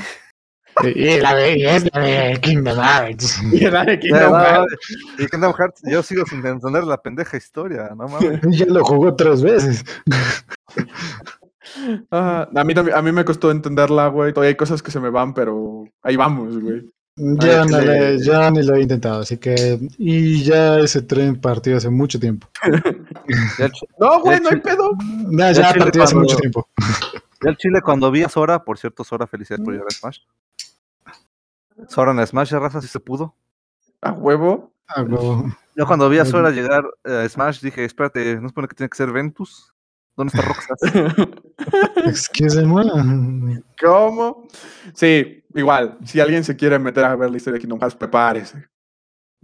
Y 0.84 1.20
la 1.20 1.36
de, 1.36 1.58
y 1.58 1.66
es 1.66 1.94
la 1.94 2.02
de 2.02 2.40
Kingdom 2.42 2.78
Hearts. 2.80 3.42
Y 3.52 3.60
la 3.70 3.84
de 3.86 4.00
Kingdom 4.00 4.34
Hearts. 4.34 4.74
y 5.18 5.28
Kingdom 5.28 5.54
Hearts, 5.54 5.82
yo 5.84 6.04
sigo 6.04 6.26
sin 6.26 6.46
entender 6.46 6.84
la 6.84 6.98
pendeja 7.02 7.38
historia, 7.38 7.90
no 7.98 8.08
mames. 8.08 8.40
Ya 8.58 8.66
lo 8.68 8.84
jugó 8.84 9.16
tres 9.16 9.42
veces. 9.42 9.84
Ah, 12.10 12.48
a, 12.56 12.64
mí 12.64 12.74
también, 12.74 12.98
a 12.98 13.02
mí 13.02 13.12
me 13.12 13.24
costó 13.24 13.52
entenderla, 13.52 14.08
güey. 14.08 14.34
Todavía 14.34 14.50
hay 14.50 14.56
cosas 14.56 14.82
que 14.82 14.90
se 14.92 15.00
me 15.00 15.10
van, 15.12 15.34
pero 15.36 15.86
ahí 16.02 16.16
vamos, 16.16 16.60
güey. 16.60 16.90
Ya, 17.16 17.64
no 17.66 17.80
le- 17.80 18.18
ya 18.24 18.50
ni 18.50 18.64
lo 18.64 18.76
he 18.76 18.82
intentado, 18.82 19.22
así 19.22 19.38
que. 19.38 19.78
Y 19.98 20.42
ya 20.44 20.80
ese 20.80 21.02
tren 21.04 21.40
partió 21.40 21.78
hace 21.78 21.90
mucho 21.90 22.20
tiempo. 22.20 22.48
No, 24.00 24.22
güey, 24.22 24.40
no 24.40 24.50
hay 24.50 24.60
pedo. 24.62 24.92
No, 25.28 25.52
ya 25.52 25.74
partió 25.74 26.04
hace 26.04 26.16
mucho 26.16 26.38
tiempo. 26.38 26.68
ya 27.44 27.50
el 27.52 27.58
chile 27.58 27.82
cuando 27.84 28.10
vi 28.10 28.24
a 28.24 28.30
Sora, 28.30 28.64
por 28.64 28.78
cierto, 28.80 29.04
Sora, 29.04 29.28
felicidades 29.28 29.64
por 29.64 29.74
llegar 29.74 29.88
a 29.90 29.94
Smash. 29.94 30.20
Sora 31.88 32.12
en 32.12 32.26
Smash, 32.26 32.52
ya 32.52 32.60
raza, 32.60 32.82
si 32.82 32.88
se 32.88 33.00
pudo. 33.00 33.36
A 34.02 34.12
huevo. 34.12 34.72
Ah, 34.88 35.04
huevo. 35.04 35.46
Yo 35.76 35.86
cuando 35.86 36.10
vi 36.10 36.20
a. 36.20 36.26
Sora 36.26 36.50
llegar 36.52 36.84
eh, 37.04 37.24
a 37.26 37.30
Smash 37.30 37.62
dije, 37.62 37.86
espérate, 37.86 38.40
¿no 38.40 38.50
supone 38.50 38.68
que 38.68 38.76
tiene 38.76 38.90
que 38.90 38.98
ser 38.98 39.12
Ventus? 39.12 39.74
¿Dónde 40.16 40.34
está 40.36 40.46
Roxas? 40.46 40.78
Excuse 42.06 42.66
me. 42.66 43.64
¿Cómo? 43.82 44.48
Sí, 44.94 45.44
igual. 45.56 45.98
Si 46.04 46.20
alguien 46.20 46.44
se 46.44 46.58
quiere 46.58 46.78
meter 46.78 47.06
a 47.06 47.16
ver 47.16 47.32
la 47.32 47.38
historia 47.38 47.56
de 47.56 47.62
Kingdom 47.62 47.80
Hearts, 47.80 47.96
prepárese. 47.96 48.68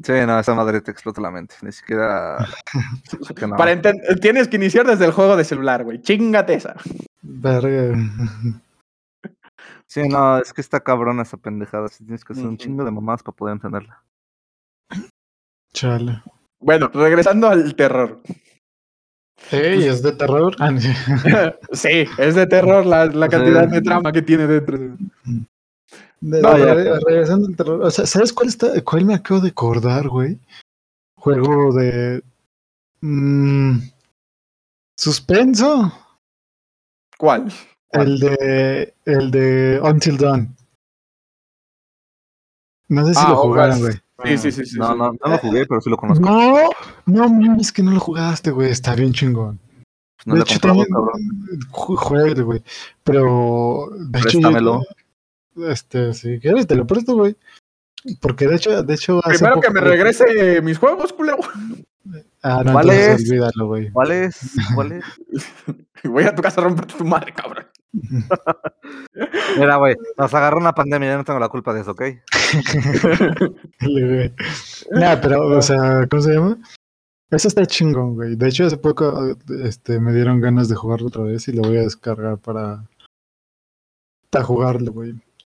Sí, 0.04 0.12
no, 0.28 0.38
esa 0.38 0.54
madre 0.54 0.82
te 0.82 0.92
explota 0.92 1.22
la 1.22 1.32
mente. 1.32 1.56
Ni 1.62 1.72
siquiera. 1.72 2.46
que 3.36 3.48
no. 3.48 3.56
Para 3.56 3.74
enten- 3.74 4.20
Tienes 4.20 4.50
que 4.50 4.58
iniciar 4.58 4.86
desde 4.86 5.06
el 5.06 5.14
juego 5.14 5.38
de 5.38 5.46
celular, 5.46 5.86
güey. 5.86 6.02
Chingate 6.02 6.56
esa. 6.56 6.76
Verga. 7.22 7.98
Sí, 9.88 10.08
no, 10.08 10.38
es 10.40 10.52
que 10.54 10.62
está 10.62 10.80
cabrona 10.82 11.22
esa 11.24 11.38
pendejada. 11.38 11.88
Sí, 11.90 12.04
tienes 12.04 12.26
que 12.26 12.34
hacer 12.34 12.46
un 12.48 12.58
chingo 12.58 12.84
de 12.84 12.92
mamás 12.92 13.22
para 13.24 13.36
poder 13.36 13.54
entenderla. 13.54 14.04
Chale. 15.74 16.22
Bueno, 16.60 16.90
regresando 16.94 17.48
al 17.50 17.76
terror. 17.76 18.22
Ey, 19.52 19.84
es 19.88 20.02
de 20.02 20.14
terror. 20.14 20.56
Ah, 20.60 20.72
sí, 21.74 22.06
es 22.18 22.36
de 22.36 22.48
terror 22.48 22.86
la, 22.86 23.06
la 23.06 23.30
sea, 23.30 23.38
cantidad 23.40 23.68
de 23.68 23.82
trama 23.82 24.12
que 24.12 24.22
tiene 24.22 24.48
dentro. 24.48 24.78
De- 24.78 24.98
No, 26.42 26.54
de- 26.54 26.66
ya. 26.66 26.74
re- 26.74 27.00
regresando 27.06 27.48
al 27.48 27.56
terror. 27.56 27.82
O 27.84 27.92
sea, 27.92 28.06
¿sabes 28.08 28.34
cuál 28.34 28.48
está? 28.48 28.82
¿Cuál 28.84 29.06
me 29.06 29.14
acabo 29.14 29.42
de 29.42 29.50
acordar, 29.50 30.08
güey? 30.08 30.40
Juego 31.18 31.74
de. 31.74 32.24
mm, 33.02 33.78
suspenso. 34.98 35.92
¿Cuál? 37.18 37.52
El 37.92 38.20
de. 38.20 38.94
El 39.06 39.32
de 39.32 39.80
Until 39.82 40.18
Dawn. 40.18 40.56
No 42.88 43.06
sé 43.08 43.14
si 43.14 43.20
Ah, 43.24 43.30
lo 43.30 43.36
jugaron, 43.38 43.80
güey. 43.80 43.94
Sí, 44.26 44.38
sí, 44.38 44.52
sí, 44.52 44.66
sí. 44.66 44.78
No, 44.80 44.92
sí. 44.92 44.98
no, 44.98 45.12
no 45.12 45.18
lo 45.32 45.38
jugué, 45.40 45.66
pero 45.66 45.82
sí 45.82 45.90
lo 45.90 45.98
conozco. 45.98 46.24
No, 46.26 46.70
no 47.06 47.30
mames 47.30 47.72
que 47.72 47.84
no 47.84 47.92
lo 47.92 48.00
jugaste, 48.00 48.52
güey. 48.52 48.72
Está 48.72 48.96
bien 48.96 49.12
chingón. 49.12 49.60
Pues 50.18 50.28
no 50.28 50.36
de 50.36 50.42
hecho, 50.42 50.60
también. 50.60 50.88
Juegue, 51.72 52.42
güey. 52.42 52.64
Pero. 53.04 53.90
De 53.98 54.20
hecho, 54.20 54.40
yo- 54.40 54.42
Préstamelo. 54.42 54.82
este, 55.70 56.14
si 56.14 56.40
quieres, 56.40 56.68
te 56.68 56.76
lo 56.76 56.86
presto, 56.88 57.16
güey. 57.16 57.36
Porque 58.22 58.48
de 58.48 58.56
hecho, 58.56 58.84
de 58.84 58.94
hecho. 58.94 59.20
hace 59.26 59.40
Primero 59.40 59.60
que 59.62 59.72
me 59.72 59.82
regrese 59.82 60.62
mis 60.62 60.78
juegos, 60.78 61.12
culero. 61.12 61.40
Ah, 62.44 62.62
no, 62.64 62.74
¿Cuál 62.74 62.90
entonces 62.92 63.22
es? 63.24 63.30
olvídalo, 63.32 63.68
güey. 63.68 63.92
¿Cuál 63.92 64.12
es? 64.12 64.52
¿Cuál 64.76 64.92
es? 64.92 65.04
Voy 66.04 66.24
a 66.24 66.36
tu 66.36 66.44
casa 66.44 66.62
a 66.62 66.66
romperte 66.66 66.94
tu 66.94 67.04
madre, 67.04 67.34
cabrón. 67.34 67.66
Mira, 69.58 69.78
güey, 69.78 69.96
nos 70.18 70.34
agarró 70.34 70.58
una 70.58 70.74
pandemia, 70.74 71.12
yo 71.12 71.18
no 71.18 71.24
tengo 71.24 71.40
la 71.40 71.50
culpa 71.50 71.74
de 71.74 71.82
eso, 71.82 71.92
¿ok? 71.92 72.02
Nah, 74.92 75.16
pero, 75.22 75.48
o 75.48 75.62
sea, 75.62 76.08
¿cómo 76.10 76.22
se 76.22 76.34
llama? 76.34 76.58
Eso 77.32 77.48
está 77.48 77.66
chingón, 77.66 78.16
güey. 78.16 78.36
De 78.36 78.48
hecho, 78.48 78.66
hace 78.66 78.78
poco 78.78 79.36
este, 79.64 80.00
me 80.00 80.14
dieron 80.14 80.40
ganas 80.40 80.70
de 80.70 80.76
jugarlo 80.76 81.08
otra 81.08 81.24
vez 81.24 81.48
y 81.48 81.54
lo 81.54 81.64
voy 81.64 81.78
a 81.78 81.82
descargar 81.82 82.38
para, 82.38 82.88
para 84.30 84.46
jugarlo, 84.46 84.92
güey. 84.92 85.16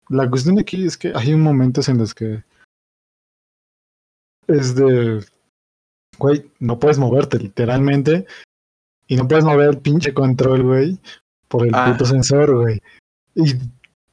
La 0.09 0.29
cuestión 0.29 0.59
aquí 0.59 0.85
es 0.85 0.97
que 0.97 1.11
hay 1.13 1.35
momentos 1.35 1.89
en 1.89 1.97
los 1.97 2.15
que 2.15 2.43
es 4.47 4.75
de, 4.75 5.25
güey, 6.17 6.49
no 6.59 6.79
puedes 6.79 6.97
moverte 6.97 7.37
literalmente 7.37 8.25
y 9.07 9.17
no 9.17 9.27
puedes 9.27 9.43
mover 9.43 9.69
el 9.69 9.79
pinche 9.79 10.13
control, 10.13 10.63
güey, 10.63 10.99
por 11.47 11.65
el 11.65 11.73
Ah. 11.75 11.91
puto 11.91 12.05
sensor, 12.05 12.55
güey. 12.55 12.81
Y 13.35 13.53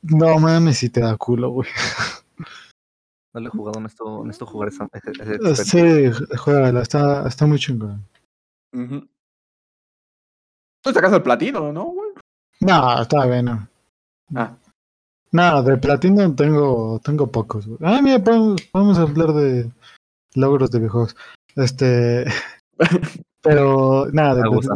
No 0.02 0.38
mames, 0.38 0.78
si 0.78 0.90
te 0.90 1.00
da 1.00 1.16
culo, 1.16 1.48
güey. 1.50 1.68
No 3.32 3.40
le 3.40 3.46
he 3.46 3.50
jugado, 3.50 3.80
necesito, 3.80 4.22
necesito 4.24 4.46
jugar 4.46 4.68
esa. 4.68 4.86
ese- 4.92 5.72
Eh. 5.72 6.12
Sí, 6.12 6.36
juégala, 6.36 6.82
está, 6.82 7.26
está 7.26 7.46
muy 7.46 7.58
chingón. 7.58 8.04
Ujú. 8.74 9.08
Tú 10.82 10.92
sacas 10.92 11.12
el 11.14 11.22
platino, 11.22 11.72
¿no, 11.72 11.84
güey? 11.84 12.10
No, 12.60 13.00
está 13.02 13.26
bueno. 13.26 13.66
Ah. 14.34 14.54
No, 15.32 15.62
de 15.62 15.76
platino 15.78 16.34
tengo, 16.34 17.00
tengo 17.02 17.26
pocos. 17.32 17.66
güey. 17.66 17.78
Ah, 17.82 18.00
mira, 18.02 18.22
podemos, 18.22 18.60
podemos 18.70 18.98
hablar 18.98 19.32
de 19.32 19.72
logros 20.34 20.70
de 20.70 20.78
viejos. 20.80 21.16
Este. 21.56 22.26
Pero, 23.42 24.06
nada, 24.12 24.34
de- 24.42 24.48
gusta. 24.48 24.74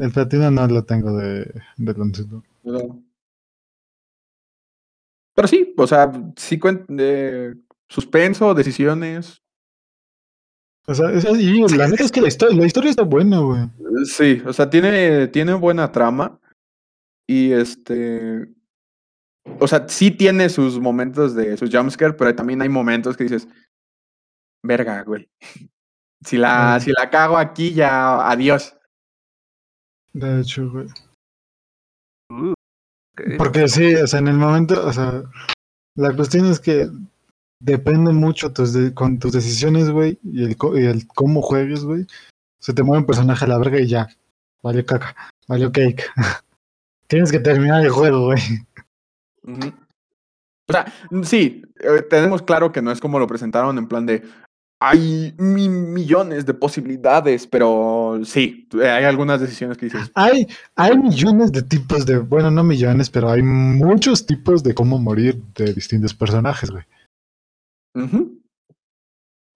El, 0.00 0.12
platino 0.12 0.50
no 0.50 0.66
lo 0.66 0.84
tengo 0.84 1.16
de, 1.16 1.44
de. 1.76 2.42
No. 2.64 3.02
Pero 5.34 5.48
sí, 5.48 5.74
o 5.76 5.86
sea, 5.86 6.12
sí 6.36 6.60
de 6.88 7.56
suspenso, 7.88 8.54
decisiones. 8.54 9.42
O 10.86 10.94
sea, 10.94 11.10
es- 11.12 11.24
y 11.24 11.76
la 11.76 11.88
neta 11.88 12.04
es 12.04 12.12
que 12.12 12.20
la 12.20 12.28
historia, 12.28 12.56
la 12.56 12.66
historia 12.66 12.90
está 12.90 13.02
buena, 13.02 13.38
güey. 13.38 13.70
Sí, 14.04 14.42
o 14.44 14.52
sea, 14.52 14.68
tiene, 14.68 15.28
tiene 15.28 15.54
buena 15.54 15.90
trama. 15.92 16.40
Y 17.26 17.52
este. 17.52 18.48
O 19.58 19.66
sea, 19.66 19.88
sí 19.88 20.10
tiene 20.10 20.48
sus 20.48 20.78
momentos 20.78 21.34
de 21.34 21.56
sus 21.56 21.70
jumpscare, 21.74 22.14
pero 22.14 22.34
también 22.34 22.62
hay 22.62 22.68
momentos 22.68 23.16
que 23.16 23.24
dices. 23.24 23.48
Verga, 24.62 25.02
güey. 25.02 25.28
Si 26.24 26.36
la, 26.36 26.78
si 26.78 26.92
la 26.92 27.10
cago 27.10 27.36
aquí, 27.36 27.74
ya 27.74 28.30
adiós. 28.30 28.76
De 30.12 30.40
hecho, 30.40 30.70
güey. 30.70 30.86
Uh. 32.30 32.54
Porque 33.38 33.68
sí, 33.68 33.94
o 33.94 34.06
sea, 34.06 34.20
en 34.20 34.28
el 34.28 34.36
momento, 34.36 34.86
o 34.86 34.92
sea, 34.92 35.22
la 35.96 36.14
cuestión 36.14 36.46
es 36.46 36.60
que 36.60 36.88
depende 37.60 38.12
mucho 38.12 38.52
tus 38.52 38.72
de- 38.72 38.94
con 38.94 39.18
tus 39.18 39.32
decisiones, 39.32 39.90
güey, 39.90 40.18
y 40.22 40.44
el, 40.44 40.56
y 40.74 40.86
el 40.86 41.06
cómo 41.08 41.42
juegues, 41.42 41.84
güey. 41.84 42.06
Se 42.60 42.72
te 42.72 42.82
mueve 42.82 43.00
un 43.00 43.06
personaje 43.06 43.44
a 43.44 43.48
la 43.48 43.58
verga 43.58 43.80
y 43.80 43.86
ya. 43.86 44.08
Valió 44.62 44.84
caca, 44.86 45.14
valió 45.48 45.70
cake. 45.72 46.04
Tienes 47.08 47.30
que 47.30 47.40
terminar 47.40 47.84
el 47.84 47.90
juego, 47.90 48.26
güey. 48.26 48.40
O 49.44 50.72
sea, 50.72 50.92
sí, 51.24 51.62
eh, 51.80 52.02
tenemos 52.08 52.42
claro 52.42 52.72
que 52.72 52.80
no 52.80 52.92
es 52.92 53.00
como 53.00 53.18
lo 53.18 53.26
presentaron 53.26 53.76
en 53.76 53.88
plan 53.88 54.06
de 54.06 54.22
hay 54.84 55.34
mi- 55.38 55.68
millones 55.68 56.44
de 56.46 56.54
posibilidades, 56.54 57.46
pero 57.46 58.20
sí, 58.24 58.68
hay 58.74 59.04
algunas 59.04 59.40
decisiones 59.40 59.78
que 59.78 59.86
dices, 59.86 60.10
Hay, 60.14 60.46
hay 60.76 60.98
millones 60.98 61.52
de 61.52 61.62
tipos 61.62 62.04
de, 62.04 62.18
bueno, 62.18 62.50
no 62.50 62.64
millones, 62.64 63.08
pero 63.10 63.30
hay 63.30 63.42
muchos 63.42 64.26
tipos 64.26 64.62
de 64.62 64.74
cómo 64.74 64.98
morir 64.98 65.40
de 65.54 65.72
distintos 65.72 66.14
personajes, 66.14 66.70
güey. 66.70 66.84
"Ujú". 67.94 68.38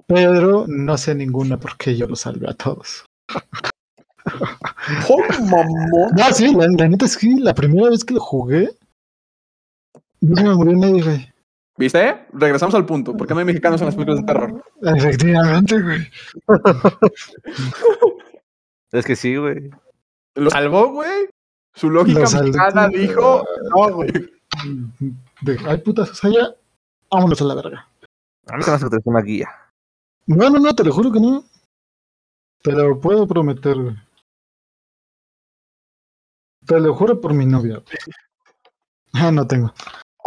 Pero 0.06 0.66
no 0.68 0.96
sé 0.96 1.14
ninguna 1.14 1.58
porque 1.58 1.96
yo 1.96 2.06
los 2.06 2.20
salvé 2.20 2.48
a 2.48 2.54
todos. 2.54 3.04
¡Oh, 5.10 5.22
mamón! 5.50 6.10
No, 6.16 6.32
sí, 6.32 6.54
la, 6.54 6.66
la 6.68 6.88
neta 6.88 7.06
es 7.06 7.16
que 7.16 7.28
la 7.38 7.54
primera 7.54 7.90
vez 7.90 8.04
que 8.04 8.14
lo 8.14 8.20
jugué, 8.20 8.70
no 10.20 10.42
me 10.42 10.54
murió 10.54 10.76
nadie, 10.76 11.02
güey. 11.02 11.32
¿Viste? 11.78 12.26
Regresamos 12.32 12.74
al 12.74 12.86
punto. 12.86 13.16
¿Por 13.16 13.26
qué 13.26 13.34
no 13.34 13.40
hay 13.40 13.46
mexicanos 13.46 13.80
en 13.80 13.86
las 13.86 13.94
películas 13.94 14.20
de 14.20 14.26
terror? 14.26 14.64
Efectivamente, 14.82 15.82
güey. 15.82 16.10
Es 18.92 19.04
que 19.04 19.16
sí, 19.16 19.36
güey. 19.36 19.70
¿Lo 20.34 20.50
salvó, 20.50 20.92
güey? 20.92 21.28
Su 21.74 21.90
lógica 21.90 22.20
mexicana 22.20 22.88
dijo, 22.88 23.44
no, 23.74 23.94
güey. 23.94 24.10
De, 25.42 25.58
ay, 25.66 25.78
putas, 25.78 26.24
allá, 26.24 26.54
vámonos 27.10 27.40
a 27.42 27.44
la 27.44 27.54
verga. 27.54 27.88
A 28.46 28.56
mí 28.56 28.62
se 28.62 28.70
me 28.70 28.76
hace 28.76 28.88
que 28.88 28.96
una 29.04 29.20
guía. 29.20 29.50
No, 30.26 30.48
no, 30.48 30.58
no, 30.58 30.74
te 30.74 30.84
lo 30.84 30.92
juro 30.92 31.12
que 31.12 31.20
no. 31.20 31.44
Te 32.62 32.72
lo 32.72 32.98
puedo 32.98 33.26
prometer, 33.26 33.76
güey. 33.76 33.96
Te 36.66 36.80
lo 36.80 36.94
juro 36.94 37.20
por 37.20 37.34
mi 37.34 37.44
novia. 37.44 37.82
Ah, 39.12 39.30
no 39.30 39.46
tengo. 39.46 39.72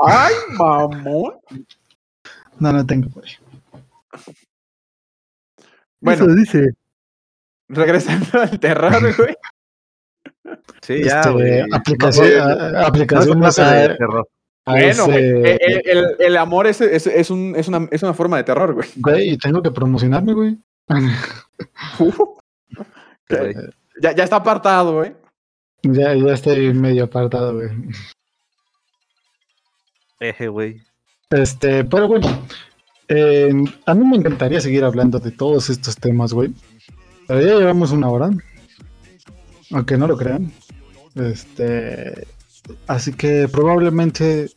¡Ay, 0.05 0.33
mamón! 0.57 1.33
No, 2.59 2.71
no 2.73 2.85
tengo, 2.85 3.07
güey. 3.13 3.29
Bueno, 6.01 6.25
Eso 6.25 6.35
dice. 6.35 6.73
regresando 7.67 8.25
al 8.41 8.59
terror, 8.59 8.91
güey. 9.17 9.35
Sí, 10.81 11.03
ya, 11.03 11.19
Este, 11.21 11.31
güey. 11.31 11.61
aplicación, 11.71 12.27
No, 12.37 12.45
no, 12.45 12.77
a- 12.77 12.81
no 13.35 13.71
de 13.89 13.95
terror. 13.97 14.27
a 14.65 14.71
Bueno, 14.71 15.05
güey, 15.05 15.17
ese- 15.17 15.57
el, 15.65 15.81
el- 15.97 16.15
el 16.19 16.37
amor 16.37 16.67
es, 16.67 16.81
es, 16.81 17.05
es, 17.07 17.29
un, 17.29 17.53
es, 17.55 17.67
una, 17.67 17.87
es 17.91 18.01
una 18.03 18.13
forma 18.13 18.37
de 18.37 18.43
terror, 18.43 18.73
güey. 18.73 18.89
Güey, 18.97 19.29
y 19.31 19.37
tengo 19.37 19.61
que 19.61 19.71
promocionarme, 19.71 20.33
güey. 20.33 20.57
Güey. 23.29 23.55
Ya, 24.01 24.13
ya 24.15 24.23
está 24.23 24.37
apartado, 24.37 24.93
güey. 24.95 25.13
Ya, 25.83 26.13
ya 26.15 26.33
estoy 26.33 26.73
medio 26.73 27.03
apartado, 27.05 27.53
güey. 27.55 27.69
Eje, 30.19 30.47
güey. 30.47 30.81
Este, 31.29 31.83
pero 31.85 32.07
bueno, 32.07 32.27
eh, 33.07 33.51
a 33.85 33.93
mí 33.93 34.05
me 34.05 34.17
encantaría 34.17 34.59
seguir 34.61 34.83
hablando 34.83 35.19
de 35.19 35.31
todos 35.31 35.69
estos 35.69 35.95
temas, 35.95 36.33
güey. 36.33 36.53
Pero 37.27 37.41
ya 37.41 37.59
llevamos 37.59 37.91
una 37.91 38.09
hora, 38.09 38.29
aunque 39.71 39.97
no 39.97 40.07
lo 40.07 40.17
crean. 40.17 40.51
Este, 41.15 42.27
así 42.87 43.13
que 43.13 43.47
probablemente 43.47 44.49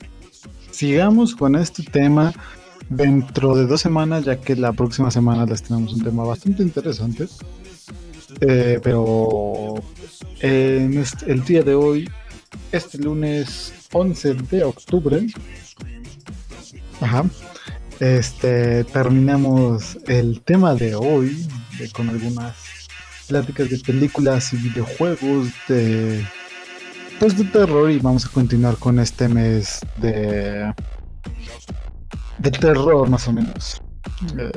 sigamos 0.71 1.35
con 1.37 1.55
este 1.57 1.83
tema 1.83 2.33
dentro 2.89 3.55
de 3.55 3.67
dos 3.67 3.81
semanas, 3.81 4.25
ya 4.25 4.41
que 4.41 4.57
la 4.57 4.73
próxima 4.73 5.11
semana 5.11 5.45
les 5.47 5.63
tenemos 5.63 5.93
un 5.95 6.03
tema 6.03 6.25
bastante 6.25 6.63
interesante. 6.63 7.27
Eh, 8.41 8.81
pero 8.83 9.75
en 10.41 10.99
este- 10.99 11.31
el 11.31 11.45
día 11.45 11.63
de 11.63 11.75
hoy, 11.75 12.09
este 12.73 12.99
lunes 12.99 13.73
11 13.93 14.35
de 14.35 14.65
octubre, 14.65 15.27
Ajá. 17.01 17.25
Este, 18.01 18.85
terminamos 18.85 19.99
el 20.07 20.41
tema 20.43 20.75
de 20.75 20.95
hoy 20.95 21.47
de- 21.79 21.91
con 21.91 22.09
algunas 22.09 22.55
pláticas 23.29 23.71
de 23.71 23.79
películas 23.79 24.53
y 24.53 24.57
videojuegos 24.57 25.49
de 25.69 26.25
pues 27.19 27.37
de 27.39 27.45
terror 27.45 27.91
y 27.91 27.99
vamos 27.99 28.27
a 28.27 28.29
continuar 28.31 28.77
con 28.77 28.99
este 28.99 29.29
mes 29.29 29.81
de 29.99 30.73
de 32.39 32.51
terror 32.51 33.09
más 33.09 33.29
o 33.29 33.33
menos. 33.33 33.81
Eh, 34.39 34.51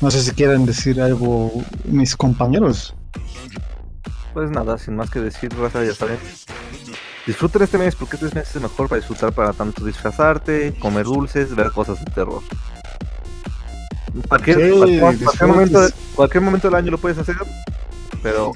no 0.00 0.10
sé 0.10 0.22
si 0.22 0.30
quieren 0.32 0.64
decir 0.64 1.00
algo 1.00 1.52
mis 1.84 2.16
compañeros. 2.16 2.94
Pues 4.40 4.50
nada, 4.52 4.78
sin 4.78 4.96
más 4.96 5.10
que 5.10 5.18
decir, 5.20 5.52
raza, 5.54 5.84
ya 5.84 5.94
saben. 5.94 6.16
Disfruten 7.26 7.60
este 7.60 7.76
mes 7.76 7.94
porque 7.94 8.16
este 8.16 8.34
mes 8.34 8.48
es 8.48 8.56
el 8.56 8.62
mejor 8.62 8.88
para 8.88 8.98
disfrutar 8.98 9.34
para 9.34 9.52
tanto 9.52 9.84
disfrazarte, 9.84 10.72
comer 10.80 11.04
dulces, 11.04 11.54
ver 11.54 11.70
cosas 11.72 12.02
de 12.02 12.10
terror. 12.10 12.40
Cualquier, 14.28 14.56
Sí, 14.72 14.98
cualquier- 14.98 15.46
momento, 15.46 15.86
cualquier 16.14 16.42
momento 16.42 16.68
del 16.68 16.74
año 16.76 16.90
lo 16.92 16.96
puedes 16.96 17.18
hacer, 17.18 17.36
pero 18.22 18.52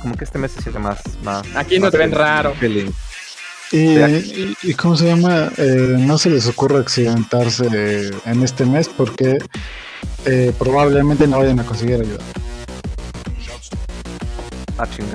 como 0.00 0.14
que 0.14 0.22
este 0.22 0.38
mes 0.38 0.52
se 0.52 0.62
siente 0.62 0.78
más... 0.78 1.00
más 1.24 1.44
Aquí 1.56 1.80
no 1.80 1.86
más 1.86 1.90
te 1.90 1.98
ven 1.98 2.10
feliz, 2.10 2.18
raro. 2.24 2.54
feliz. 2.54 2.90
Y, 3.72 3.94
Ya. 3.96 4.08
y- 4.10 4.56
y 4.62 4.74
cómo 4.74 4.94
se 4.96 5.06
llama, 5.08 5.50
Eh, 5.56 5.96
no 5.98 6.18
se 6.18 6.30
les 6.30 6.46
ocurra 6.46 6.78
accidentarse 6.78 8.12
en 8.26 8.42
este 8.44 8.64
mes 8.64 8.88
porque 8.88 9.38
eh, 10.24 10.52
probablemente 10.56 11.26
no 11.26 11.38
vayan 11.40 11.58
a 11.58 11.64
conseguir 11.64 11.96
ayuda. 12.00 12.22
Ah, 14.78 14.86
chinga. 14.88 15.14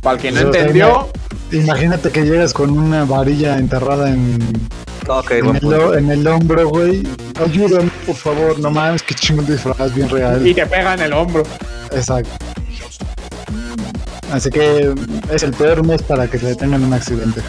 Para 0.00 0.16
el 0.16 0.22
que 0.22 0.32
no 0.32 0.40
entendió, 0.40 1.08
Imagínate 1.52 2.10
que 2.10 2.22
llegas 2.24 2.54
con 2.54 2.70
una 2.70 3.04
varilla 3.04 3.58
enterrada 3.58 4.08
en, 4.08 4.38
en, 5.30 5.56
el, 5.56 5.98
en 5.98 6.10
el 6.10 6.26
hombro, 6.26 6.68
güey. 6.70 7.02
Ayúdame, 7.44 7.90
por 8.06 8.16
favor, 8.16 8.58
no 8.58 8.70
mames, 8.70 9.02
que 9.02 9.14
chingón 9.14 9.44
disfraz, 9.44 9.94
bien 9.94 10.08
real. 10.08 10.46
y 10.46 10.54
te 10.54 10.66
pega 10.66 10.94
en 10.94 11.02
el 11.02 11.12
hombro. 11.12 11.42
Exacto. 11.90 12.30
Así 14.32 14.48
que 14.48 14.94
es 15.30 15.42
el 15.42 15.52
peor 15.52 15.86
mes 15.86 16.02
para 16.02 16.26
que 16.26 16.38
le 16.38 16.54
tengan 16.54 16.82
un 16.82 16.94
accidente. 16.94 17.42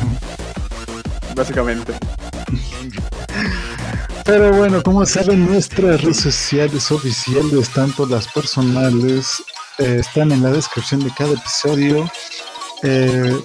Básicamente. 1.33 1.93
Pero 4.25 4.51
bueno, 4.53 4.83
como 4.83 5.05
saben, 5.05 5.45
nuestras 5.45 6.01
redes 6.01 6.17
sociales 6.17 6.91
oficiales, 6.91 7.69
tanto 7.69 8.05
las 8.05 8.27
personales, 8.27 9.43
eh, 9.79 9.97
están 9.99 10.31
en 10.31 10.43
la 10.43 10.51
descripción 10.51 11.01
de 11.01 11.11
cada 11.11 11.33
episodio. 11.33 12.09
Eh, 12.83 13.41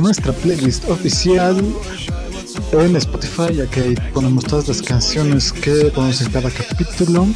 nuestra 0.00 0.32
playlist 0.32 0.88
oficial 0.88 1.56
en 2.72 2.96
Spotify, 2.96 3.54
ya 3.54 3.66
que 3.66 3.80
ahí 3.80 3.94
ponemos 4.12 4.44
todas 4.44 4.68
las 4.68 4.82
canciones 4.82 5.52
que 5.52 5.90
ponemos 5.94 6.20
en 6.20 6.30
cada 6.30 6.50
capítulo. 6.50 7.26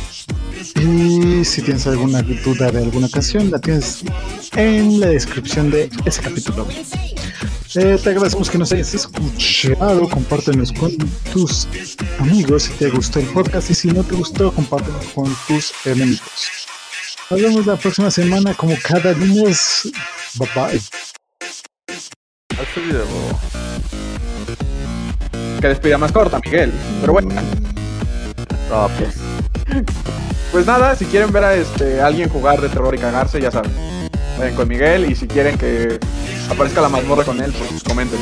Y 0.77 1.45
si 1.45 1.63
tienes 1.63 1.87
alguna 1.87 2.23
duda 2.23 2.71
de 2.71 2.83
alguna 2.83 3.09
canción, 3.09 3.51
la 3.51 3.59
tienes 3.59 4.03
en 4.57 5.01
la 5.01 5.09
descripción 5.09 5.71
de 5.71 5.91
ese 6.05 6.21
capítulo. 6.21 6.67
Eh, 7.75 7.99
te 8.03 8.11
agradecemos 8.11 8.51
que 8.51 8.59
nos 8.59 8.73
hayas 8.73 8.95
escuchado. 8.95 10.09
Compártenos 10.09 10.73
con 10.73 10.97
tus 11.33 11.69
amigos 12.19 12.65
si 12.65 12.73
te 12.73 12.91
gustó 12.91 13.21
el 13.21 13.27
podcast 13.27 13.71
y 13.71 13.75
si 13.75 13.89
no 13.89 14.03
te 14.03 14.17
gustó, 14.17 14.53
compártenos 14.53 15.07
con 15.15 15.35
tus 15.47 15.73
enemigos. 15.87 16.70
Nos 17.31 17.41
vemos 17.41 17.67
la 17.67 17.77
próxima 17.77 18.11
semana 18.11 18.55
como 18.55 18.75
cada 18.83 19.13
lunes. 19.13 19.89
Bye 20.35 20.49
bye. 20.55 20.81
Hasta 22.51 22.81
luego. 22.89 23.39
Que 25.61 25.69
despida 25.69 25.99
más 25.99 26.11
corta, 26.13 26.41
Miguel. 26.45 26.73
Pero 27.01 27.13
bueno, 27.13 27.29
No, 28.71 28.89
pues. 28.99 29.15
pues 30.51 30.67
nada, 30.67 30.97
si 30.97 31.05
quieren 31.07 31.31
ver 31.33 31.45
a 31.45 31.55
este, 31.55 32.01
alguien 32.01 32.29
jugar 32.29 32.61
de 32.61 32.69
terror 32.69 32.95
y 32.95 32.99
cagarse, 32.99 33.41
ya 33.41 33.51
saben. 33.51 33.71
Vayan 34.39 34.55
con 34.57 34.69
Miguel 34.69 35.11
y 35.11 35.15
si 35.15 35.27
quieren 35.29 35.57
que 35.59 36.01
aparezca 36.51 36.81
la 36.81 36.89
mazmorra 36.89 37.25
con 37.25 37.41
él, 37.41 37.53
pues 37.53 37.83
comenten. 37.85 38.19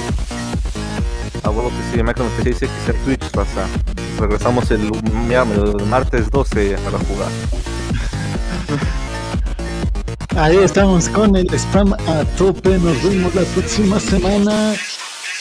A 1.44 1.50
huevo 1.50 1.70
que 1.70 1.96
sí, 1.96 2.02
Macron 2.02 2.28
36X 2.42 2.68
en 2.88 3.04
Twitch, 3.04 3.32
raza. 3.32 3.66
Regresamos 4.18 4.70
el, 4.72 4.80
miércoles- 5.28 5.74
el 5.80 5.86
martes 5.86 6.28
12 6.30 6.76
para 6.84 6.98
jugar. 6.98 7.28
Ahí 10.36 10.56
estamos 10.58 11.08
con 11.08 11.34
el 11.34 11.46
spam 11.54 11.92
a 11.92 12.24
tope. 12.36 12.78
Nos 12.78 13.02
vemos 13.02 13.34
la 13.34 13.42
próxima 13.42 13.98
semana 13.98 14.74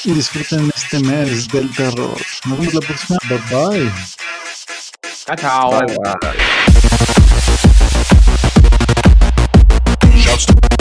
y 0.03 0.11
disfruten 0.11 0.71
este 0.75 0.99
mes 0.99 1.47
del 1.49 1.69
terror. 1.75 2.17
Nos 2.45 2.59
vemos 2.59 2.73
la 2.73 2.82
próxima. 2.82 3.17
Bye 3.30 3.39
bye. 3.51 3.91
Chao, 5.25 5.36
chao. 5.36 5.71
Bye, 5.71 5.97
bye. 10.67 10.76